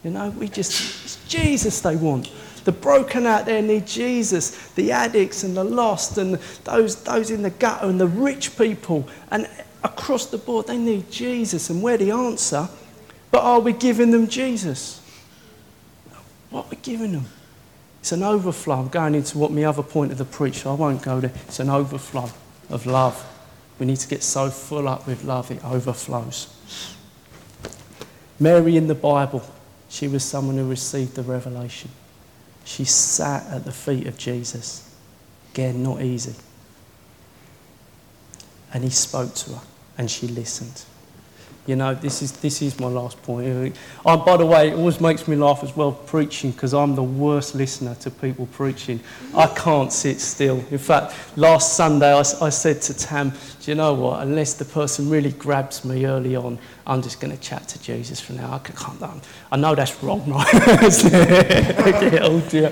You 0.04 0.12
know, 0.12 0.30
we 0.32 0.48
just, 0.48 1.06
it's 1.06 1.28
Jesus 1.28 1.82
they 1.82 1.96
want. 1.96 2.32
The 2.64 2.72
broken 2.72 3.26
out 3.26 3.46
there 3.46 3.62
need 3.62 3.86
Jesus. 3.86 4.70
The 4.70 4.92
addicts 4.92 5.44
and 5.44 5.56
the 5.56 5.64
lost 5.64 6.18
and 6.18 6.36
those, 6.64 7.02
those 7.04 7.30
in 7.30 7.44
the 7.44 7.52
gutter 7.52 7.88
and 7.88 8.00
the 8.00 8.08
rich 8.08 8.58
people. 8.58 9.08
And 9.32 9.48
across 9.84 10.28
the 10.28 10.38
board, 10.38 10.68
they 10.68 10.78
need 10.78 11.12
Jesus. 11.12 11.70
And 11.70 11.82
we're 11.84 11.98
the 11.98 12.12
answer. 12.12 12.68
But 13.32 13.44
are 13.44 13.60
we 13.60 13.74
giving 13.74 14.12
them 14.12 14.28
Jesus? 14.28 15.02
What 16.50 16.66
are 16.66 16.70
we're 16.72 16.82
giving 16.82 17.12
them. 17.12 17.26
It's 18.00 18.12
an 18.12 18.24
overflow. 18.24 18.80
I'm 18.80 18.88
going 18.88 19.16
into 19.16 19.38
what 19.38 19.52
my 19.52 19.64
other 19.64 19.84
point 19.84 20.12
of 20.12 20.18
the 20.18 20.26
preach, 20.26 20.60
so 20.60 20.72
I 20.72 20.76
won't 20.76 21.02
go 21.02 21.20
there. 21.20 21.32
It's 21.48 21.60
an 21.60 21.70
overflow 21.70 22.30
of 22.70 22.86
love. 22.86 23.35
We 23.80 23.86
need 23.86 23.98
to 23.98 24.08
get 24.08 24.24
so 24.24 24.50
full 24.50 24.88
up 24.88 25.06
with 25.06 25.24
love 25.24 25.52
it 25.52 25.64
overflows. 25.64 26.96
Mary 28.40 28.78
in 28.78 28.88
the 28.88 28.96
Bible, 28.96 29.44
she 29.90 30.08
was 30.08 30.24
someone 30.24 30.58
who 30.58 30.70
received 30.70 31.16
the 31.16 31.24
revelation. 31.24 31.92
She 32.64 32.84
sat 32.84 33.46
at 33.52 33.66
the 33.66 33.72
feet 33.72 34.08
of 34.08 34.18
Jesus. 34.18 34.94
Again, 35.54 35.84
not 35.84 36.02
easy. 36.02 36.36
And 38.74 38.84
he 38.84 38.90
spoke 38.90 39.34
to 39.36 39.52
her, 39.52 39.62
and 39.98 40.10
she 40.10 40.28
listened. 40.28 40.84
You 41.66 41.76
know, 41.76 41.95
this 41.95 42.22
is, 42.22 42.32
this 42.34 42.61
is 42.61 42.80
my 42.80 42.88
last 42.88 43.22
point. 43.24 43.76
Uh, 43.76 43.76
oh, 44.05 44.18
by 44.18 44.38
the 44.38 44.45
way, 44.45 44.70
it 44.70 44.76
always 44.76 45.01
makes 45.01 45.28
me 45.28 45.36
laugh 45.36 45.63
as 45.63 45.76
well 45.76 45.91
preaching 45.91 46.51
because 46.51 46.76
I'm 46.76 46.95
the 46.95 47.03
worst 47.03 47.55
listener 47.55 47.95
to 47.95 48.11
people 48.11 48.45
preaching. 48.47 48.99
I 49.34 49.47
can't 49.47 49.91
sit 49.91 50.22
still. 50.22 50.63
In 50.70 50.78
fact, 50.78 51.16
last 51.36 51.76
Sunday 51.76 52.13
I, 52.13 52.20
I 52.20 52.49
said 52.49 52.84
to 52.84 52.93
Tam, 52.93 53.32
Do 53.61 53.72
you 53.72 53.74
know 53.74 53.95
what? 53.95 54.22
Unless 54.22 54.55
the 54.55 54.66
person 54.66 55.09
really 55.09 55.32
grabs 55.32 55.84
me 55.84 56.05
early 56.05 56.36
on, 56.36 56.59
I'm 56.86 57.01
just 57.01 57.20
going 57.20 57.36
to 57.36 57.41
chat 57.41 57.68
to 57.70 57.82
Jesus 57.82 58.20
for 58.20 58.34
now. 58.34 58.53
I 58.53 58.59
can't. 58.59 59.01
Um, 59.01 59.22
I 59.51 59.57
know 59.57 59.74
that's 59.74 60.03
wrong, 60.03 60.20
right? 60.32 60.47
oh 62.22 62.45
dear. 62.47 62.72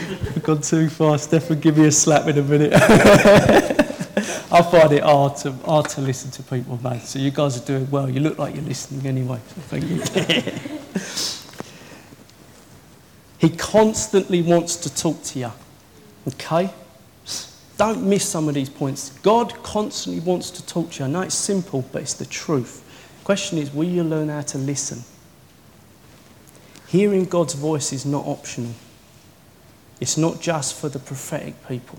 I've 0.00 0.42
gone 0.42 0.60
too 0.60 0.90
far. 0.90 1.16
Stefan, 1.16 1.60
give 1.60 1.78
me 1.78 1.86
a 1.86 1.92
slap 1.92 2.28
in 2.28 2.36
a 2.36 2.42
minute. 2.42 3.80
I 4.54 4.62
find 4.62 4.92
it 4.92 5.02
hard 5.02 5.36
to, 5.38 5.50
hard 5.50 5.88
to 5.90 6.00
listen 6.00 6.30
to 6.30 6.42
people, 6.44 6.78
man. 6.80 7.00
So 7.00 7.18
you 7.18 7.32
guys 7.32 7.60
are 7.60 7.64
doing 7.66 7.90
well. 7.90 8.08
You 8.08 8.20
look 8.20 8.38
like 8.38 8.54
you're 8.54 8.62
listening 8.62 9.04
anyway. 9.04 9.40
So 9.48 9.60
thank 9.62 9.82
you. 9.90 10.00
he 13.48 13.56
constantly 13.56 14.42
wants 14.42 14.76
to 14.76 14.94
talk 14.94 15.20
to 15.24 15.40
you. 15.40 15.50
Okay? 16.28 16.70
Don't 17.76 18.04
miss 18.04 18.28
some 18.28 18.48
of 18.48 18.54
these 18.54 18.70
points. 18.70 19.10
God 19.24 19.60
constantly 19.64 20.20
wants 20.20 20.52
to 20.52 20.64
talk 20.64 20.92
to 20.92 21.00
you. 21.00 21.06
I 21.06 21.08
know 21.08 21.22
it's 21.22 21.34
simple, 21.34 21.84
but 21.90 22.02
it's 22.02 22.14
the 22.14 22.26
truth. 22.26 22.80
Question 23.24 23.58
is, 23.58 23.74
will 23.74 23.88
you 23.88 24.04
learn 24.04 24.28
how 24.28 24.42
to 24.42 24.58
listen? 24.58 25.02
Hearing 26.86 27.24
God's 27.24 27.54
voice 27.54 27.92
is 27.92 28.06
not 28.06 28.24
optional. 28.24 28.74
It's 30.00 30.16
not 30.16 30.40
just 30.40 30.76
for 30.80 30.88
the 30.88 31.00
prophetic 31.00 31.66
people. 31.66 31.98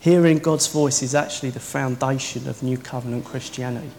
Hearing 0.00 0.38
God's 0.38 0.66
voice 0.68 1.02
is 1.02 1.14
actually 1.14 1.50
the 1.50 1.60
foundation 1.60 2.48
of 2.48 2.62
New 2.62 2.78
Covenant 2.78 3.24
Christianity. 3.24 3.90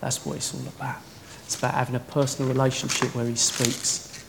That's 0.00 0.24
what 0.24 0.36
it's 0.36 0.54
all 0.54 0.66
about. 0.66 1.00
It's 1.44 1.58
about 1.58 1.74
having 1.74 1.94
a 1.94 2.00
personal 2.00 2.50
relationship 2.50 3.14
where 3.14 3.26
He 3.26 3.36
speaks. 3.36 4.24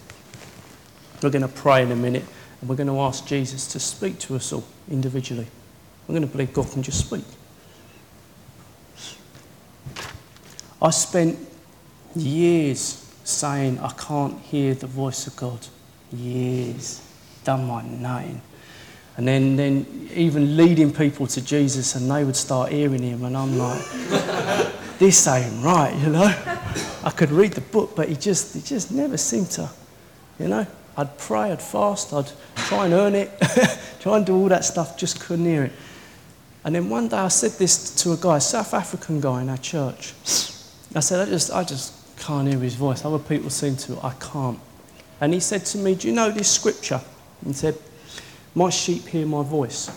We're 1.21 1.29
going 1.29 1.41
to 1.41 1.47
pray 1.47 1.83
in 1.83 1.91
a 1.91 1.95
minute 1.95 2.25
and 2.59 2.69
we're 2.69 2.75
going 2.75 2.87
to 2.87 2.99
ask 2.99 3.25
Jesus 3.25 3.67
to 3.67 3.79
speak 3.79 4.19
to 4.19 4.35
us 4.35 4.51
all 4.51 4.65
individually. 4.89 5.47
We're 6.07 6.13
going 6.13 6.27
to 6.27 6.31
believe 6.31 6.53
God 6.53 6.69
can 6.69 6.83
just 6.83 7.07
speak. 7.07 7.23
I 10.81 10.89
spent 10.89 11.39
years 12.13 13.09
saying 13.23 13.79
I 13.79 13.89
can't 13.93 14.39
hear 14.41 14.73
the 14.73 14.87
voice 14.87 15.27
of 15.27 15.35
God. 15.37 15.65
Years. 16.11 17.01
Done 17.45 17.65
my 17.65 17.87
name. 17.87 18.41
And 19.15 19.27
then, 19.27 19.55
then 19.55 20.09
even 20.13 20.57
leading 20.57 20.91
people 20.91 21.27
to 21.27 21.41
Jesus, 21.41 21.95
and 21.95 22.09
they 22.09 22.23
would 22.23 22.35
start 22.35 22.71
hearing 22.71 23.03
him, 23.03 23.23
and 23.23 23.37
I'm 23.37 23.57
like, 23.57 23.81
this 24.97 25.27
ain't 25.27 25.63
right, 25.63 25.95
you 25.95 26.09
know. 26.09 26.33
I 27.03 27.11
could 27.11 27.31
read 27.31 27.53
the 27.53 27.61
book, 27.61 27.95
but 27.95 28.09
he 28.09 28.15
just, 28.15 28.55
he 28.55 28.61
just 28.61 28.91
never 28.91 29.17
seemed 29.17 29.51
to, 29.51 29.69
you 30.39 30.47
know. 30.47 30.65
I'd 30.95 31.17
pray, 31.17 31.51
I'd 31.51 31.61
fast, 31.61 32.13
I'd 32.13 32.31
try 32.55 32.85
and 32.85 32.93
earn 32.93 33.15
it, 33.15 33.31
try 33.99 34.17
and 34.17 34.25
do 34.25 34.35
all 34.35 34.47
that 34.49 34.63
stuff, 34.63 34.97
just 34.97 35.19
couldn't 35.19 35.45
hear 35.45 35.65
it. 35.65 35.71
And 36.63 36.75
then 36.75 36.89
one 36.89 37.07
day 37.07 37.17
I 37.17 37.27
said 37.27 37.51
this 37.51 37.93
to 38.03 38.13
a 38.13 38.17
guy, 38.17 38.39
South 38.39 38.73
African 38.73 39.19
guy 39.19 39.41
in 39.41 39.49
our 39.49 39.57
church. 39.57 40.13
I 40.95 40.99
said, 40.99 41.27
I 41.27 41.29
just, 41.29 41.51
I 41.51 41.63
just 41.63 41.93
can't 42.17 42.47
hear 42.47 42.59
his 42.59 42.75
voice. 42.75 43.03
Other 43.03 43.19
people 43.19 43.49
seem 43.49 43.75
to, 43.77 43.99
I 44.03 44.13
can't. 44.13 44.59
And 45.19 45.33
he 45.33 45.39
said 45.39 45.65
to 45.65 45.77
me, 45.77 45.95
Do 45.95 46.07
you 46.07 46.13
know 46.13 46.31
this 46.31 46.49
scripture? 46.49 47.01
And 47.41 47.49
he 47.49 47.53
said, 47.53 47.77
my 48.55 48.69
sheep 48.69 49.07
hear 49.07 49.25
my 49.25 49.43
voice. 49.43 49.89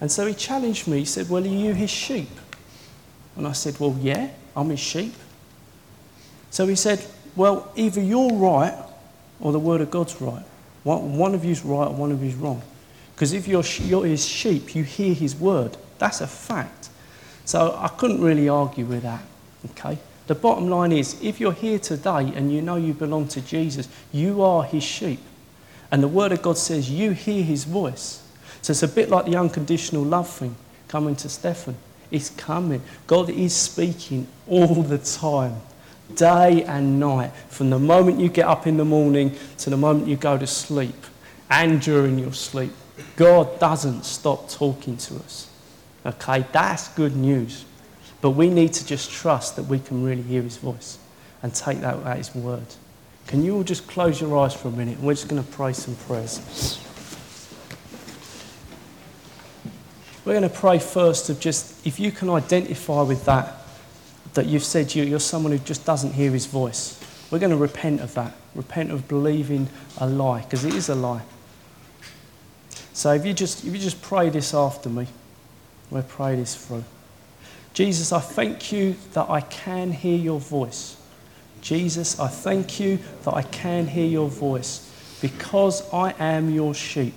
And 0.00 0.10
so 0.10 0.26
he 0.26 0.34
challenged 0.34 0.86
me. 0.86 1.00
He 1.00 1.04
said, 1.04 1.28
Well, 1.28 1.42
are 1.42 1.46
you 1.46 1.74
his 1.74 1.90
sheep? 1.90 2.28
And 3.36 3.46
I 3.46 3.52
said, 3.52 3.78
Well, 3.80 3.96
yeah, 4.00 4.30
I'm 4.54 4.70
his 4.70 4.80
sheep. 4.80 5.14
So 6.50 6.66
he 6.66 6.76
said, 6.76 7.04
Well, 7.34 7.72
either 7.76 8.00
you're 8.00 8.32
right 8.32 8.74
or 9.40 9.52
the 9.52 9.58
word 9.58 9.80
of 9.80 9.90
God's 9.90 10.20
right. 10.20 10.44
One 10.84 11.34
of 11.34 11.44
you's 11.44 11.64
right 11.64 11.88
or 11.88 11.94
one 11.94 12.12
of 12.12 12.22
you's 12.22 12.34
wrong. 12.34 12.62
Because 13.14 13.32
if 13.32 13.48
you're, 13.48 13.64
you're 13.80 14.06
his 14.06 14.24
sheep, 14.24 14.74
you 14.74 14.84
hear 14.84 15.12
his 15.12 15.34
word. 15.34 15.76
That's 15.98 16.20
a 16.20 16.26
fact. 16.26 16.88
So 17.44 17.76
I 17.78 17.88
couldn't 17.88 18.22
really 18.22 18.48
argue 18.48 18.84
with 18.84 19.02
that. 19.02 19.22
Okay? 19.70 19.98
The 20.28 20.34
bottom 20.34 20.68
line 20.68 20.92
is 20.92 21.20
if 21.22 21.40
you're 21.40 21.52
here 21.52 21.78
today 21.78 22.32
and 22.34 22.52
you 22.52 22.62
know 22.62 22.76
you 22.76 22.92
belong 22.92 23.28
to 23.28 23.40
Jesus, 23.40 23.88
you 24.12 24.42
are 24.42 24.62
his 24.62 24.84
sheep. 24.84 25.20
And 25.90 26.02
the 26.02 26.08
Word 26.08 26.32
of 26.32 26.42
God 26.42 26.58
says 26.58 26.90
you 26.90 27.12
hear 27.12 27.42
His 27.42 27.64
voice. 27.64 28.22
So 28.62 28.72
it's 28.72 28.82
a 28.82 28.88
bit 28.88 29.08
like 29.08 29.24
the 29.24 29.36
unconditional 29.36 30.02
love 30.02 30.28
thing 30.28 30.56
coming 30.88 31.16
to 31.16 31.28
Stefan. 31.28 31.76
It's 32.10 32.30
coming. 32.30 32.82
God 33.06 33.30
is 33.30 33.54
speaking 33.54 34.26
all 34.46 34.82
the 34.82 34.98
time, 34.98 35.56
day 36.14 36.64
and 36.64 36.98
night, 36.98 37.32
from 37.48 37.70
the 37.70 37.78
moment 37.78 38.18
you 38.18 38.28
get 38.28 38.46
up 38.46 38.66
in 38.66 38.76
the 38.76 38.84
morning 38.84 39.36
to 39.58 39.70
the 39.70 39.76
moment 39.76 40.08
you 40.08 40.16
go 40.16 40.38
to 40.38 40.46
sleep 40.46 40.94
and 41.50 41.80
during 41.80 42.18
your 42.18 42.32
sleep. 42.32 42.72
God 43.16 43.58
doesn't 43.60 44.04
stop 44.04 44.48
talking 44.48 44.96
to 44.96 45.16
us. 45.16 45.50
Okay, 46.04 46.44
that's 46.52 46.88
good 46.88 47.16
news. 47.16 47.64
But 48.20 48.30
we 48.30 48.48
need 48.48 48.72
to 48.74 48.86
just 48.86 49.10
trust 49.10 49.56
that 49.56 49.64
we 49.64 49.78
can 49.78 50.02
really 50.02 50.22
hear 50.22 50.42
His 50.42 50.56
voice 50.56 50.98
and 51.42 51.54
take 51.54 51.80
that 51.80 52.04
at 52.04 52.16
His 52.16 52.34
word. 52.34 52.66
Can 53.28 53.44
you 53.44 53.54
all 53.56 53.62
just 53.62 53.86
close 53.86 54.20
your 54.20 54.36
eyes 54.36 54.54
for 54.54 54.68
a 54.68 54.72
minute? 54.72 54.98
We're 55.00 55.14
just 55.14 55.28
going 55.28 55.42
to 55.42 55.50
pray 55.50 55.72
some 55.72 55.94
prayers. 55.94 56.80
We're 60.24 60.32
going 60.32 60.50
to 60.50 60.54
pray 60.54 60.78
first 60.78 61.30
of 61.30 61.38
just, 61.38 61.86
if 61.86 62.00
you 62.00 62.10
can 62.10 62.28
identify 62.28 63.02
with 63.02 63.24
that, 63.26 63.62
that 64.34 64.46
you've 64.46 64.64
said 64.64 64.94
you, 64.94 65.04
you're 65.04 65.20
someone 65.20 65.52
who 65.52 65.58
just 65.58 65.84
doesn't 65.84 66.12
hear 66.12 66.30
his 66.30 66.46
voice. 66.46 66.98
We're 67.30 67.38
going 67.38 67.50
to 67.50 67.56
repent 67.56 68.00
of 68.00 68.14
that. 68.14 68.34
Repent 68.54 68.90
of 68.90 69.06
believing 69.08 69.68
a 69.98 70.06
lie, 70.06 70.42
because 70.42 70.64
it 70.64 70.74
is 70.74 70.88
a 70.88 70.94
lie. 70.94 71.22
So 72.94 73.12
if 73.12 73.24
you 73.24 73.32
just 73.32 73.64
if 73.64 73.72
you 73.72 73.78
just 73.78 74.02
pray 74.02 74.28
this 74.28 74.52
after 74.52 74.88
me, 74.88 75.06
we'll 75.90 76.02
pray 76.02 76.34
this 76.34 76.56
through. 76.56 76.84
Jesus, 77.72 78.10
I 78.10 78.20
thank 78.20 78.72
you 78.72 78.96
that 79.12 79.30
I 79.30 79.42
can 79.42 79.92
hear 79.92 80.18
your 80.18 80.40
voice. 80.40 80.96
Jesus, 81.60 82.18
I 82.18 82.28
thank 82.28 82.80
you 82.80 82.98
that 83.24 83.34
I 83.34 83.42
can 83.42 83.86
hear 83.86 84.06
your 84.06 84.28
voice 84.28 84.88
because 85.20 85.82
I 85.92 86.14
am 86.18 86.50
your 86.50 86.74
sheep. 86.74 87.14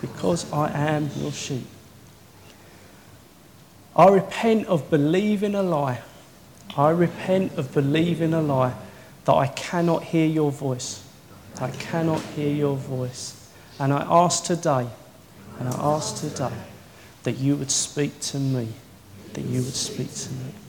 Because 0.00 0.50
I 0.52 0.70
am 0.70 1.10
your 1.16 1.32
sheep. 1.32 1.66
I 3.96 4.08
repent 4.08 4.66
of 4.66 4.90
believing 4.90 5.54
a 5.54 5.62
lie. 5.62 6.02
I 6.76 6.90
repent 6.90 7.56
of 7.56 7.72
believing 7.72 8.34
a 8.34 8.42
lie 8.42 8.74
that 9.24 9.32
I 9.32 9.46
cannot 9.48 10.04
hear 10.04 10.26
your 10.26 10.50
voice. 10.50 11.06
I 11.60 11.70
cannot 11.70 12.20
hear 12.20 12.52
your 12.52 12.76
voice. 12.76 13.50
And 13.78 13.92
I 13.92 14.06
ask 14.08 14.44
today, 14.44 14.86
and 15.58 15.68
I 15.68 15.94
ask 15.94 16.20
today, 16.20 16.52
that 17.22 17.38
you 17.38 17.56
would 17.56 17.70
speak 17.70 18.20
to 18.20 18.38
me. 18.38 18.68
That 19.34 19.42
you 19.42 19.62
would 19.62 19.74
speak 19.74 20.12
to 20.12 20.30
me. 20.30 20.63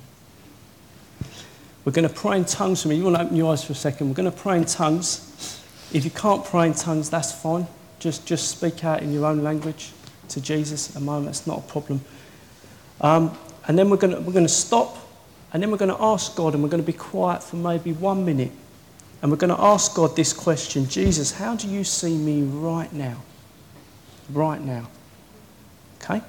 We're 1.86 1.92
going 1.92 2.08
to 2.08 2.14
pray 2.14 2.38
in 2.38 2.46
tongues 2.46 2.82
for 2.82 2.88
me. 2.88 2.96
You 2.96 3.04
want 3.04 3.18
to 3.18 3.22
open 3.22 3.36
your 3.38 3.54
eyes 3.54 3.64
for 3.64 3.74
a 3.74 3.76
second? 3.76 4.10
We're 4.10 4.16
going 4.16 4.32
to 4.32 4.38
pray 4.38 4.58
in 4.58 4.66
tongues. 4.66 5.62
If 5.94 6.04
you 6.04 6.10
can't 6.10 6.44
pray 6.44 6.66
in 6.66 6.74
tongues, 6.74 7.12
that's 7.12 7.32
fine. 7.32 7.68
Just, 8.00 8.26
just 8.26 8.50
speak 8.50 8.84
out 8.84 9.04
in 9.04 9.14
your 9.14 9.26
own 9.26 9.44
language 9.44 9.92
to 10.30 10.42
Jesus 10.42 10.90
at 10.90 10.96
the 10.96 11.00
moment. 11.00 11.30
It's 11.30 11.46
not 11.46 11.60
a 11.60 11.62
problem. 11.62 12.02
Um, 13.02 13.38
and 13.68 13.78
then 13.78 13.92
we're 13.92 13.98
going, 13.98 14.16
to, 14.16 14.20
we're 14.20 14.34
going 14.34 14.48
to 14.48 14.52
stop, 14.52 14.98
and 15.54 15.62
then 15.62 15.70
we're 15.70 15.78
going 15.78 15.96
to 15.96 16.02
ask 16.02 16.36
God, 16.36 16.56
and 16.56 16.64
we're 16.64 16.70
going 16.70 16.84
to 16.84 16.92
be 16.92 16.98
quiet 16.98 17.44
for 17.44 17.56
maybe 17.56 17.94
one 17.94 18.26
minute. 18.26 18.52
And 19.22 19.32
we're 19.32 19.38
going 19.38 19.56
to 19.56 19.62
ask 19.62 19.96
God 19.96 20.16
this 20.16 20.34
question 20.34 20.90
Jesus, 20.90 21.32
how 21.32 21.56
do 21.56 21.68
you 21.68 21.84
see 21.84 22.18
me 22.18 22.42
right 22.42 22.92
now? 22.92 23.22
Right 24.32 24.62
now. 24.62 24.88
Okay? 26.02 26.22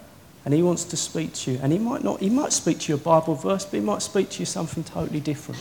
And 0.47 0.55
he 0.55 0.63
wants 0.63 0.85
to 0.85 0.97
speak 0.97 1.35
to 1.35 1.51
you. 1.51 1.61
And 1.61 1.73
he 1.73 1.79
might 1.79 2.05
not, 2.05 2.21
he 2.21 2.31
might 2.31 2.53
speak 2.53 2.79
to 2.81 2.93
you 2.93 2.95
a 2.95 2.99
Bible 2.99 3.35
verse, 3.35 3.65
but 3.65 3.75
he 3.75 3.81
might 3.81 4.01
speak 4.01 4.31
to 4.31 4.39
you 4.39 4.47
something 4.47 4.85
totally 4.85 5.19
different. 5.19 5.61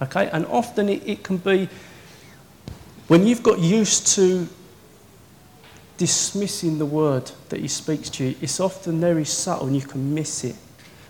Okay? 0.00 0.30
And 0.30 0.46
often 0.46 0.88
it, 0.88 1.02
it 1.04 1.24
can 1.24 1.38
be 1.38 1.68
when 3.08 3.26
you've 3.26 3.42
got 3.42 3.58
used 3.58 4.06
to 4.14 4.48
dismissing 5.96 6.78
the 6.78 6.86
word 6.86 7.32
that 7.48 7.58
he 7.58 7.66
speaks 7.66 8.08
to 8.10 8.24
you, 8.24 8.36
it's 8.40 8.60
often 8.60 9.00
very 9.00 9.24
subtle 9.24 9.66
and 9.66 9.74
you 9.74 9.82
can 9.82 10.14
miss 10.14 10.44
it. 10.44 10.54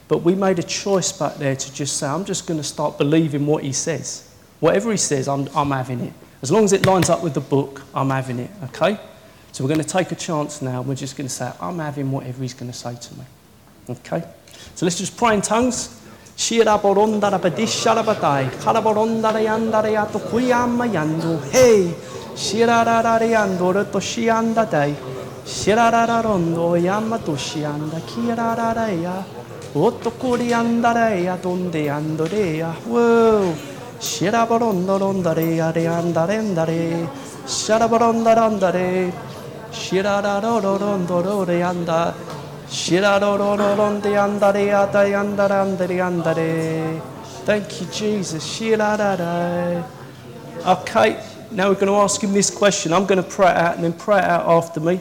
But 0.08 0.22
we 0.22 0.34
made 0.34 0.58
a 0.58 0.62
choice 0.62 1.12
back 1.12 1.34
there 1.34 1.56
to 1.56 1.74
just 1.74 1.98
say, 1.98 2.06
I'm 2.06 2.24
just 2.24 2.46
going 2.46 2.58
to 2.58 2.64
start 2.64 2.96
believing 2.96 3.46
what 3.46 3.64
he 3.64 3.72
says. 3.72 4.34
Whatever 4.60 4.90
he 4.90 4.96
says, 4.96 5.28
I'm, 5.28 5.46
I'm 5.54 5.72
having 5.72 6.00
it. 6.00 6.14
As 6.40 6.50
long 6.50 6.64
as 6.64 6.72
it 6.72 6.86
lines 6.86 7.10
up 7.10 7.22
with 7.22 7.34
the 7.34 7.42
book, 7.42 7.82
I'm 7.94 8.08
having 8.08 8.38
it, 8.38 8.50
okay? 8.64 8.98
So 9.52 9.64
we're 9.64 9.68
going 9.68 9.80
to 9.80 9.86
take 9.86 10.12
a 10.12 10.16
chance 10.16 10.62
now. 10.62 10.82
We're 10.82 10.94
just 10.94 11.16
going 11.16 11.26
to 11.28 11.34
say, 11.34 11.50
I'm 11.60 11.78
having 11.78 12.10
whatever 12.10 12.42
he's 12.42 12.54
going 12.54 12.70
to 12.70 12.76
say 12.76 12.94
to 12.94 13.14
me. 13.14 13.24
Okay? 13.90 14.22
So 14.74 14.86
let's 14.86 14.98
just 14.98 15.16
pray 15.16 15.34
in 15.34 15.42
tongues. 15.42 15.94
Hey, 16.36 16.64
shira 22.36 22.84
ra 22.84 23.00
ra 23.00 23.16
ra 23.16 23.26
yando 23.26 23.72
ra 23.74 23.82
to 23.82 23.98
dai, 24.70 24.94
yama 26.80 27.18
to 27.18 27.32
shianda, 27.32 28.00
kira 28.06 28.56
ra 28.56 28.72
ra 28.72 28.86
ya, 28.86 29.24
otto 29.74 30.10
kuri 30.12 30.52
anda 30.52 31.10
ya, 31.16 31.36
donde 31.36 32.62
whoa, 32.86 33.52
Thank 47.44 47.80
you, 47.80 47.86
Jesus. 47.86 48.60
Okay, 50.66 51.24
now 51.50 51.68
we're 51.68 51.74
going 51.74 51.86
to 51.86 51.94
ask 51.94 52.22
him 52.22 52.32
this 52.32 52.50
question. 52.50 52.92
I'm 52.92 53.06
going 53.06 53.22
to 53.22 53.28
pray 53.28 53.50
it 53.50 53.56
out 53.56 53.76
and 53.76 53.84
then 53.84 53.94
pray 53.94 54.18
it 54.18 54.24
out 54.24 54.46
after 54.46 54.80
me. 54.80 55.00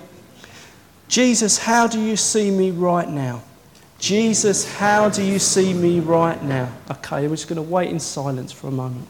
Jesus, 1.10 1.58
how 1.58 1.88
do 1.88 2.00
you 2.00 2.16
see 2.16 2.52
me 2.52 2.72
right 2.72 3.10
now? 3.10 3.42
Jesus, 4.00 4.72
how 4.76 5.10
do 5.10 5.24
you 5.24 5.40
see 5.40 5.74
me 5.74 6.00
right 6.00 6.42
now? 6.44 6.72
Okay, 6.92 7.28
we're 7.28 7.36
just 7.36 7.50
going 7.50 7.58
to 7.58 7.62
wait 7.62 7.90
in 7.90 8.00
silence 8.00 8.52
for 8.52 8.68
a 8.68 8.72
moment. 8.72 9.08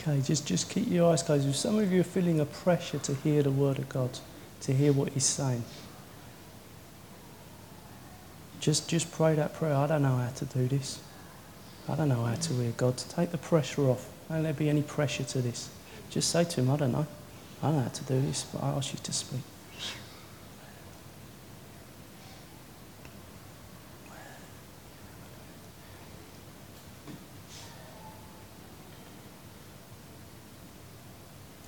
Okay, 0.00 0.22
just, 0.22 0.46
just 0.46 0.70
keep 0.70 0.88
your 0.90 1.12
eyes 1.12 1.22
closed. 1.22 1.46
If 1.46 1.56
some 1.56 1.78
of 1.78 1.92
you 1.92 2.00
are 2.00 2.04
feeling 2.04 2.40
a 2.40 2.46
pressure 2.46 2.98
to 3.00 3.14
hear 3.14 3.42
the 3.42 3.50
word 3.50 3.78
of 3.78 3.88
God, 3.90 4.18
to 4.62 4.72
hear 4.72 4.94
what 4.94 5.12
He's 5.12 5.26
saying, 5.26 5.62
just, 8.60 8.88
just 8.88 9.12
pray 9.12 9.34
that 9.34 9.52
prayer. 9.52 9.74
I 9.74 9.86
don't 9.86 10.02
know 10.02 10.16
how 10.16 10.30
to 10.30 10.44
do 10.46 10.68
this. 10.68 11.00
I 11.86 11.96
don't 11.96 12.08
know 12.08 12.24
how 12.24 12.34
to 12.34 12.52
hear 12.54 12.72
God. 12.76 12.96
Take 12.96 13.30
the 13.30 13.38
pressure 13.38 13.82
off. 13.82 14.08
Don't 14.30 14.42
there 14.42 14.54
be 14.54 14.70
any 14.70 14.82
pressure 14.82 15.24
to 15.24 15.42
this. 15.42 15.68
Just 16.08 16.30
say 16.30 16.44
to 16.44 16.60
Him, 16.60 16.70
I 16.70 16.76
don't 16.76 16.92
know. 16.92 17.06
I 17.62 17.66
don't 17.66 17.76
know 17.76 17.82
how 17.82 17.88
to 17.88 18.04
do 18.04 18.20
this, 18.22 18.44
but 18.44 18.62
I 18.62 18.70
ask 18.70 18.94
you 18.94 19.00
to 19.02 19.12
speak. 19.12 19.40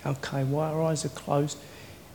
Okay, 0.05 0.45
while 0.45 0.75
our 0.75 0.83
eyes 0.83 1.05
are 1.05 1.11
closed, 1.11 1.59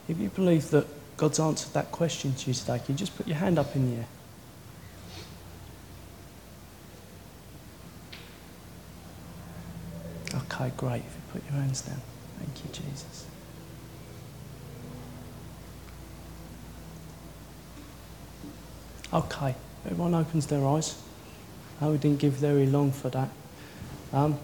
if 0.09 0.19
you 0.19 0.29
believe 0.29 0.69
that 0.71 0.85
God's 1.15 1.39
answered 1.39 1.73
that 1.73 1.91
question 1.91 2.33
to 2.33 2.47
you 2.49 2.53
today, 2.53 2.79
can 2.79 2.95
you 2.95 2.95
just 2.95 3.15
put 3.15 3.27
your 3.27 3.38
hand 3.38 3.57
up 3.57 3.75
in 3.75 3.91
the 3.91 3.97
air? 3.97 4.07
Okay, 10.35 10.71
great. 10.75 10.97
If 10.97 11.15
you 11.15 11.21
put 11.31 11.43
your 11.45 11.61
hands 11.61 11.81
down. 11.81 12.01
Thank 12.39 12.63
you, 12.63 12.71
Jesus. 12.71 13.25
Okay, 19.13 19.55
everyone 19.85 20.13
opens 20.13 20.47
their 20.47 20.65
eyes. 20.67 21.01
I 21.79 21.85
oh, 21.85 21.91
we 21.91 21.97
didn't 21.97 22.19
give 22.19 22.33
very 22.33 22.65
long 22.65 22.91
for 22.91 23.09
that. 23.09 23.29
Um, 24.11 24.38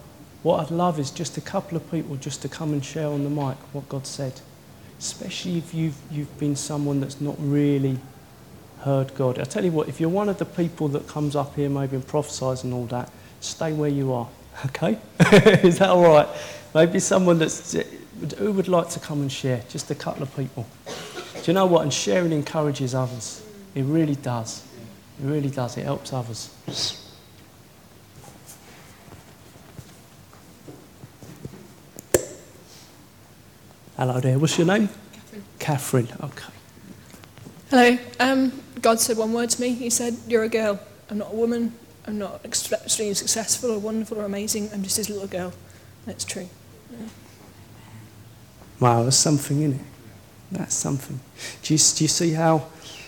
what 0.44 0.60
I'd 0.60 0.70
love 0.70 1.00
is 1.00 1.10
just 1.10 1.38
a 1.38 1.40
couple 1.40 1.76
of 1.76 1.90
people 1.90 2.16
just 2.16 2.42
to 2.42 2.48
come 2.48 2.74
and 2.74 2.84
share 2.84 3.08
on 3.08 3.24
the 3.24 3.30
mic 3.30 3.56
what 3.72 3.88
God 3.88 4.06
said, 4.06 4.42
especially 4.98 5.56
if 5.56 5.72
you've, 5.72 5.96
you've 6.10 6.38
been 6.38 6.54
someone 6.54 7.00
that's 7.00 7.18
not 7.18 7.34
really 7.38 7.98
heard 8.80 9.14
God. 9.14 9.38
I 9.38 9.44
tell 9.44 9.64
you 9.64 9.72
what, 9.72 9.88
if 9.88 10.00
you're 10.00 10.10
one 10.10 10.28
of 10.28 10.36
the 10.36 10.44
people 10.44 10.88
that 10.88 11.08
comes 11.08 11.34
up 11.34 11.56
here 11.56 11.70
maybe 11.70 11.96
and 11.96 12.06
prophesies 12.06 12.62
and 12.62 12.74
all 12.74 12.84
that, 12.86 13.10
stay 13.40 13.72
where 13.72 13.88
you 13.88 14.12
are, 14.12 14.28
okay? 14.66 14.98
is 15.66 15.78
that 15.78 15.88
all 15.88 16.02
right? 16.02 16.28
Maybe 16.74 16.98
someone 16.98 17.38
that's, 17.38 17.74
who 18.36 18.52
would 18.52 18.68
like 18.68 18.90
to 18.90 19.00
come 19.00 19.22
and 19.22 19.32
share, 19.32 19.62
just 19.70 19.90
a 19.90 19.94
couple 19.94 20.24
of 20.24 20.36
people. 20.36 20.66
Do 20.84 21.50
you 21.50 21.54
know 21.54 21.64
what? 21.64 21.84
And 21.84 21.92
sharing 21.92 22.32
encourages 22.32 22.94
others. 22.94 23.42
It 23.74 23.84
really 23.84 24.16
does. 24.16 24.62
It 25.22 25.26
really 25.26 25.50
does. 25.50 25.78
It 25.78 25.84
helps 25.84 26.12
others. 26.12 26.50
Hello 33.96 34.18
there. 34.18 34.40
What's 34.40 34.58
your 34.58 34.66
name? 34.66 34.88
Catherine. 35.12 35.44
Catherine. 35.60 36.08
Okay. 36.20 36.52
Hello. 37.70 37.98
Um, 38.18 38.60
God 38.80 38.98
said 38.98 39.16
one 39.16 39.32
word 39.32 39.50
to 39.50 39.60
me. 39.60 39.72
He 39.72 39.88
said, 39.88 40.16
You're 40.26 40.42
a 40.42 40.48
girl. 40.48 40.80
I'm 41.08 41.18
not 41.18 41.32
a 41.32 41.36
woman. 41.36 41.72
I'm 42.04 42.18
not 42.18 42.44
extremely 42.44 43.14
successful 43.14 43.70
or 43.70 43.78
wonderful 43.78 44.18
or 44.18 44.24
amazing. 44.24 44.68
I'm 44.72 44.82
just 44.82 44.96
his 44.96 45.08
little 45.08 45.28
girl. 45.28 45.52
That's 46.06 46.24
true. 46.24 46.48
Yeah. 46.90 47.06
Wow, 48.80 49.02
there's 49.02 49.16
something 49.16 49.62
in 49.62 49.74
it. 49.74 49.80
That's 50.50 50.74
something. 50.74 51.20
Do 51.62 51.74
you, 51.74 51.78
do 51.78 52.04
you 52.04 52.08
see 52.08 52.32
how 52.32 52.66